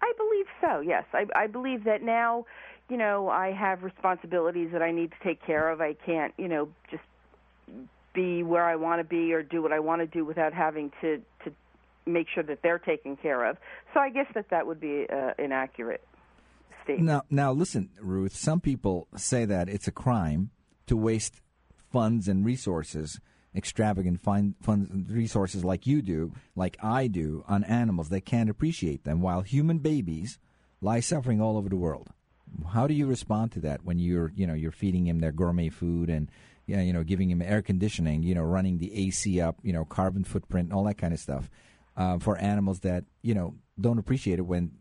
I 0.00 0.12
believe 0.16 0.46
so. 0.60 0.80
Yes, 0.80 1.04
I, 1.12 1.26
I 1.34 1.46
believe 1.46 1.84
that 1.84 2.02
now. 2.02 2.46
You 2.90 2.98
know, 2.98 3.30
I 3.30 3.50
have 3.52 3.82
responsibilities 3.82 4.68
that 4.72 4.82
I 4.82 4.90
need 4.90 5.10
to 5.12 5.16
take 5.24 5.42
care 5.44 5.70
of. 5.70 5.80
I 5.80 5.94
can't, 5.94 6.34
you 6.36 6.48
know, 6.48 6.68
just 6.90 7.02
be 8.14 8.42
where 8.42 8.64
I 8.64 8.76
want 8.76 9.00
to 9.00 9.04
be 9.04 9.32
or 9.32 9.42
do 9.42 9.62
what 9.62 9.72
I 9.72 9.80
want 9.80 10.02
to 10.02 10.06
do 10.06 10.24
without 10.24 10.52
having 10.52 10.92
to 11.00 11.22
to 11.44 11.52
make 12.06 12.26
sure 12.32 12.42
that 12.42 12.60
they're 12.62 12.78
taken 12.78 13.16
care 13.16 13.48
of. 13.48 13.56
So 13.94 14.00
I 14.00 14.10
guess 14.10 14.26
that 14.34 14.50
that 14.50 14.66
would 14.66 14.80
be 14.80 15.06
uh, 15.10 15.32
an 15.38 15.52
accurate 15.52 16.06
statement. 16.82 17.06
Now, 17.06 17.22
now, 17.30 17.52
listen, 17.52 17.88
Ruth. 17.98 18.36
Some 18.36 18.60
people 18.60 19.08
say 19.16 19.46
that 19.46 19.70
it's 19.70 19.88
a 19.88 19.92
crime 19.92 20.50
to 20.86 20.96
waste 20.96 21.40
funds 21.90 22.28
and 22.28 22.44
resources, 22.44 23.20
extravagant 23.54 24.20
fun, 24.20 24.54
funds 24.60 24.90
and 24.90 25.10
resources 25.10 25.64
like 25.64 25.86
you 25.86 26.02
do, 26.02 26.32
like 26.56 26.76
I 26.82 27.06
do, 27.06 27.44
on 27.46 27.64
animals 27.64 28.08
that 28.08 28.22
can't 28.22 28.50
appreciate 28.50 29.04
them, 29.04 29.20
while 29.20 29.42
human 29.42 29.78
babies 29.78 30.38
lie 30.80 31.00
suffering 31.00 31.40
all 31.40 31.56
over 31.56 31.68
the 31.68 31.76
world. 31.76 32.08
How 32.72 32.86
do 32.86 32.94
you 32.94 33.06
respond 33.06 33.52
to 33.52 33.60
that 33.60 33.84
when 33.84 33.98
you're, 33.98 34.32
you 34.34 34.46
know, 34.46 34.54
you're 34.54 34.70
feeding 34.70 35.06
him 35.06 35.20
their 35.20 35.32
gourmet 35.32 35.70
food 35.70 36.08
and, 36.08 36.30
you 36.66 36.92
know, 36.92 37.02
giving 37.02 37.30
him 37.30 37.42
air 37.42 37.62
conditioning, 37.62 38.22
you 38.22 38.34
know, 38.34 38.42
running 38.42 38.78
the 38.78 38.94
AC 38.94 39.40
up, 39.40 39.58
you 39.62 39.72
know, 39.72 39.84
carbon 39.84 40.24
footprint, 40.24 40.72
all 40.72 40.84
that 40.84 40.98
kind 40.98 41.12
of 41.12 41.20
stuff, 41.20 41.50
uh, 41.96 42.18
for 42.18 42.36
animals 42.38 42.80
that 42.80 43.04
you 43.22 43.34
know 43.34 43.54
don't 43.80 43.98
appreciate 43.98 44.38
it 44.38 44.46
when 44.46 44.72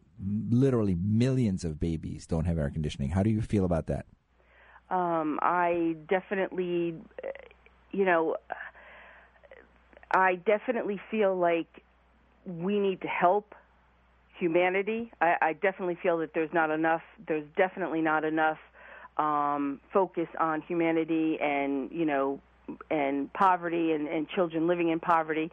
literally 0.49 0.95
millions 0.95 1.63
of 1.63 1.79
babies 1.79 2.25
don't 2.25 2.45
have 2.45 2.57
air 2.57 2.69
conditioning. 2.69 3.09
How 3.09 3.23
do 3.23 3.29
you 3.29 3.41
feel 3.41 3.65
about 3.65 3.87
that? 3.87 4.05
Um, 4.93 5.39
I 5.41 5.95
definitely, 6.07 6.93
uh, 7.23 7.27
you 7.91 8.05
know, 8.05 8.35
I 10.11 10.35
definitely 10.35 10.99
feel 11.09 11.35
like 11.35 11.67
we 12.45 12.79
need 12.79 13.01
to 13.01 13.07
help 13.07 13.55
humanity. 14.37 15.11
I, 15.19 15.35
I 15.41 15.53
definitely 15.53 15.97
feel 16.03 16.19
that 16.19 16.35
there's 16.35 16.53
not 16.53 16.69
enough. 16.69 17.01
There's 17.27 17.45
definitely 17.57 18.01
not 18.01 18.23
enough 18.23 18.59
um, 19.17 19.79
focus 19.91 20.27
on 20.39 20.61
humanity 20.61 21.39
and 21.41 21.89
you 21.91 22.05
know 22.05 22.39
and 22.91 23.33
poverty 23.33 23.93
and, 23.93 24.07
and 24.07 24.29
children 24.29 24.67
living 24.67 24.89
in 24.89 24.99
poverty. 24.99 25.49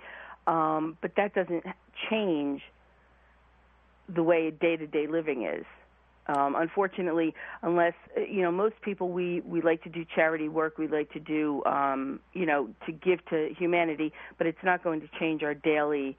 Um, 0.47 0.99
but 1.01 1.12
that 1.16 1.34
doesn't 1.34 1.64
change 2.11 2.61
the 4.14 4.22
way 4.22 4.51
day 4.51 4.76
to 4.76 4.86
day 4.86 5.07
living 5.07 5.45
is. 5.47 5.64
Um, 6.27 6.55
unfortunately, 6.57 7.35
unless 7.62 7.95
you 8.16 8.43
know, 8.43 8.53
most 8.53 8.81
people 8.83 9.09
we 9.11 9.41
we 9.41 9.62
like 9.62 9.83
to 9.83 9.89
do 9.89 10.05
charity 10.14 10.49
work. 10.49 10.79
We 10.79 10.87
like 10.87 11.11
to 11.12 11.21
do 11.21 11.64
um, 11.64 12.21
you 12.33 12.47
know 12.47 12.68
to 12.87 12.93
give 12.93 13.25
to 13.31 13.49
humanity, 13.59 14.12
but 14.39 14.47
it's 14.47 14.62
not 14.62 14.85
going 14.85 15.01
to 15.01 15.09
change 15.18 15.43
our 15.43 15.55
daily 15.55 16.16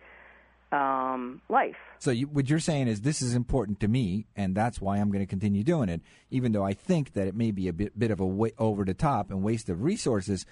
um, 0.72 1.42
life. 1.50 1.76
So 2.00 2.12
you, 2.12 2.28
what 2.28 2.50
you're 2.50 2.60
saying 2.60 2.88
is 2.88 3.02
this 3.02 3.22
is 3.22 3.36
important 3.36 3.80
to 3.82 3.88
me, 3.88 4.26
and 4.36 4.56
that's 4.56 4.82
why 4.82 4.98
I'm 4.98 5.12
going 5.12 5.24
to 5.24 5.30
continue 5.30 5.64
doing 5.64 5.90
it, 5.90 6.02
even 6.30 6.52
though 6.52 6.64
I 6.64 6.74
think 6.74 7.14
that 7.14 7.28
it 7.28 7.36
may 7.36 7.52
be 7.52 7.68
a 7.68 7.74
bit, 7.74 7.98
bit 7.98 8.12
of 8.12 8.20
a 8.20 8.26
way 8.26 8.54
over 8.58 8.84
the 8.84 8.94
top 8.94 9.30
and 9.30 9.44
waste 9.44 9.70
of 9.70 9.84
resources. 9.84 10.46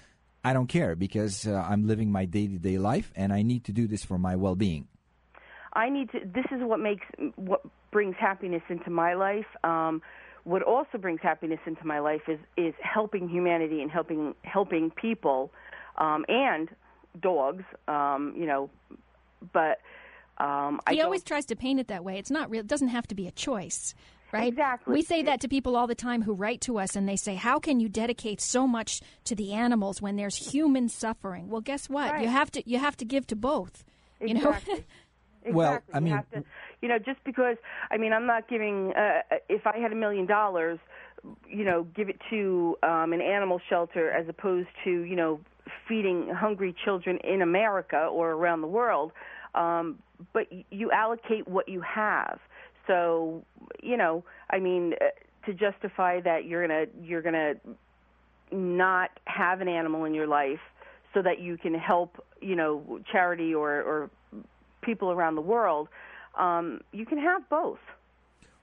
I 0.44 0.52
don't 0.52 0.68
care 0.68 0.94
because 0.94 1.46
uh, 1.46 1.52
I'm 1.68 1.86
living 1.86 2.10
my 2.10 2.24
day 2.24 2.46
to 2.46 2.58
day 2.58 2.78
life, 2.78 3.12
and 3.14 3.32
I 3.32 3.42
need 3.42 3.64
to 3.64 3.72
do 3.72 3.86
this 3.86 4.04
for 4.04 4.18
my 4.18 4.36
well 4.36 4.54
being. 4.54 4.88
I 5.72 5.88
need 5.88 6.10
to. 6.12 6.20
This 6.24 6.46
is 6.50 6.62
what 6.62 6.80
makes 6.80 7.06
what 7.36 7.62
brings 7.90 8.16
happiness 8.18 8.62
into 8.68 8.90
my 8.90 9.14
life. 9.14 9.46
Um, 9.64 10.02
what 10.44 10.62
also 10.62 10.98
brings 10.98 11.20
happiness 11.22 11.60
into 11.66 11.86
my 11.86 12.00
life 12.00 12.22
is 12.28 12.38
is 12.56 12.74
helping 12.82 13.28
humanity 13.28 13.82
and 13.82 13.90
helping 13.90 14.34
helping 14.42 14.90
people 14.90 15.52
um, 15.98 16.24
and 16.28 16.68
dogs. 17.20 17.64
Um, 17.88 18.34
you 18.36 18.46
know, 18.46 18.70
but 19.52 19.80
um, 20.38 20.80
he 20.88 21.00
always 21.02 21.22
tries 21.22 21.46
to 21.46 21.56
paint 21.56 21.80
it 21.80 21.88
that 21.88 22.04
way. 22.04 22.18
It's 22.18 22.30
not 22.30 22.50
real. 22.50 22.60
It 22.60 22.66
doesn't 22.66 22.88
have 22.88 23.06
to 23.08 23.14
be 23.14 23.26
a 23.26 23.32
choice. 23.32 23.94
Right? 24.32 24.46
Exactly. 24.46 24.94
We 24.94 25.02
say 25.02 25.24
that 25.24 25.40
to 25.40 25.48
people 25.48 25.76
all 25.76 25.88
the 25.88 25.94
time 25.96 26.22
who 26.22 26.34
write 26.34 26.60
to 26.62 26.78
us 26.78 26.94
and 26.94 27.08
they 27.08 27.16
say, 27.16 27.34
How 27.34 27.58
can 27.58 27.80
you 27.80 27.88
dedicate 27.88 28.40
so 28.40 28.66
much 28.66 29.00
to 29.24 29.34
the 29.34 29.52
animals 29.52 30.00
when 30.00 30.14
there's 30.14 30.36
human 30.36 30.88
suffering? 30.88 31.48
Well 31.48 31.60
guess 31.60 31.88
what? 31.88 32.12
Right. 32.12 32.22
You 32.22 32.28
have 32.28 32.50
to 32.52 32.62
you 32.68 32.78
have 32.78 32.96
to 32.98 33.04
give 33.04 33.26
to 33.28 33.36
both. 33.36 33.84
Exactly. 34.20 34.74
You 34.74 34.78
know? 34.78 34.84
Exactly. 35.42 35.52
Well, 35.54 35.82
I 35.92 35.98
You 35.98 36.04
mean- 36.04 36.12
have 36.14 36.30
to, 36.30 36.44
you 36.82 36.88
know, 36.88 36.98
just 36.98 37.22
because 37.24 37.56
I 37.90 37.96
mean, 37.96 38.12
I'm 38.12 38.26
not 38.26 38.48
giving. 38.48 38.92
Uh, 38.94 39.22
if 39.48 39.66
I 39.66 39.78
had 39.78 39.92
a 39.92 39.94
million 39.94 40.26
dollars, 40.26 40.78
you 41.48 41.64
know, 41.64 41.84
give 41.94 42.08
it 42.08 42.20
to 42.30 42.76
um, 42.82 43.12
an 43.12 43.20
animal 43.20 43.60
shelter 43.68 44.10
as 44.10 44.28
opposed 44.28 44.68
to 44.84 44.90
you 44.90 45.16
know 45.16 45.40
feeding 45.88 46.28
hungry 46.28 46.74
children 46.84 47.18
in 47.18 47.42
America 47.42 47.98
or 48.06 48.32
around 48.32 48.60
the 48.60 48.66
world. 48.66 49.12
Um, 49.54 49.98
but 50.32 50.46
you 50.70 50.90
allocate 50.90 51.48
what 51.48 51.68
you 51.68 51.80
have. 51.80 52.38
So 52.86 53.42
you 53.82 53.96
know, 53.96 54.24
I 54.50 54.58
mean, 54.58 54.94
uh, 55.00 55.06
to 55.46 55.54
justify 55.54 56.20
that 56.20 56.44
you're 56.44 56.66
gonna 56.66 56.86
you're 57.02 57.22
gonna 57.22 57.54
not 58.52 59.10
have 59.26 59.60
an 59.60 59.68
animal 59.68 60.04
in 60.04 60.12
your 60.14 60.26
life 60.26 60.60
so 61.14 61.22
that 61.22 61.40
you 61.40 61.56
can 61.56 61.74
help 61.74 62.24
you 62.40 62.56
know 62.56 63.00
charity 63.10 63.54
or 63.54 63.80
or 63.82 64.10
people 64.82 65.10
around 65.10 65.34
the 65.34 65.40
world 65.42 65.88
um, 66.38 66.80
you 66.92 67.04
can 67.04 67.18
have 67.18 67.48
both 67.48 67.80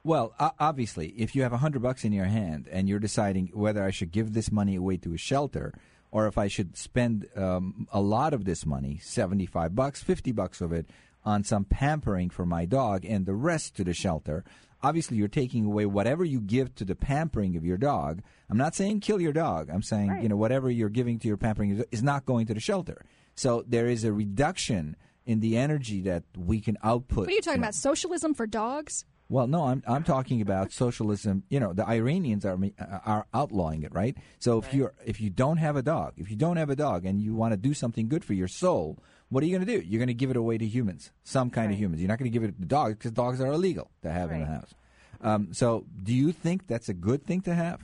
Well, 0.04 0.34
obviously, 0.60 1.08
if 1.18 1.36
you 1.36 1.44
have 1.44 1.52
a 1.54 1.58
hundred 1.58 1.82
bucks 1.82 2.06
in 2.06 2.14
your 2.14 2.26
hand 2.26 2.68
and 2.72 2.88
you're 2.88 3.00
deciding 3.00 3.48
whether 3.54 3.84
I 3.84 3.92
should 3.92 4.12
give 4.12 4.32
this 4.34 4.52
money 4.52 4.76
away 4.78 4.98
to 4.98 5.14
a 5.14 5.18
shelter 5.18 5.74
or 6.12 6.28
if 6.28 6.38
I 6.38 6.48
should 6.48 6.78
spend 6.78 7.28
um, 7.36 7.88
a 7.92 8.00
lot 8.00 8.34
of 8.34 8.46
this 8.46 8.66
money, 8.66 9.00
seventy-five 9.04 9.76
bucks, 9.76 10.02
fifty 10.02 10.32
bucks 10.32 10.62
of 10.62 10.72
it, 10.72 10.86
on 11.26 11.44
some 11.44 11.66
pampering 11.66 12.30
for 12.30 12.46
my 12.46 12.64
dog 12.66 13.04
and 13.04 13.26
the 13.26 13.36
rest 13.36 13.76
to 13.76 13.84
the 13.84 13.94
shelter. 13.94 14.46
Obviously, 14.82 15.18
you're 15.18 15.28
taking 15.28 15.66
away 15.66 15.86
whatever 15.86 16.24
you 16.24 16.40
give 16.40 16.74
to 16.76 16.86
the 16.86 16.96
pampering 16.96 17.58
of 17.58 17.66
your 17.66 17.78
dog. 17.78 18.22
I'm 18.50 18.58
not 18.58 18.76
saying 18.76 19.02
kill 19.02 19.20
your 19.20 19.34
dog. 19.34 19.70
I'm 19.70 19.82
saying 19.82 20.10
Right. 20.10 20.24
you 20.24 20.30
know 20.30 20.38
whatever 20.38 20.72
you're 20.72 20.88
giving 20.88 21.20
to 21.20 21.28
your 21.28 21.36
pampering 21.38 21.84
is 21.92 22.02
not 22.02 22.26
going 22.26 22.46
to 22.48 22.54
the 22.54 22.62
shelter. 22.62 23.04
So 23.36 23.66
there 23.68 23.88
is 23.88 24.06
a 24.06 24.14
reduction 24.14 24.96
in 25.28 25.42
the 25.42 25.58
energy 25.58 26.02
that 26.02 26.24
we 26.36 26.60
can 26.60 26.78
output. 26.84 27.20
What 27.20 27.30
are 27.30 27.34
you 27.34 27.42
talking 27.42 27.60
about? 27.60 27.76
Socialism 27.76 28.34
for 28.34 28.48
dogs? 28.48 29.06
Well, 29.30 29.46
no, 29.46 29.66
I'm 29.66 29.84
I'm 29.86 30.04
talking 30.04 30.42
about 30.42 30.72
socialism. 30.84 31.44
You 31.50 31.60
know, 31.60 31.74
the 31.74 31.88
Iranians 31.88 32.46
are 32.46 32.58
are 33.06 33.28
outlawing 33.34 33.84
it, 33.84 33.94
right? 33.94 34.18
So 34.40 34.58
if 34.58 34.74
you're 34.74 34.94
if 35.06 35.20
you 35.20 35.30
don't 35.30 35.58
have 35.58 35.76
a 35.76 35.82
dog, 35.82 36.14
if 36.18 36.32
you 36.32 36.38
don't 36.38 36.58
have 36.58 36.70
a 36.70 36.76
dog, 36.76 37.06
and 37.06 37.22
you 37.22 37.36
want 37.36 37.52
to 37.52 37.58
do 37.58 37.74
something 37.74 38.08
good 38.08 38.24
for 38.24 38.34
your 38.34 38.48
soul, 38.48 38.98
what 39.30 39.44
are 39.44 39.46
you 39.46 39.58
going 39.58 39.68
to 39.68 39.80
do? 39.80 39.86
You're 39.86 40.00
going 40.00 40.08
to 40.08 40.14
give 40.14 40.32
it 40.32 40.38
away 40.38 40.58
to 40.58 40.66
humans, 40.66 41.12
some 41.24 41.50
kind 41.50 41.72
of 41.74 41.78
humans. 41.78 42.02
You're 42.02 42.08
not 42.08 42.20
going 42.20 42.32
to 42.32 42.34
give 42.40 42.48
it 42.48 42.58
to 42.58 42.66
dogs 42.66 42.94
because 42.94 43.12
dogs 43.12 43.42
are 43.42 43.48
illegal 43.48 43.92
to 44.04 44.10
have 44.10 44.32
in 44.32 44.40
the 44.40 44.46
house. 44.46 44.74
Um, 45.20 45.50
so, 45.52 45.86
do 46.02 46.14
you 46.14 46.32
think 46.32 46.68
that's 46.68 46.88
a 46.88 46.94
good 46.94 47.26
thing 47.26 47.42
to 47.42 47.54
have? 47.54 47.84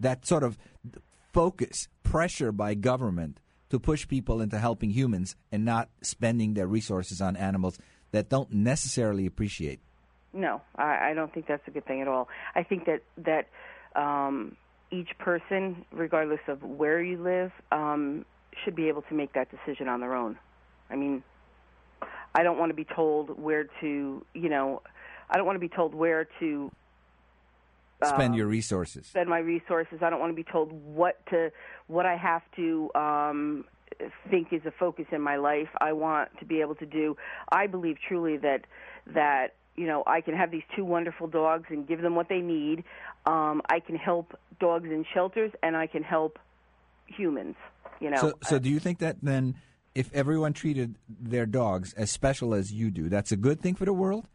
That 0.00 0.26
sort 0.26 0.42
of 0.42 0.58
focus, 1.32 1.86
pressure 2.02 2.50
by 2.50 2.74
government 2.74 3.38
to 3.72 3.80
push 3.80 4.06
people 4.06 4.42
into 4.42 4.58
helping 4.58 4.90
humans 4.90 5.34
and 5.50 5.64
not 5.64 5.88
spending 6.02 6.52
their 6.52 6.66
resources 6.66 7.22
on 7.22 7.38
animals 7.38 7.78
that 8.10 8.28
don't 8.28 8.52
necessarily 8.52 9.24
appreciate. 9.24 9.80
no 10.34 10.60
I, 10.76 11.08
I 11.08 11.14
don't 11.14 11.32
think 11.32 11.46
that's 11.46 11.66
a 11.66 11.70
good 11.70 11.86
thing 11.86 12.02
at 12.02 12.08
all 12.08 12.28
i 12.54 12.62
think 12.62 12.84
that 12.84 13.00
that 13.16 13.48
um, 13.96 14.56
each 14.90 15.08
person 15.18 15.86
regardless 15.90 16.40
of 16.48 16.62
where 16.62 17.02
you 17.02 17.16
live 17.16 17.50
um, 17.70 18.26
should 18.62 18.76
be 18.76 18.88
able 18.88 19.02
to 19.08 19.14
make 19.14 19.32
that 19.32 19.48
decision 19.50 19.88
on 19.88 20.00
their 20.00 20.14
own 20.14 20.36
i 20.90 20.94
mean 20.94 21.22
i 22.34 22.42
don't 22.42 22.58
want 22.58 22.68
to 22.68 22.76
be 22.76 22.84
told 22.84 23.30
where 23.40 23.64
to 23.80 24.22
you 24.34 24.48
know 24.50 24.82
i 25.30 25.38
don't 25.38 25.46
want 25.46 25.56
to 25.56 25.66
be 25.68 25.74
told 25.74 25.94
where 25.94 26.28
to 26.40 26.70
Spend 28.04 28.32
um, 28.32 28.34
your 28.34 28.46
resources. 28.48 29.06
spend 29.06 29.28
my 29.28 29.38
resources. 29.38 29.98
I 30.02 30.10
don't 30.10 30.18
want 30.18 30.32
to 30.32 30.36
be 30.36 30.50
told 30.50 30.72
what 30.72 31.24
to 31.26 31.52
what 31.92 32.06
I 32.06 32.16
have 32.16 32.42
to 32.56 32.90
um, 32.94 33.64
think 34.30 34.52
is 34.52 34.62
a 34.66 34.70
focus 34.70 35.06
in 35.12 35.20
my 35.20 35.36
life. 35.36 35.68
I 35.80 35.92
want 35.92 36.30
to 36.40 36.44
be 36.44 36.60
able 36.60 36.74
to 36.76 36.86
do. 36.86 37.16
I 37.50 37.66
believe 37.66 37.96
truly 38.08 38.36
that 38.38 38.62
that 39.14 39.54
you 39.76 39.86
know 39.86 40.02
I 40.06 40.20
can 40.20 40.34
have 40.34 40.50
these 40.50 40.62
two 40.74 40.84
wonderful 40.84 41.26
dogs 41.26 41.66
and 41.68 41.86
give 41.86 42.00
them 42.00 42.14
what 42.14 42.28
they 42.28 42.40
need. 42.40 42.84
Um, 43.26 43.62
I 43.68 43.80
can 43.80 43.96
help 43.96 44.36
dogs 44.58 44.88
in 44.90 45.04
shelters, 45.12 45.52
and 45.62 45.76
I 45.76 45.86
can 45.86 46.02
help 46.02 46.38
humans. 47.06 47.56
You 48.00 48.10
know, 48.10 48.16
So, 48.16 48.32
so 48.42 48.58
do 48.58 48.68
you 48.68 48.80
think 48.80 48.98
that 48.98 49.16
then, 49.22 49.54
if 49.94 50.12
everyone 50.12 50.54
treated 50.54 50.96
their 51.08 51.46
dogs 51.46 51.92
as 51.92 52.10
special 52.10 52.54
as 52.54 52.72
you 52.72 52.90
do, 52.90 53.08
that's 53.08 53.30
a 53.30 53.36
good 53.36 53.60
thing 53.60 53.74
for 53.74 53.84
the 53.84 53.92
world? 53.92 54.26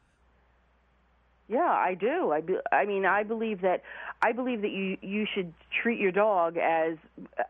Yeah, 1.50 1.60
I 1.62 1.94
do. 1.94 2.32
I, 2.34 2.42
be, 2.42 2.56
I 2.74 2.86
mean, 2.86 3.06
I 3.06 3.24
believe 3.24 3.62
that 3.62 3.82
I 4.22 4.34
believe 4.34 4.62
that 4.64 4.72
you 4.72 4.98
you 5.02 5.26
should 5.34 5.54
treat 5.82 5.98
your 6.00 6.12
dog 6.12 6.58
as. 6.58 6.98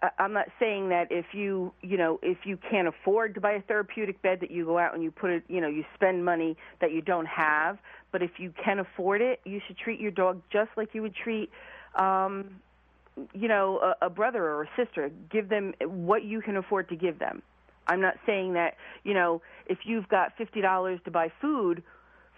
I- 0.04 0.12
I'm 0.20 0.34
not 0.34 0.48
saying 0.60 0.90
that 0.90 1.08
if 1.12 1.26
you 1.34 1.74
you 1.82 1.98
know 1.98 2.20
if 2.22 2.38
you 2.46 2.58
can't 2.70 2.88
afford 2.88 3.34
to 3.36 3.42
buy 3.42 3.54
a 3.54 3.62
therapeutic 3.62 4.22
bed 4.22 4.40
that 4.42 4.52
you 4.52 4.66
go 4.66 4.78
out 4.78 4.94
and 4.94 5.02
you 5.02 5.10
put 5.10 5.32
it 5.32 5.44
you 5.48 5.62
know 5.62 5.68
you 5.68 5.84
spend 5.96 6.24
money 6.24 6.58
that 6.80 6.92
you 6.92 7.02
don't 7.02 7.26
have. 7.26 7.80
But 8.12 8.22
if 8.22 8.32
you 8.38 8.54
can 8.64 8.80
afford 8.80 9.22
it, 9.22 9.40
you 9.46 9.60
should 9.66 9.78
treat 9.78 10.00
your 10.00 10.12
dog 10.12 10.42
just 10.52 10.70
like 10.78 10.94
you 10.94 11.02
would 11.02 11.16
treat. 11.16 11.50
Um, 11.96 12.62
you 13.34 13.48
know, 13.48 13.80
a, 14.02 14.06
a 14.06 14.10
brother 14.12 14.44
or 14.44 14.64
a 14.64 14.70
sister. 14.76 15.10
Give 15.32 15.50
them 15.50 15.74
what 15.82 16.24
you 16.24 16.42
can 16.42 16.56
afford 16.56 16.88
to 16.90 16.96
give 16.96 17.18
them. 17.18 17.42
I'm 17.88 18.02
not 18.02 18.16
saying 18.28 18.54
that 18.54 18.76
you 19.04 19.16
know 19.16 19.42
if 19.66 19.80
you've 19.86 20.08
got 20.08 20.38
fifty 20.38 20.62
dollars 20.62 21.00
to 21.06 21.12
buy 21.12 21.32
food 21.42 21.82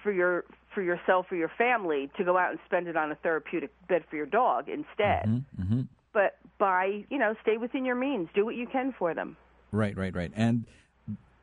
for 0.03 0.11
your 0.11 0.45
for 0.73 0.81
yourself 0.81 1.25
or 1.31 1.35
your 1.35 1.51
family 1.57 2.09
to 2.17 2.23
go 2.23 2.37
out 2.37 2.51
and 2.51 2.59
spend 2.65 2.87
it 2.87 2.95
on 2.95 3.11
a 3.11 3.15
therapeutic 3.15 3.71
bed 3.87 4.03
for 4.09 4.15
your 4.15 4.25
dog 4.25 4.69
instead. 4.69 5.25
Mm-hmm. 5.59 5.81
But 6.13 6.37
by 6.57 7.05
you 7.09 7.17
know, 7.17 7.35
stay 7.41 7.57
within 7.57 7.85
your 7.85 7.95
means. 7.95 8.29
Do 8.33 8.45
what 8.45 8.55
you 8.55 8.67
can 8.67 8.93
for 8.97 9.13
them. 9.13 9.37
Right, 9.71 9.95
right, 9.95 10.15
right. 10.15 10.31
And 10.35 10.65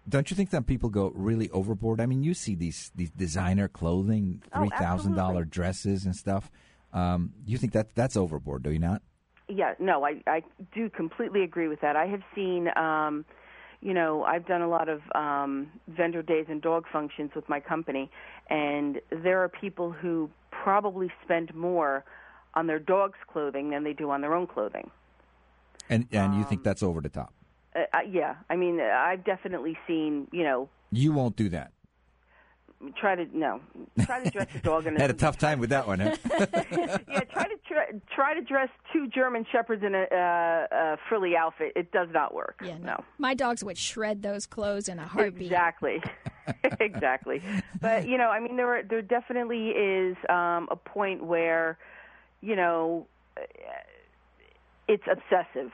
don't 0.08 0.30
you 0.30 0.36
think 0.36 0.50
that 0.50 0.66
people 0.66 0.88
go 0.88 1.12
really 1.14 1.50
overboard? 1.50 2.00
I 2.00 2.06
mean, 2.06 2.22
you 2.22 2.34
see 2.34 2.54
these 2.54 2.92
these 2.94 3.10
designer 3.10 3.68
clothing, 3.68 4.42
Oh, 4.52 4.60
three 4.60 4.70
thousand 4.78 5.14
dollar 5.14 5.44
dresses 5.44 6.04
and 6.04 6.14
stuff. 6.14 6.50
Um, 6.92 7.32
you 7.44 7.58
think 7.58 7.72
that 7.72 7.94
that's 7.94 8.16
overboard, 8.16 8.62
do 8.62 8.70
you 8.70 8.78
not? 8.78 9.02
Yeah, 9.48 9.74
no, 9.78 10.04
I 10.04 10.22
I 10.26 10.42
do 10.74 10.88
completely 10.90 11.42
agree 11.42 11.68
with 11.68 11.80
that. 11.80 11.96
I 11.96 12.06
have 12.06 12.22
seen 12.34 12.68
um 12.76 13.24
you 13.82 13.92
know, 13.92 14.24
I've 14.24 14.46
done 14.46 14.62
a 14.62 14.68
lot 14.68 14.88
of 14.88 15.00
um 15.14 15.68
vendor 15.88 16.22
days 16.22 16.46
and 16.48 16.62
dog 16.62 16.84
functions 16.92 17.32
with 17.34 17.48
my 17.48 17.60
company 17.60 18.10
and 18.48 19.00
there 19.10 19.42
are 19.42 19.48
people 19.48 19.92
who 19.92 20.30
probably 20.50 21.10
spend 21.24 21.54
more 21.54 22.04
on 22.54 22.66
their 22.66 22.78
dog's 22.78 23.18
clothing 23.30 23.70
than 23.70 23.84
they 23.84 23.92
do 23.92 24.10
on 24.10 24.20
their 24.20 24.34
own 24.34 24.46
clothing. 24.46 24.90
And 25.88 26.06
and 26.10 26.34
you 26.34 26.40
Um, 26.40 26.46
think 26.46 26.62
that's 26.64 26.82
over 26.82 27.00
the 27.00 27.08
top? 27.08 27.32
Uh, 27.74 27.80
uh, 27.92 28.00
yeah, 28.10 28.36
I 28.48 28.56
mean, 28.56 28.80
I've 28.80 29.24
definitely 29.24 29.76
seen, 29.86 30.28
you 30.32 30.42
know, 30.42 30.68
You 30.90 31.12
won't 31.12 31.36
do 31.36 31.48
that. 31.50 31.72
Try 32.96 33.14
to 33.14 33.26
no, 33.36 33.60
try 34.04 34.22
to 34.22 34.30
dress 34.30 34.48
a 34.54 34.58
dog 34.58 34.86
in 34.86 34.96
a 34.96 35.00
Had 35.00 35.10
a 35.10 35.14
tough 35.14 35.38
time 35.38 35.58
with 35.58 35.70
that 35.70 35.86
one, 35.86 36.00
huh? 36.00 36.16
yeah, 36.30 37.20
try 37.32 37.44
to 37.44 37.56
try, 37.66 37.86
try 38.14 38.34
to 38.34 38.40
dress 38.42 38.68
two 38.92 39.06
German 39.08 39.46
shepherds 39.50 39.82
in 39.82 39.94
a, 39.94 40.02
uh, 40.02 40.66
a 40.70 40.96
frilly 41.08 41.36
outfit. 41.36 41.72
It 41.76 41.92
does 41.92 42.08
not 42.12 42.34
work. 42.34 42.60
Yeah, 42.64 42.78
no. 42.78 43.02
My 43.18 43.34
dogs 43.34 43.64
would 43.64 43.78
shred 43.78 44.22
those 44.22 44.46
clothes 44.46 44.88
in 44.88 44.98
a 44.98 45.06
heartbeat. 45.06 45.46
Exactly. 45.46 46.02
exactly. 46.80 47.42
But 47.80 48.06
you 48.06 48.18
know, 48.18 48.28
I 48.28 48.40
mean, 48.40 48.56
there 48.56 48.78
are, 48.78 48.82
there 48.82 49.02
definitely 49.02 49.70
is 49.70 50.16
um, 50.28 50.68
a 50.70 50.76
point 50.76 51.24
where, 51.24 51.78
you 52.40 52.56
know, 52.56 53.06
it's 54.88 55.04
obsessive. 55.10 55.72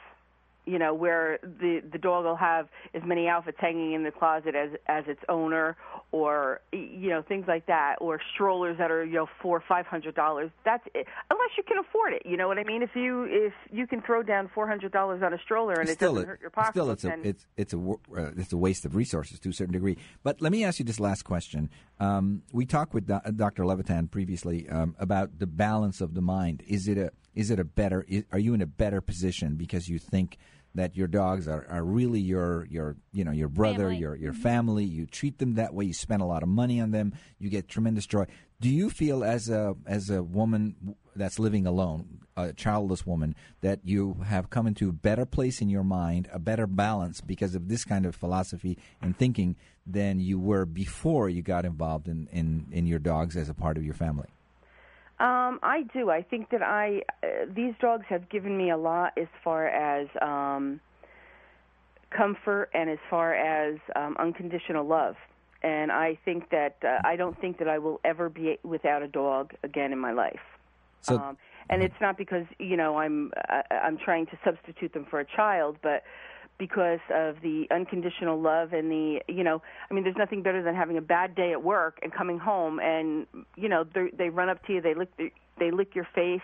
You 0.65 0.79
know, 0.79 0.95
where 0.95 1.39
the 1.43 1.83
the 1.91 1.99
dog 1.99 2.25
will 2.25 2.37
have 2.37 2.69
as 2.95 3.03
many 3.05 3.29
outfits 3.29 3.59
hanging 3.61 3.93
in 3.93 4.05
the 4.05 4.11
closet 4.11 4.55
as 4.55 4.71
as 4.87 5.05
its 5.07 5.21
owner, 5.29 5.77
or 6.13 6.61
you 6.73 7.11
know 7.11 7.23
things 7.23 7.47
like 7.49 7.67
that, 7.67 7.97
or 8.01 8.21
strollers 8.35 8.79
that 8.79 8.91
are 8.91 9.05
you 9.05 9.15
know 9.15 9.27
four 9.41 9.57
or 9.59 9.65
five 9.69 9.87
hundred 9.87 10.15
dollars. 10.15 10.51
That's 10.65 10.85
it. 10.95 11.07
unless 11.31 11.51
you 11.57 11.63
can 11.65 11.79
afford 11.79 12.13
it. 12.13 12.23
You 12.25 12.37
know 12.37 12.49
what 12.49 12.59
I 12.59 12.65
mean? 12.65 12.83
If 12.83 12.95
you 12.95 13.27
if 13.29 13.53
you 13.73 13.87
can 13.87 14.03
throw 14.03 14.23
down 14.23 14.51
four 14.55 14.69
hundred 14.69 14.93
dollars 14.93 15.23
on 15.23 15.33
a 15.33 15.39
stroller 15.39 15.75
and 15.75 15.89
still 15.89 16.13
it 16.13 16.15
doesn't 16.15 16.23
it, 16.23 16.27
hurt 16.29 16.41
your 16.41 16.51
pocket, 16.51 16.73
Still, 16.73 16.91
it's 16.91 17.05
a 17.05 17.15
it's 17.23 17.47
it's 17.57 17.75
a 17.75 17.79
uh, 17.79 18.31
it's 18.37 18.53
a 18.53 18.57
waste 18.57 18.85
of 18.85 18.95
resources 18.95 19.41
to 19.41 19.49
a 19.49 19.53
certain 19.53 19.73
degree. 19.73 19.97
But 20.23 20.41
let 20.41 20.53
me 20.53 20.65
ask 20.65 20.79
you 20.79 20.85
this 20.85 21.01
last 21.01 21.23
question. 21.23 21.71
Um, 21.99 22.43
we 22.53 22.67
talked 22.67 22.95
with 22.95 23.07
Do- 23.07 23.33
Dr. 23.35 23.65
Levitan 23.65 24.09
previously 24.09 24.69
um, 24.69 24.97
about 24.99 25.39
the 25.39 25.47
balance 25.47 26.01
of 26.01 26.15
the 26.15 26.23
mind. 26.23 26.63
Is 26.67 26.89
it 26.89 26.99
a 26.99 27.13
is 27.35 27.51
it 27.51 27.59
a 27.59 27.65
better? 27.65 28.05
Is, 28.09 28.25
are 28.33 28.39
you 28.39 28.55
in 28.55 28.63
a 28.63 28.67
better 28.67 29.01
position 29.01 29.57
because 29.57 29.89
you 29.89 29.99
think 29.99 30.39
that 30.75 30.97
your 30.97 31.07
dogs 31.07 31.49
are, 31.49 31.67
are 31.69 31.85
really 31.85 32.21
your 32.21 32.67
your 32.71 32.97
you 33.13 33.25
know 33.25 33.31
your 33.31 33.49
brother, 33.49 33.85
Family. 33.85 33.97
your 33.99 34.17
your 34.17 34.33
mm-hmm. 34.33 34.43
family? 34.43 34.85
You 34.85 35.07
treat 35.07 35.39
them 35.39 35.55
that 35.55 35.75
way. 35.75 35.85
You 35.85 35.95
spend 35.95 36.23
a 36.23 36.27
lot 36.27 36.43
of 36.43 36.49
money 36.49 36.81
on 36.81 36.91
them. 36.91 37.15
You 37.39 37.51
get 37.51 37.69
tremendous 37.69 38.07
joy. 38.07 38.27
Do 38.61 38.69
you 38.69 38.91
feel 38.91 39.25
as 39.25 39.49
a 39.49 39.75
as 39.87 40.11
a 40.11 40.23
woman 40.23 40.97
that's 41.15 41.39
living 41.39 41.67
alone, 41.67 42.21
a 42.37 42.53
childless 42.53 43.07
woman, 43.07 43.35
that 43.61 43.81
you 43.85 44.19
have 44.27 44.51
come 44.51 44.67
into 44.67 44.89
a 44.89 44.93
better 44.93 45.27
place 45.27 45.61
in 45.61 45.69
your 45.69 45.85
mind, 45.85 46.29
a 46.33 46.39
better 46.39 46.67
balance 46.67 47.21
because 47.21 47.55
of 47.55 47.69
this 47.69 47.85
kind 47.85 48.07
of 48.07 48.15
philosophy 48.15 48.79
and 49.01 49.17
thinking 49.17 49.57
than 49.87 50.21
you 50.21 50.39
were 50.39 50.65
before 50.65 51.29
you 51.29 51.43
got 51.43 51.65
involved 51.65 52.09
in, 52.09 52.29
in, 52.31 52.67
in 52.71 52.87
your 52.87 52.99
dogs 52.99 53.37
as 53.37 53.49
a 53.49 53.55
part 53.55 53.77
of 53.77 53.85
your 53.85 53.95
family? 53.95 54.29
Um, 55.23 55.61
I 55.63 55.85
do. 55.95 56.11
I 56.11 56.23
think 56.23 56.51
that 56.51 56.63
I 56.63 57.03
uh, 57.23 57.47
these 57.55 57.75
dogs 57.81 58.05
have 58.09 58.29
given 58.29 58.57
me 58.57 58.71
a 58.71 58.77
lot 58.77 59.13
as 59.17 59.29
far 59.45 59.69
as 59.69 60.09
um, 60.21 60.81
comfort 62.11 62.71
and 62.75 62.91
as 62.91 62.99
far 63.09 63.33
as 63.35 63.79
um, 63.95 64.17
unconditional 64.19 64.85
love. 64.85 65.15
And 65.63 65.93
I 65.93 66.19
think 66.25 66.51
that 66.51 66.77
uh, 66.83 66.99
I 67.05 67.15
don't 67.15 67.41
think 67.41 67.59
that 67.59 67.69
I 67.69 67.79
will 67.79 68.01
ever 68.05 68.29
be 68.29 68.59
without 68.65 69.03
a 69.03 69.07
dog 69.07 69.53
again 69.63 69.93
in 69.93 69.99
my 70.01 70.11
life. 70.13 70.41
So- 71.03 71.19
um, 71.19 71.39
and 71.71 71.83
it's 71.85 71.95
not 72.01 72.19
because 72.19 72.45
you 72.59 72.77
know 72.77 72.99
I'm 72.99 73.31
I, 73.49 73.63
I'm 73.71 73.99
trying 73.99 74.27
to 74.27 74.39
substitute 74.45 74.93
them 74.93 75.07
for 75.09 75.21
a 75.21 75.25
child, 75.25 75.77
but 75.83 76.03
because 76.59 77.01
of 77.13 77.37
the 77.43 77.67
unconditional 77.71 78.41
love 78.41 78.73
and 78.73 78.91
the 78.91 79.21
you 79.29 79.43
know 79.43 79.63
I 79.91 79.95
mean 79.95 80.05
there's 80.05 80.17
nothing 80.17 80.43
better 80.43 80.63
than 80.63 80.75
having 80.75 80.97
a 80.97 81.01
bad 81.03 81.35
day 81.35 81.53
at 81.53 81.63
work 81.63 81.99
and 82.03 82.13
coming 82.13 82.39
home 82.39 82.79
and 82.81 83.27
you 83.57 83.69
know 83.69 83.85
they 83.95 84.11
they 84.17 84.29
run 84.29 84.49
up 84.49 84.65
to 84.67 84.75
you 84.75 84.81
they 84.81 84.95
lick 84.95 85.11
they 85.59 85.71
lick 85.71 85.95
your 85.95 86.07
face 86.15 86.41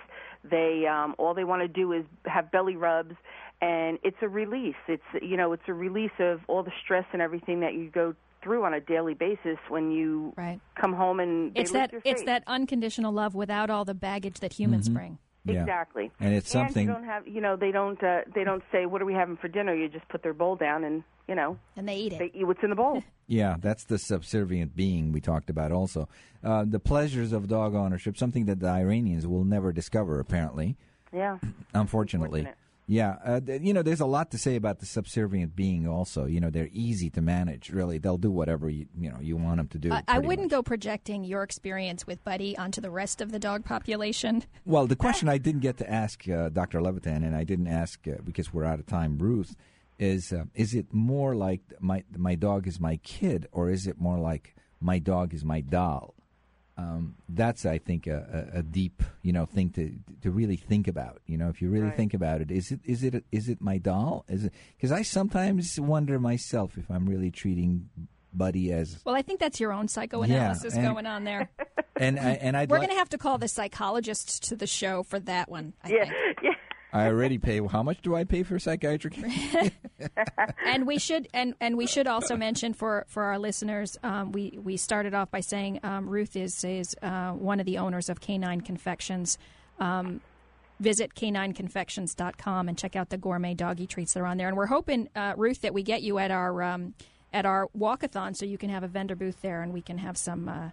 they 0.48 0.86
um 0.86 1.14
all 1.18 1.34
they 1.34 1.44
want 1.44 1.62
to 1.62 1.68
do 1.68 1.92
is 1.92 2.04
have 2.24 2.50
belly 2.50 2.74
rubs 2.76 3.14
and 3.60 3.98
it's 4.02 4.16
a 4.22 4.28
release 4.28 4.74
it's 4.88 5.02
you 5.22 5.36
know 5.36 5.52
it's 5.52 5.62
a 5.68 5.72
release 5.74 6.10
of 6.18 6.40
all 6.48 6.62
the 6.62 6.72
stress 6.82 7.04
and 7.12 7.22
everything 7.22 7.60
that 7.60 7.74
you 7.74 7.90
go 7.90 8.14
through 8.42 8.64
on 8.64 8.72
a 8.72 8.80
daily 8.80 9.14
basis 9.14 9.58
when 9.68 9.90
you 9.90 10.32
Right. 10.36 10.60
come 10.80 10.92
home 10.92 11.20
and 11.20 11.54
they 11.54 11.60
It's 11.62 11.72
lick 11.72 11.80
that 11.82 11.92
your 11.92 12.02
it's 12.04 12.22
that 12.24 12.42
unconditional 12.46 13.12
love 13.12 13.34
without 13.34 13.68
all 13.70 13.84
the 13.84 13.94
baggage 13.94 14.40
that 14.40 14.52
humans 14.54 14.88
bring. 14.88 15.18
Yeah. 15.54 15.62
Exactly. 15.62 16.10
And 16.20 16.34
it's 16.34 16.50
something- 16.50 16.86
you 16.86 16.92
don't 16.92 17.04
have, 17.04 17.26
you 17.28 17.40
know, 17.40 17.56
they 17.56 17.70
don't, 17.70 18.02
uh, 18.02 18.20
they 18.34 18.44
don't 18.44 18.62
say, 18.72 18.86
"What 18.86 19.00
are 19.02 19.04
we 19.06 19.14
having 19.14 19.36
for 19.36 19.48
dinner?" 19.48 19.74
You 19.74 19.88
just 19.88 20.08
put 20.08 20.22
their 20.22 20.34
bowl 20.34 20.56
down, 20.56 20.84
and 20.84 21.02
you 21.28 21.34
know, 21.34 21.58
And 21.76 21.86
they 21.88 21.96
eat 21.96 22.12
it. 22.14 22.18
they 22.18 22.30
eat 22.38 22.44
what's 22.46 22.62
in 22.62 22.70
the 22.70 22.76
bowl. 22.76 23.02
Yeah, 23.30 23.56
that's 23.60 23.84
the 23.84 23.98
subservient 23.98 24.74
being 24.74 25.12
we 25.12 25.20
talked 25.20 25.50
about 25.50 25.70
also. 25.70 26.08
Uh, 26.42 26.64
the 26.66 26.80
pleasures 26.80 27.34
of 27.34 27.46
dog 27.46 27.74
ownership, 27.74 28.16
something 28.16 28.46
that 28.46 28.60
the 28.60 28.68
Iranians 28.68 29.26
will 29.26 29.44
never 29.44 29.70
discover, 29.70 30.18
apparently. 30.18 30.76
yeah. 31.12 31.36
unfortunately. 31.74 32.40
Unfortunate. 32.40 32.58
Yeah, 32.90 33.16
uh, 33.22 33.40
th- 33.40 33.60
you 33.60 33.74
know, 33.74 33.82
there's 33.82 34.00
a 34.00 34.06
lot 34.06 34.30
to 34.30 34.38
say 34.38 34.56
about 34.56 34.78
the 34.78 34.86
subservient 34.86 35.54
being. 35.54 35.86
Also, 35.86 36.24
you 36.24 36.40
know, 36.40 36.48
they're 36.48 36.70
easy 36.72 37.10
to 37.10 37.20
manage. 37.20 37.68
Really, 37.68 37.98
they'll 37.98 38.16
do 38.16 38.30
whatever 38.30 38.70
you 38.70 38.86
you 38.98 39.10
know 39.10 39.18
you 39.20 39.36
want 39.36 39.58
them 39.58 39.68
to 39.68 39.78
do. 39.78 39.92
I, 39.92 40.02
I 40.08 40.18
wouldn't 40.20 40.50
much. 40.50 40.56
go 40.56 40.62
projecting 40.62 41.22
your 41.22 41.42
experience 41.42 42.06
with 42.06 42.24
Buddy 42.24 42.56
onto 42.56 42.80
the 42.80 42.90
rest 42.90 43.20
of 43.20 43.30
the 43.30 43.38
dog 43.38 43.66
population. 43.66 44.42
Well, 44.64 44.86
the 44.86 44.96
question 44.96 45.28
I 45.28 45.36
didn't 45.36 45.60
get 45.60 45.76
to 45.78 45.90
ask 45.90 46.26
uh, 46.28 46.48
Dr. 46.48 46.80
Levitan, 46.80 47.24
and 47.24 47.36
I 47.36 47.44
didn't 47.44 47.66
ask 47.68 48.08
uh, 48.08 48.22
because 48.24 48.54
we're 48.54 48.64
out 48.64 48.78
of 48.78 48.86
time, 48.86 49.18
Ruth, 49.18 49.54
is 49.98 50.32
uh, 50.32 50.44
is 50.54 50.72
it 50.74 50.86
more 50.90 51.34
like 51.34 51.60
my 51.80 52.04
my 52.16 52.36
dog 52.36 52.66
is 52.66 52.80
my 52.80 52.96
kid, 52.96 53.48
or 53.52 53.68
is 53.68 53.86
it 53.86 54.00
more 54.00 54.18
like 54.18 54.54
my 54.80 54.98
dog 54.98 55.34
is 55.34 55.44
my 55.44 55.60
doll? 55.60 56.14
Um, 56.78 57.16
that's, 57.28 57.66
I 57.66 57.78
think, 57.78 58.06
a, 58.06 58.48
a, 58.54 58.58
a 58.60 58.62
deep, 58.62 59.02
you 59.22 59.32
know, 59.32 59.46
thing 59.46 59.70
to 59.70 59.92
to 60.22 60.30
really 60.30 60.54
think 60.56 60.86
about. 60.86 61.20
You 61.26 61.36
know, 61.36 61.48
if 61.48 61.60
you 61.60 61.68
really 61.70 61.86
Right. 61.86 61.96
think 61.96 62.14
about 62.14 62.40
it, 62.40 62.50
is 62.52 62.70
it 62.70 62.78
is 62.84 63.02
it 63.02 63.24
is 63.32 63.48
it 63.48 63.60
my 63.60 63.78
doll? 63.78 64.24
Is 64.28 64.44
it 64.44 64.52
because 64.76 64.92
I 64.92 65.02
sometimes 65.02 65.78
wonder 65.80 66.20
myself 66.20 66.78
if 66.78 66.88
I'm 66.88 67.06
really 67.08 67.32
treating 67.32 67.88
Buddy 68.32 68.70
as 68.72 69.00
Well, 69.04 69.16
I 69.16 69.22
think 69.22 69.40
that's 69.40 69.58
your 69.58 69.72
own 69.72 69.88
psychoanalysis 69.88 70.74
and- 70.74 70.86
going 70.86 71.06
on 71.06 71.24
there. 71.24 71.50
and 71.96 72.16
I, 72.20 72.30
and 72.34 72.56
I'd 72.56 72.70
We're 72.70 72.78
like, 72.78 72.86
going 72.86 72.94
to 72.96 72.98
have 73.00 73.08
to 73.08 73.18
call 73.18 73.38
the 73.38 73.48
psychologist 73.48 74.44
to 74.48 74.54
the 74.54 74.66
show 74.68 75.02
for 75.02 75.18
that 75.20 75.50
one. 75.50 75.72
I 75.82 75.88
Yeah, 75.88 76.04
think. 76.04 76.38
yeah. 76.44 76.50
I 76.92 77.06
already 77.06 77.38
pay. 77.38 77.60
How 77.66 77.82
much 77.82 78.00
do 78.02 78.14
I 78.14 78.24
pay 78.24 78.42
for 78.42 78.58
psychiatric? 78.58 79.18
and 80.64 80.86
we 80.86 80.98
should 80.98 81.28
and, 81.34 81.54
and 81.60 81.76
we 81.76 81.86
should 81.86 82.06
also 82.06 82.36
mention 82.36 82.72
for, 82.72 83.04
for 83.08 83.24
our 83.24 83.38
listeners, 83.38 83.98
um, 84.02 84.32
we 84.32 84.58
we 84.62 84.76
started 84.76 85.12
off 85.12 85.30
by 85.30 85.40
saying 85.40 85.80
um, 85.82 86.08
Ruth 86.08 86.34
is 86.36 86.64
is 86.64 86.96
uh, 87.02 87.32
one 87.32 87.60
of 87.60 87.66
the 87.66 87.78
owners 87.78 88.08
of 88.08 88.20
Canine 88.20 88.62
Confections. 88.62 89.36
Um, 89.78 90.20
visit 90.80 91.14
canineconfections.com 91.14 92.68
and 92.68 92.78
check 92.78 92.96
out 92.96 93.10
the 93.10 93.18
gourmet 93.18 93.52
doggy 93.54 93.86
treats 93.86 94.14
that 94.14 94.20
are 94.20 94.26
on 94.26 94.36
there. 94.36 94.48
And 94.48 94.56
we're 94.56 94.66
hoping, 94.66 95.08
uh, 95.16 95.34
Ruth, 95.36 95.62
that 95.62 95.74
we 95.74 95.82
get 95.82 96.02
you 96.02 96.18
at 96.18 96.30
our 96.30 96.62
um, 96.62 96.94
at 97.32 97.44
our 97.44 97.68
walkathon 97.76 98.34
so 98.36 98.46
you 98.46 98.56
can 98.56 98.70
have 98.70 98.82
a 98.82 98.88
vendor 98.88 99.16
booth 99.16 99.42
there 99.42 99.62
and 99.62 99.72
we 99.72 99.82
can 99.82 99.98
have 99.98 100.16
some. 100.16 100.48
Uh, 100.48 100.70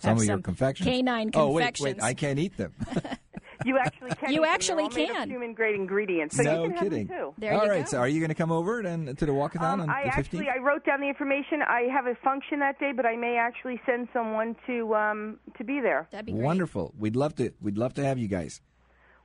Some 0.00 0.10
have 0.10 0.18
of 0.18 0.24
your 0.24 0.38
confections. 0.38 0.86
Canine 0.86 1.30
confections. 1.30 1.80
Oh 1.80 1.84
wait, 1.84 1.96
wait! 1.96 2.02
I 2.02 2.14
can't 2.14 2.38
eat 2.38 2.56
them. 2.56 2.74
You 3.64 3.78
actually 3.78 4.10
can. 4.12 4.32
You 4.32 4.40
eat 4.42 4.44
them. 4.46 4.54
actually 4.54 4.76
They're 4.76 4.84
all 4.84 4.90
made 4.96 5.10
of 5.10 5.16
can. 5.16 5.30
Human 5.30 5.54
grade 5.54 5.74
ingredients, 5.74 6.36
so 6.36 6.42
no 6.42 6.64
you 6.64 6.70
can 6.70 6.78
kidding. 6.78 6.98
have 7.08 7.08
them 7.08 7.16
too. 7.18 7.34
There 7.38 7.52
All 7.54 7.64
you 7.64 7.70
right, 7.70 7.84
go. 7.84 7.90
so 7.90 7.98
are 7.98 8.08
you 8.08 8.20
going 8.20 8.28
to 8.30 8.34
come 8.34 8.52
over 8.52 8.80
and 8.80 9.18
to 9.18 9.26
the 9.26 9.32
walkathon 9.32 9.74
Um, 9.74 9.80
on 9.82 9.90
I 9.90 10.04
the 10.04 10.08
15th? 10.10 10.14
I 10.14 10.18
actually 10.18 10.48
I 10.48 10.58
wrote 10.58 10.84
down 10.86 11.00
the 11.00 11.08
information. 11.08 11.62
I 11.62 11.82
have 11.92 12.06
a 12.06 12.14
function 12.24 12.60
that 12.60 12.78
day, 12.80 12.92
but 12.94 13.06
I 13.06 13.16
may 13.16 13.36
actually 13.36 13.80
send 13.86 14.08
someone 14.12 14.56
to 14.66 14.94
um 14.94 15.38
to 15.58 15.64
be 15.64 15.80
there. 15.80 16.08
That'd 16.10 16.26
be 16.26 16.32
great. 16.32 16.44
Wonderful. 16.44 16.94
We'd 16.98 17.16
love 17.16 17.34
to. 17.36 17.52
We'd 17.60 17.76
love 17.78 17.94
to 17.94 18.04
have 18.04 18.18
you 18.18 18.28
guys. 18.28 18.60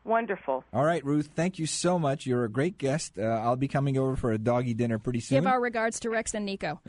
Wonderful. 0.04 0.64
All 0.72 0.86
right, 0.86 1.04
Ruth. 1.04 1.32
Thank 1.34 1.58
you 1.58 1.66
so 1.66 1.98
much. 1.98 2.28
You're 2.28 2.44
a 2.44 2.50
great 2.50 2.78
guest. 2.78 3.18
Uh, 3.18 3.24
I'll 3.24 3.56
be 3.56 3.68
coming 3.68 3.98
over 3.98 4.16
for 4.16 4.32
a 4.34 4.38
doggy 4.38 4.76
dinner 4.76 5.00
pretty 5.00 5.20
soon. 5.20 5.38
Give 5.38 5.48
our 5.48 5.60
regards 5.60 6.00
to 6.02 6.12
Rex 6.12 6.36
and 6.36 6.46
Nico. 6.46 6.80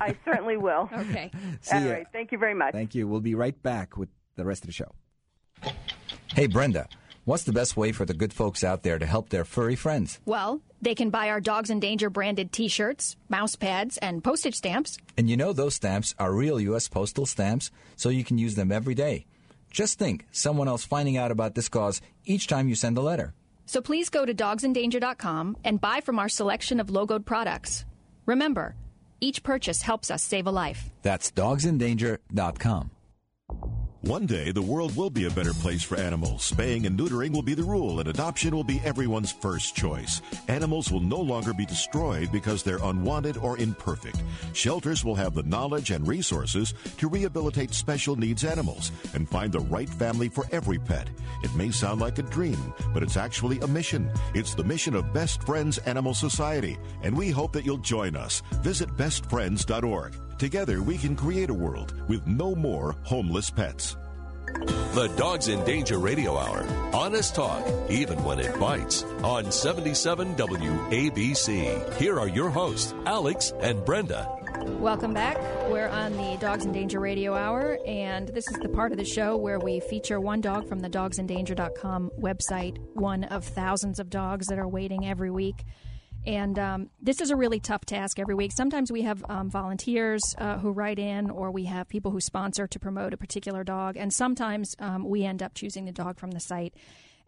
I 0.00 0.16
certainly 0.24 0.56
will. 0.56 0.88
Okay. 1.02 1.30
See 1.60 1.76
All 1.76 1.82
ya. 1.82 1.92
right. 1.92 2.06
Thank 2.12 2.32
you 2.32 2.38
very 2.38 2.54
much. 2.54 2.72
Thank 2.72 2.94
you. 2.94 3.06
We'll 3.06 3.20
be 3.20 3.34
right 3.34 3.60
back 3.62 3.96
with 3.98 4.08
the 4.36 4.44
rest 4.46 4.62
of 4.62 4.68
the 4.68 4.72
show. 4.72 4.90
Hey, 6.34 6.46
Brenda. 6.46 6.88
What's 7.26 7.44
the 7.44 7.52
best 7.52 7.76
way 7.76 7.92
for 7.92 8.06
the 8.06 8.14
good 8.14 8.32
folks 8.32 8.64
out 8.64 8.82
there 8.82 8.98
to 8.98 9.04
help 9.04 9.28
their 9.28 9.44
furry 9.44 9.76
friends? 9.76 10.18
Well, 10.24 10.62
they 10.80 10.94
can 10.94 11.10
buy 11.10 11.28
our 11.28 11.40
Dogs 11.40 11.68
in 11.68 11.78
Danger 11.78 12.08
branded 12.08 12.52
t 12.52 12.68
shirts, 12.68 13.16
mouse 13.28 13.54
pads, 13.54 13.98
and 13.98 14.24
postage 14.24 14.54
stamps. 14.54 14.96
And 15.18 15.28
you 15.28 15.36
know 15.36 15.52
those 15.52 15.74
stamps 15.74 16.14
are 16.18 16.32
real 16.32 16.58
U.S. 16.58 16.88
postal 16.88 17.26
stamps, 17.26 17.70
so 17.96 18.08
you 18.08 18.24
can 18.24 18.38
use 18.38 18.54
them 18.54 18.72
every 18.72 18.94
day. 18.94 19.26
Just 19.70 19.98
think, 19.98 20.24
someone 20.32 20.68
else 20.68 20.84
finding 20.84 21.18
out 21.18 21.30
about 21.30 21.54
this 21.54 21.68
cause 21.68 22.00
each 22.24 22.46
time 22.46 22.66
you 22.66 22.76
send 22.76 22.96
a 22.96 23.02
letter. 23.02 23.34
So 23.66 23.82
please 23.82 24.08
go 24.08 24.24
to 24.24 24.32
dogsindanger.com 24.32 25.58
and 25.64 25.82
buy 25.82 26.00
from 26.00 26.18
our 26.18 26.30
selection 26.30 26.80
of 26.80 26.86
logoed 26.86 27.26
products. 27.26 27.84
Remember, 28.24 28.74
each 29.20 29.42
purchase 29.42 29.82
helps 29.82 30.10
us 30.10 30.22
save 30.22 30.46
a 30.46 30.50
life. 30.50 30.90
That's 31.02 31.30
dogsindanger.com. 31.30 32.90
One 34.02 34.26
day, 34.26 34.50
the 34.50 34.60
world 34.60 34.96
will 34.96 35.10
be 35.10 35.26
a 35.26 35.30
better 35.30 35.54
place 35.54 35.84
for 35.84 35.96
animals. 35.96 36.42
Spaying 36.42 36.86
and 36.86 36.98
neutering 36.98 37.30
will 37.32 37.40
be 37.40 37.54
the 37.54 37.62
rule, 37.62 38.00
and 38.00 38.08
adoption 38.08 38.52
will 38.52 38.64
be 38.64 38.80
everyone's 38.84 39.30
first 39.30 39.76
choice. 39.76 40.20
Animals 40.48 40.90
will 40.90 40.98
no 40.98 41.20
longer 41.20 41.54
be 41.54 41.64
destroyed 41.64 42.32
because 42.32 42.64
they're 42.64 42.82
unwanted 42.82 43.36
or 43.36 43.58
imperfect. 43.58 44.20
Shelters 44.54 45.04
will 45.04 45.14
have 45.14 45.34
the 45.34 45.44
knowledge 45.44 45.92
and 45.92 46.06
resources 46.06 46.74
to 46.98 47.08
rehabilitate 47.08 47.74
special 47.74 48.16
needs 48.16 48.42
animals 48.42 48.90
and 49.14 49.28
find 49.28 49.52
the 49.52 49.60
right 49.60 49.88
family 49.88 50.28
for 50.28 50.46
every 50.50 50.80
pet. 50.80 51.08
It 51.44 51.54
may 51.54 51.70
sound 51.70 52.00
like 52.00 52.18
a 52.18 52.22
dream, 52.22 52.74
but 52.92 53.04
it's 53.04 53.16
actually 53.16 53.60
a 53.60 53.68
mission. 53.68 54.10
It's 54.34 54.56
the 54.56 54.64
mission 54.64 54.96
of 54.96 55.12
Best 55.12 55.44
Friends 55.44 55.78
Animal 55.78 56.14
Society, 56.14 56.76
and 57.04 57.16
we 57.16 57.30
hope 57.30 57.52
that 57.52 57.64
you'll 57.64 57.78
join 57.78 58.16
us. 58.16 58.42
Visit 58.62 58.88
bestfriends.org. 58.96 60.16
Together, 60.42 60.82
we 60.82 60.98
can 60.98 61.14
create 61.14 61.50
a 61.50 61.54
world 61.54 61.94
with 62.08 62.26
no 62.26 62.52
more 62.52 62.96
homeless 63.04 63.48
pets. 63.48 63.96
The 64.92 65.08
Dogs 65.16 65.46
in 65.46 65.64
Danger 65.64 65.98
Radio 65.98 66.36
Hour. 66.36 66.66
Honest 66.92 67.36
talk, 67.36 67.64
even 67.88 68.24
when 68.24 68.40
it 68.40 68.58
bites. 68.58 69.04
On 69.22 69.52
77 69.52 70.34
WABC. 70.34 71.94
Here 71.94 72.18
are 72.18 72.26
your 72.26 72.50
hosts, 72.50 72.92
Alex 73.06 73.52
and 73.60 73.84
Brenda. 73.84 74.28
Welcome 74.80 75.14
back. 75.14 75.38
We're 75.70 75.86
on 75.86 76.16
the 76.16 76.36
Dogs 76.40 76.64
in 76.64 76.72
Danger 76.72 76.98
Radio 76.98 77.34
Hour, 77.34 77.78
and 77.86 78.26
this 78.26 78.48
is 78.48 78.58
the 78.58 78.68
part 78.68 78.90
of 78.90 78.98
the 78.98 79.04
show 79.04 79.36
where 79.36 79.60
we 79.60 79.78
feature 79.78 80.18
one 80.18 80.40
dog 80.40 80.68
from 80.68 80.80
the 80.80 80.90
dogsindanger.com 80.90 82.10
website, 82.20 82.78
one 82.94 83.22
of 83.22 83.44
thousands 83.44 84.00
of 84.00 84.10
dogs 84.10 84.48
that 84.48 84.58
are 84.58 84.66
waiting 84.66 85.06
every 85.06 85.30
week. 85.30 85.62
And 86.24 86.58
um, 86.58 86.90
this 87.00 87.20
is 87.20 87.30
a 87.30 87.36
really 87.36 87.58
tough 87.58 87.84
task 87.84 88.18
every 88.18 88.34
week. 88.34 88.52
Sometimes 88.52 88.92
we 88.92 89.02
have 89.02 89.24
um, 89.28 89.50
volunteers 89.50 90.22
uh, 90.38 90.58
who 90.58 90.70
write 90.70 90.98
in, 90.98 91.30
or 91.30 91.50
we 91.50 91.64
have 91.64 91.88
people 91.88 92.12
who 92.12 92.20
sponsor 92.20 92.66
to 92.68 92.78
promote 92.78 93.12
a 93.12 93.16
particular 93.16 93.64
dog. 93.64 93.96
And 93.96 94.12
sometimes 94.12 94.76
um, 94.78 95.08
we 95.08 95.24
end 95.24 95.42
up 95.42 95.54
choosing 95.54 95.84
the 95.84 95.92
dog 95.92 96.18
from 96.18 96.30
the 96.30 96.40
site. 96.40 96.74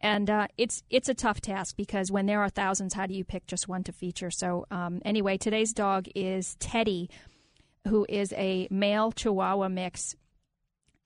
And 0.01 0.29
uh, 0.29 0.49
it's 0.59 0.83
it's 0.91 1.09
a 1.09 1.15
tough 1.15 1.41
task 1.41 1.77
because 1.77 2.13
when 2.13 2.27
there 2.27 2.41
are 2.41 2.51
thousands, 2.51 2.95
how 2.95 3.07
do 3.07 3.15
you 3.15 3.25
pick 3.25 3.47
just 3.47 3.69
one 3.69 3.85
to 3.85 3.93
feature? 3.93 4.31
So 4.31 4.67
um, 4.71 5.01
anyway, 5.05 5.39
today's 5.39 5.73
dog 5.73 6.07
is 6.15 6.57
Teddy, 6.57 7.09
who 7.89 8.05
is 8.09 8.33
a 8.35 8.69
male 8.71 9.13
Chihuahua 9.13 9.69
mix 9.69 10.15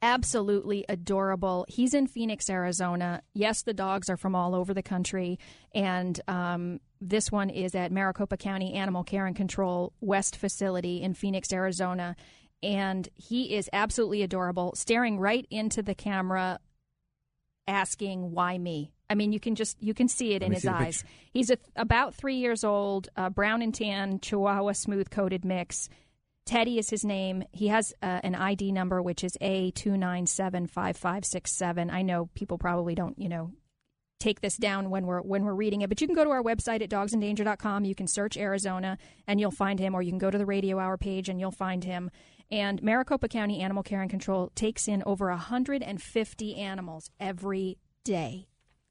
absolutely 0.03 0.85
adorable. 0.89 1.67
He's 1.69 1.95
in 1.95 2.07
Phoenix, 2.07 2.49
Arizona. 2.49 3.23
Yes, 3.35 3.63
the 3.63 3.75
dogs 3.75 4.09
are 4.09 4.17
from 4.17 4.35
all 4.35 4.55
over 4.55 4.73
the 4.75 4.83
country, 4.83 5.39
and 5.75 6.21
um, 6.29 6.81
this 7.01 7.31
one 7.31 7.51
is 7.51 7.75
at 7.75 7.93
Maricopa 7.93 8.37
County 8.37 8.75
Animal 8.75 9.05
Care 9.05 9.27
and 9.27 9.37
Control 9.37 9.93
West 10.01 10.37
Facility 10.37 11.03
in 11.03 11.15
Phoenix, 11.15 11.53
Arizona. 11.53 12.17
And 12.63 13.09
he 13.15 13.55
is 13.55 13.71
absolutely 13.73 14.23
adorable, 14.23 14.75
staring 14.75 15.21
right 15.21 15.47
into 15.51 15.83
the 15.83 15.95
camera, 15.95 16.59
asking, 17.67 18.33
"Why 18.33 18.59
me?" 18.59 18.93
I 19.11 19.15
mean, 19.15 19.33
you 19.33 19.41
can 19.41 19.55
just 19.55 19.81
you 19.81 19.95
can 19.95 20.09
see 20.09 20.33
it 20.33 20.43
Let 20.43 20.49
in 20.49 20.53
his 20.53 20.67
eyes. 20.67 21.03
picture. 21.03 21.15
He's 21.33 21.51
a, 21.51 21.59
about 21.77 22.15
three 22.15 22.37
years 22.37 22.65
old, 22.65 23.09
uh, 23.17 23.31
brown 23.31 23.63
and 23.63 23.75
tan 23.75 24.19
Chihuahua 24.21 24.73
smooth 24.73 25.11
coated 25.11 25.45
mix. 25.45 25.89
Teddy 26.47 26.79
is 26.79 26.89
his 26.89 27.05
name. 27.05 27.45
He 27.53 27.69
has 27.69 27.93
uh, 28.03 28.21
an 28.23 28.35
ID 28.35 28.73
number, 28.73 29.03
which 29.03 29.23
is 29.23 29.37
A 29.41 29.71
two 29.71 29.97
nine 29.97 30.27
seven 30.27 30.67
five 30.67 30.97
five 30.97 31.25
six 31.25 31.53
seven. 31.53 31.91
I 31.91 32.03
know 32.03 32.31
people 32.35 32.59
probably 32.59 32.95
don't, 32.95 33.19
you 33.19 33.29
know, 33.29 33.53
take 34.19 34.41
this 34.41 34.57
down 34.57 34.91
when 34.91 35.07
we're 35.07 35.21
when 35.21 35.45
we're 35.45 35.55
reading 35.55 35.83
it, 35.83 35.89
but 35.89 36.01
you 36.01 36.07
can 36.07 36.17
go 36.17 36.25
to 36.25 36.31
our 36.31 36.43
website 36.43 36.83
at 36.83 36.91
dogsindanger.com. 36.91 37.85
You 37.85 37.95
can 37.95 38.07
search 38.07 38.37
Arizona 38.37 38.99
and 39.27 39.41
you'll 39.41 39.51
find 39.51 39.79
him, 39.79 39.95
or 39.95 40.03
you 40.03 40.11
can 40.11 40.19
go 40.19 40.31
to 40.31 40.39
the 40.39 40.47
Radio 40.47 40.79
Hour 40.79 40.97
page 40.97 41.29
and 41.29 41.41
you'll 41.41 41.51
find 41.51 41.85
him. 41.85 42.11
And 42.51 42.83
Maricopa 42.83 43.29
County 43.29 43.61
Animal 43.61 43.83
Care 43.83 44.01
and 44.01 44.11
Control 44.11 44.51
takes 44.55 44.89
in 44.89 45.03
over 45.05 45.29
150 45.29 46.57
animals 46.57 47.11
every 47.21 47.79
day. 48.05 48.49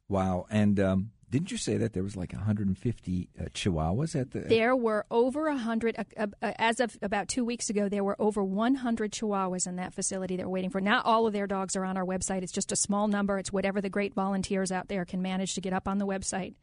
Wow. 0.07 0.45
And 0.49 0.79
um, 0.79 1.11
didn't 1.29 1.51
you 1.51 1.57
say 1.57 1.75
that 1.77 1.91
there 1.91 2.03
was 2.03 2.15
like 2.15 2.31
150 2.31 3.29
uh, 3.39 3.43
Chihuahuas 3.45 4.19
at 4.19 4.31
the? 4.31 4.39
There 4.39 4.75
were 4.75 5.05
over 5.11 5.49
100, 5.49 5.95
uh, 5.97 6.03
uh, 6.15 6.27
uh, 6.41 6.53
as 6.57 6.79
of 6.79 6.97
about 7.01 7.27
two 7.27 7.43
weeks 7.43 7.69
ago, 7.69 7.89
there 7.89 8.03
were 8.03 8.15
over 8.17 8.43
100 8.43 9.11
Chihuahuas 9.11 9.67
in 9.67 9.75
that 9.75 9.93
facility 9.93 10.37
that 10.37 10.45
were 10.45 10.51
waiting 10.51 10.69
for. 10.69 10.79
Not 10.79 11.05
all 11.05 11.27
of 11.27 11.33
their 11.33 11.47
dogs 11.47 11.75
are 11.75 11.83
on 11.83 11.97
our 11.97 12.05
website. 12.05 12.43
It's 12.43 12.53
just 12.53 12.71
a 12.71 12.77
small 12.77 13.09
number. 13.09 13.37
It's 13.37 13.51
whatever 13.51 13.81
the 13.81 13.89
great 13.89 14.13
volunteers 14.13 14.71
out 14.71 14.87
there 14.87 15.03
can 15.03 15.21
manage 15.21 15.53
to 15.55 15.61
get 15.61 15.73
up 15.73 15.87
on 15.87 15.97
the 15.97 16.07
website. 16.07 16.55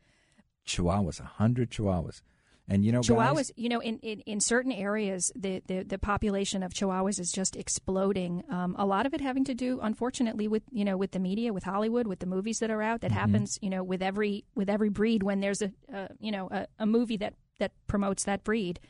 Chihuahuas, 0.67 1.21
100 1.21 1.71
Chihuahuas. 1.71 2.23
And 2.67 2.83
you 2.83 2.93
know, 2.93 3.01
Chihuahuas, 3.01 3.35
guys, 3.35 3.53
you 3.57 3.69
know, 3.69 3.81
in, 3.81 3.99
in, 3.99 4.21
in 4.21 4.41
certain 4.41 4.73
areas, 4.73 5.31
the, 5.37 5.62
the, 5.67 5.83
the 5.83 5.99
population 5.99 6.62
of 6.62 6.73
Chihuahuas 6.73 7.21
is 7.21 7.31
just 7.31 7.57
exploding. 7.57 8.43
Um, 8.49 8.75
a 8.79 8.87
lot 8.87 9.05
of 9.05 9.12
it 9.12 9.21
having 9.21 9.45
to 9.45 9.55
do, 9.55 9.81
unfortunately, 9.83 10.49
with 10.49 10.62
you 10.73 10.83
know, 10.85 10.97
with 10.97 11.11
the 11.11 11.19
media, 11.19 11.53
with 11.53 11.65
Hollywood, 11.65 12.07
with 12.07 12.21
the 12.21 12.27
movies 12.27 12.61
that 12.61 12.71
are 12.71 12.81
out. 12.81 13.03
That 13.03 13.11
Mm-hmm. 13.11 13.21
happens, 13.21 13.59
you 13.61 13.69
know, 13.69 13.83
with 13.83 14.01
every 14.03 14.45
with 14.55 14.71
every 14.71 14.89
breed. 14.89 15.23
When 15.23 15.41
there's 15.41 15.61
a, 15.61 15.73
uh, 15.95 16.09
you 16.19 16.33
know, 16.33 16.49
a, 16.51 16.67
a 16.79 16.87
movie 16.87 17.19
that 17.19 17.35
that 17.59 17.73
promotes 17.87 18.25
that 18.25 18.45
breed, 18.45 18.81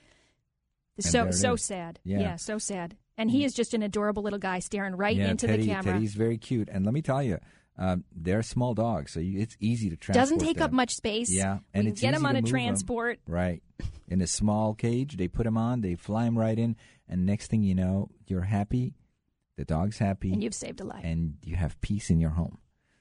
And 0.97 1.05
so 1.05 1.31
so 1.33 1.55
is. 1.55 1.65
sad. 1.65 1.99
Yeah. 2.05 2.37
so 2.37 2.59
sad. 2.59 2.97
And 3.17 3.31
he 3.31 3.45
is 3.45 3.55
just 3.55 3.75
an 3.75 3.83
adorable 3.83 4.23
little 4.23 4.39
guy 4.39 4.59
staring 4.61 4.97
right 4.97 5.17
yeah, 5.17 5.31
into 5.31 5.47
Teddy, 5.47 5.65
the 5.65 5.69
camera. 5.69 5.93
Teddy's 5.95 6.15
very 6.15 6.39
cute. 6.39 6.69
And 6.71 6.85
let 6.85 6.95
me 6.95 7.03
tell 7.03 7.23
you, 7.23 7.39
um, 7.79 8.05
they're 8.15 8.43
small 8.43 8.75
dogs, 8.75 9.13
so 9.13 9.21
you, 9.21 9.41
it's 9.41 9.57
easy 9.61 9.91
to 9.91 9.97
transport 9.97 10.23
Doesn't 10.23 10.39
take 10.39 10.57
them. 10.59 10.65
up 10.67 10.73
much 10.73 10.95
space. 10.95 11.31
Yeah, 11.31 11.59
and 11.73 11.85
can 11.85 11.87
it's 11.89 12.01
get 12.01 12.15
him 12.15 12.25
on 12.27 12.37
a 12.37 12.43
transport. 12.43 13.19
Right. 13.27 13.63
In 14.09 14.21
a 14.21 14.27
small 14.27 14.75
cage, 14.75 15.17
they 15.17 15.29
put 15.29 15.45
them 15.45 15.57
on, 15.57 15.81
they 15.81 15.95
fly 15.97 16.25
them 16.25 16.39
right 16.39 16.59
in, 16.59 16.77
and 17.09 17.27
next 17.27 17.49
thing 17.49 17.63
you 17.63 17.75
know, 17.75 18.11
you're 18.27 18.43
happy, 18.43 18.95
the 19.57 19.65
dog's 19.65 19.99
happy, 19.99 20.33
And 20.33 20.43
you've 20.43 20.55
saved 20.55 20.81
a 20.81 20.85
life. 20.85 21.03
and 21.05 21.37
you 21.45 21.57
have 21.57 21.81
peace 21.81 22.11
in 22.11 22.21
your 22.21 22.31
home. 22.31 22.59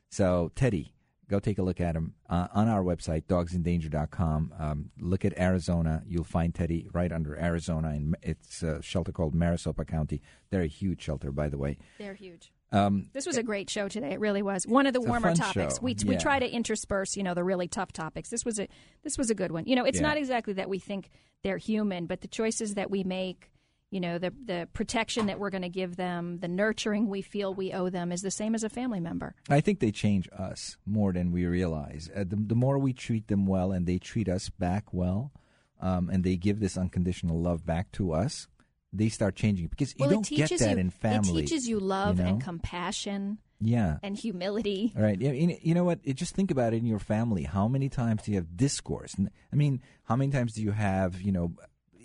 So, 0.10 0.52
Teddy, 0.56 0.94
go 1.34 1.40
take 1.40 1.58
a 1.58 1.64
look 1.64 1.82
at 1.82 1.96
him 1.96 2.14
uh, 2.30 2.48
on 2.54 2.68
our 2.68 2.84
website, 2.84 3.24
dogsindanger.com. 3.26 4.54
Um, 4.60 4.92
look 5.00 5.26
at 5.26 5.38
Arizona. 5.38 6.04
You'll 6.08 6.24
find 6.24 6.54
Teddy 6.54 6.88
right 6.94 7.12
under 7.12 7.36
Arizona, 7.38 7.90
and 7.90 8.16
it's 8.22 8.62
a 8.64 8.82
shelter 8.82 9.12
called 9.12 9.34
Maricopa 9.34 9.86
County. 9.86 10.22
They're 10.52 10.62
a 10.62 10.68
huge 10.68 11.02
shelter, 11.02 11.32
by 11.32 11.50
the 11.50 11.58
way. 11.58 11.78
They're 11.98 12.14
huge. 12.14 12.52
Um, 12.72 13.10
This 13.14 13.26
was 13.26 13.38
a 13.38 13.44
great 13.44 13.70
show 13.70 13.88
today. 13.88 14.12
It 14.14 14.20
really 14.20 14.42
was 14.42 14.66
one 14.68 14.86
of 14.88 14.94
the 14.94 15.02
warmer 15.02 15.34
topics. 15.36 15.76
show. 15.76 15.80
We 15.82 15.96
we 16.06 16.18
try 16.18 16.40
to 16.40 16.50
intersperse, 16.50 17.16
you 17.16 17.24
know, 17.24 17.34
the 17.36 17.44
really 17.44 17.68
tough 17.68 17.92
topics. 17.94 18.30
This 18.30 18.44
was 18.46 18.60
a 18.60 18.68
this 19.04 19.18
was 19.18 19.30
a 19.30 19.36
good 19.36 19.52
one. 19.52 19.66
You 19.66 19.76
know, 19.76 19.86
it's 19.86 19.98
Yeah. 20.00 20.08
not 20.10 20.18
exactly 20.18 20.54
that 20.54 20.70
we 20.70 20.80
think 20.80 21.10
they're 21.44 21.58
human, 21.60 22.06
but 22.08 22.22
the 22.22 22.28
choices 22.28 22.74
that 22.76 22.90
we 22.90 23.04
make, 23.04 23.52
you 23.94 24.00
know, 24.00 24.18
the 24.18 24.34
the 24.46 24.68
protection 24.74 25.28
that 25.28 25.38
we're 25.40 25.52
going 25.52 25.62
to 25.62 25.70
give 25.70 25.96
them, 25.98 26.40
the 26.40 26.48
nurturing 26.48 27.08
we 27.10 27.22
feel 27.22 27.54
we 27.54 27.72
owe 27.74 27.90
them, 27.90 28.12
is 28.12 28.22
the 28.24 28.32
same 28.32 28.56
as 28.56 28.64
a 28.64 28.70
family 28.70 29.00
member. 29.00 29.36
I 29.50 29.62
think 29.62 29.80
they 29.80 29.92
change 29.92 30.28
us 30.38 30.78
more 30.86 31.14
than 31.14 31.32
we 31.32 31.46
realize. 31.46 32.10
Uh, 32.16 32.24
the, 32.28 32.36
the 32.36 32.56
more 32.56 32.80
we 32.80 32.92
treat 32.94 33.28
them 33.28 33.46
well 33.46 33.72
and 33.72 33.86
they 33.86 34.00
treat 34.00 34.28
us 34.28 34.50
back 34.50 34.86
well, 34.92 35.32
um, 35.80 36.10
and 36.10 36.24
they 36.24 36.38
give 36.38 36.60
this 36.60 36.76
unconditional 36.78 37.40
love 37.40 37.66
back 37.68 37.92
to 37.94 38.14
us, 38.14 38.48
they 38.92 39.10
start 39.10 39.36
changing. 39.36 39.68
Because 39.68 39.92
you 39.92 39.98
well, 40.06 40.10
don't 40.10 40.26
it 40.26 40.36
teaches 40.36 40.50
get 40.50 40.60
that 40.62 40.72
you 40.72 40.78
in 40.80 40.90
family. 40.90 41.44
it 41.44 41.48
teaches 41.48 41.68
you 41.68 41.80
love 41.80 42.18
you 42.18 42.24
know? 42.24 42.30
and 42.32 42.42
compassion 42.44 43.38
Yeah. 43.62 43.98
and 44.02 44.18
humility. 44.18 44.92
All 44.98 45.04
right. 45.04 45.22
Yeah, 45.22 45.32
You 45.34 45.56
you 45.62 45.74
know 45.76 45.84
what? 45.84 46.00
It, 46.04 46.16
just 46.16 46.34
think 46.36 46.50
about 46.50 46.74
it 46.74 46.78
in 46.78 46.88
your 46.88 47.00
family. 47.00 47.44
How 47.44 47.68
many 47.68 47.90
times 47.90 48.24
do 48.24 48.32
you 48.32 48.38
have 48.38 48.58
discourse? 48.58 49.14
i 49.52 49.56
mean, 49.56 49.82
how 50.06 50.16
many 50.16 50.32
times 50.32 50.54
do 50.54 50.64
you 50.64 50.72
have, 50.72 51.22
you 51.22 51.32
know, 51.32 51.54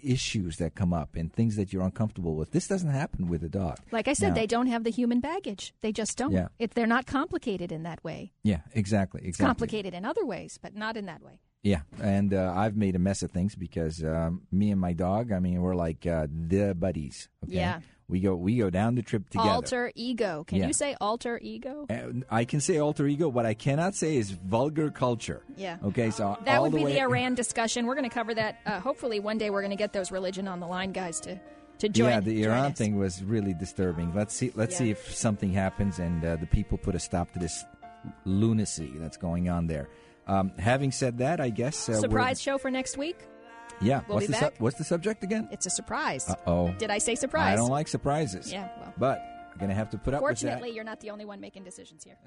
issues 0.02 0.56
that 0.58 0.74
come 0.74 0.92
up 0.92 1.16
and 1.16 1.32
things 1.32 1.56
that 1.56 1.72
you're 1.72 1.82
uncomfortable 1.82 2.34
with? 2.34 2.50
This 2.52 2.68
doesn't 2.68 2.90
happen 2.90 3.28
with 3.28 3.42
a 3.42 3.48
dog. 3.48 3.78
Like 3.92 4.08
I 4.08 4.12
said, 4.12 4.28
Now- 4.30 4.34
they 4.34 4.46
don't 4.46 4.66
have 4.66 4.84
the 4.84 4.90
human 4.90 5.20
baggage. 5.20 5.72
They 5.80 5.92
just 5.92 6.16
don't. 6.18 6.32
Yeah. 6.32 6.48
It, 6.58 6.72
they're 6.74 6.86
not 6.86 7.06
complicated 7.06 7.72
in 7.72 7.82
that 7.84 8.02
way. 8.04 8.32
Yeah, 8.42 8.60
exactly. 8.74 8.98
Exactly. 8.98 9.28
It's 9.28 9.36
complicated 9.38 9.94
in 9.94 10.04
other 10.04 10.24
ways, 10.26 10.58
but 10.60 10.74
not 10.74 10.96
in 10.96 11.06
that 11.06 11.22
way. 11.22 11.40
Yeah, 11.62 11.80
and 12.00 12.32
uh, 12.32 12.52
I've 12.54 12.76
made 12.76 12.94
a 12.94 12.98
mess 12.98 13.22
of 13.22 13.30
things 13.30 13.54
because 13.56 14.02
um, 14.04 14.42
me 14.52 14.70
and 14.70 14.80
my 14.80 14.92
dog. 14.92 15.32
I 15.32 15.40
mean, 15.40 15.60
we're 15.60 15.74
like 15.74 16.06
uh, 16.06 16.26
the 16.30 16.74
buddies. 16.74 17.28
Okay? 17.44 17.56
Yeah. 17.56 17.80
We 18.08 18.20
go 18.20 18.34
we 18.34 18.56
go 18.56 18.70
down 18.70 18.94
the 18.94 19.02
trip 19.02 19.28
together. 19.28 19.50
Alter 19.50 19.92
ego. 19.94 20.44
Can 20.46 20.58
Yeah. 20.58 20.66
you 20.68 20.72
say 20.72 20.96
alter 21.00 21.38
ego? 21.42 21.86
Uh, 21.90 22.24
I 22.30 22.44
can 22.44 22.60
say 22.60 22.78
alter 22.78 23.06
ego. 23.06 23.28
What 23.28 23.44
I 23.46 23.54
cannot 23.54 23.94
say 23.94 24.16
is 24.16 24.30
vulgar 24.30 24.90
culture. 24.90 25.42
Yeah. 25.56 25.76
Okay, 25.84 26.10
so 26.10 26.36
That 26.44 26.62
would 26.62 26.72
the 26.72 26.78
be 26.78 26.84
way, 26.84 26.92
the 26.94 27.00
Iran 27.00 27.34
discussion. 27.34 27.86
We're 27.86 27.94
going 27.96 28.08
to 28.08 28.14
cover 28.14 28.34
that. 28.34 28.60
Uh, 28.64 28.80
hopefully, 28.80 29.20
one 29.20 29.36
day 29.38 29.50
we're 29.50 29.60
going 29.60 29.70
to 29.70 29.76
get 29.76 29.92
those 29.92 30.10
religion 30.10 30.48
on 30.48 30.60
the 30.60 30.66
line 30.66 30.92
guys 30.92 31.20
to 31.20 31.38
to 31.80 31.88
join. 31.88 32.08
yeah, 32.08 32.20
the 32.20 32.42
Iran 32.42 32.72
thing 32.72 32.96
was 32.98 33.22
really 33.22 33.54
disturbing. 33.54 34.12
Let's 34.14 34.34
see. 34.34 34.50
Let's 34.56 34.72
Yeah. 34.72 34.78
see 34.78 34.90
if 34.90 35.14
something 35.14 35.52
happens 35.52 35.98
and 36.00 36.24
uh, 36.24 36.34
the 36.36 36.46
people 36.46 36.76
put 36.76 36.94
a 36.96 36.98
stop 36.98 37.30
to 37.34 37.38
this 37.38 37.64
lunacy 38.24 38.92
that's 38.96 39.16
going 39.16 39.48
on 39.48 39.66
there. 39.66 39.88
Um, 40.26 40.52
having 40.58 40.92
said 40.92 41.18
that, 41.18 41.40
I 41.40 41.50
guess 41.50 41.88
uh, 41.88 42.00
Surprise 42.00 42.40
show 42.40 42.58
for 42.58 42.70
next 42.70 42.98
week. 42.98 43.16
Yeah. 43.80 44.02
We'll 44.08 44.16
what's 44.16 44.26
the 44.26 44.32
back. 44.32 44.54
what's 44.58 44.78
the 44.78 44.84
subject 44.84 45.22
again? 45.24 45.48
It's 45.50 45.66
a 45.66 45.70
surprise. 45.70 46.28
Uh 46.28 46.34
oh. 46.46 46.74
Did 46.78 46.90
I 46.90 46.98
say 46.98 47.14
surprise? 47.14 47.52
I 47.52 47.56
don't 47.56 47.70
like 47.70 47.88
surprises. 47.88 48.52
Yeah, 48.52 48.68
well. 48.80 48.94
But 48.98 49.22
I'm 49.52 49.58
gonna 49.58 49.74
have 49.74 49.90
to 49.90 49.98
put 49.98 50.14
up 50.14 50.22
with 50.22 50.38
that. 50.40 50.46
Fortunately, 50.46 50.70
you're 50.74 50.84
not 50.84 51.00
the 51.00 51.10
only 51.10 51.24
one 51.24 51.40
making 51.40 51.64
decisions 51.64 52.04
here. 52.04 52.18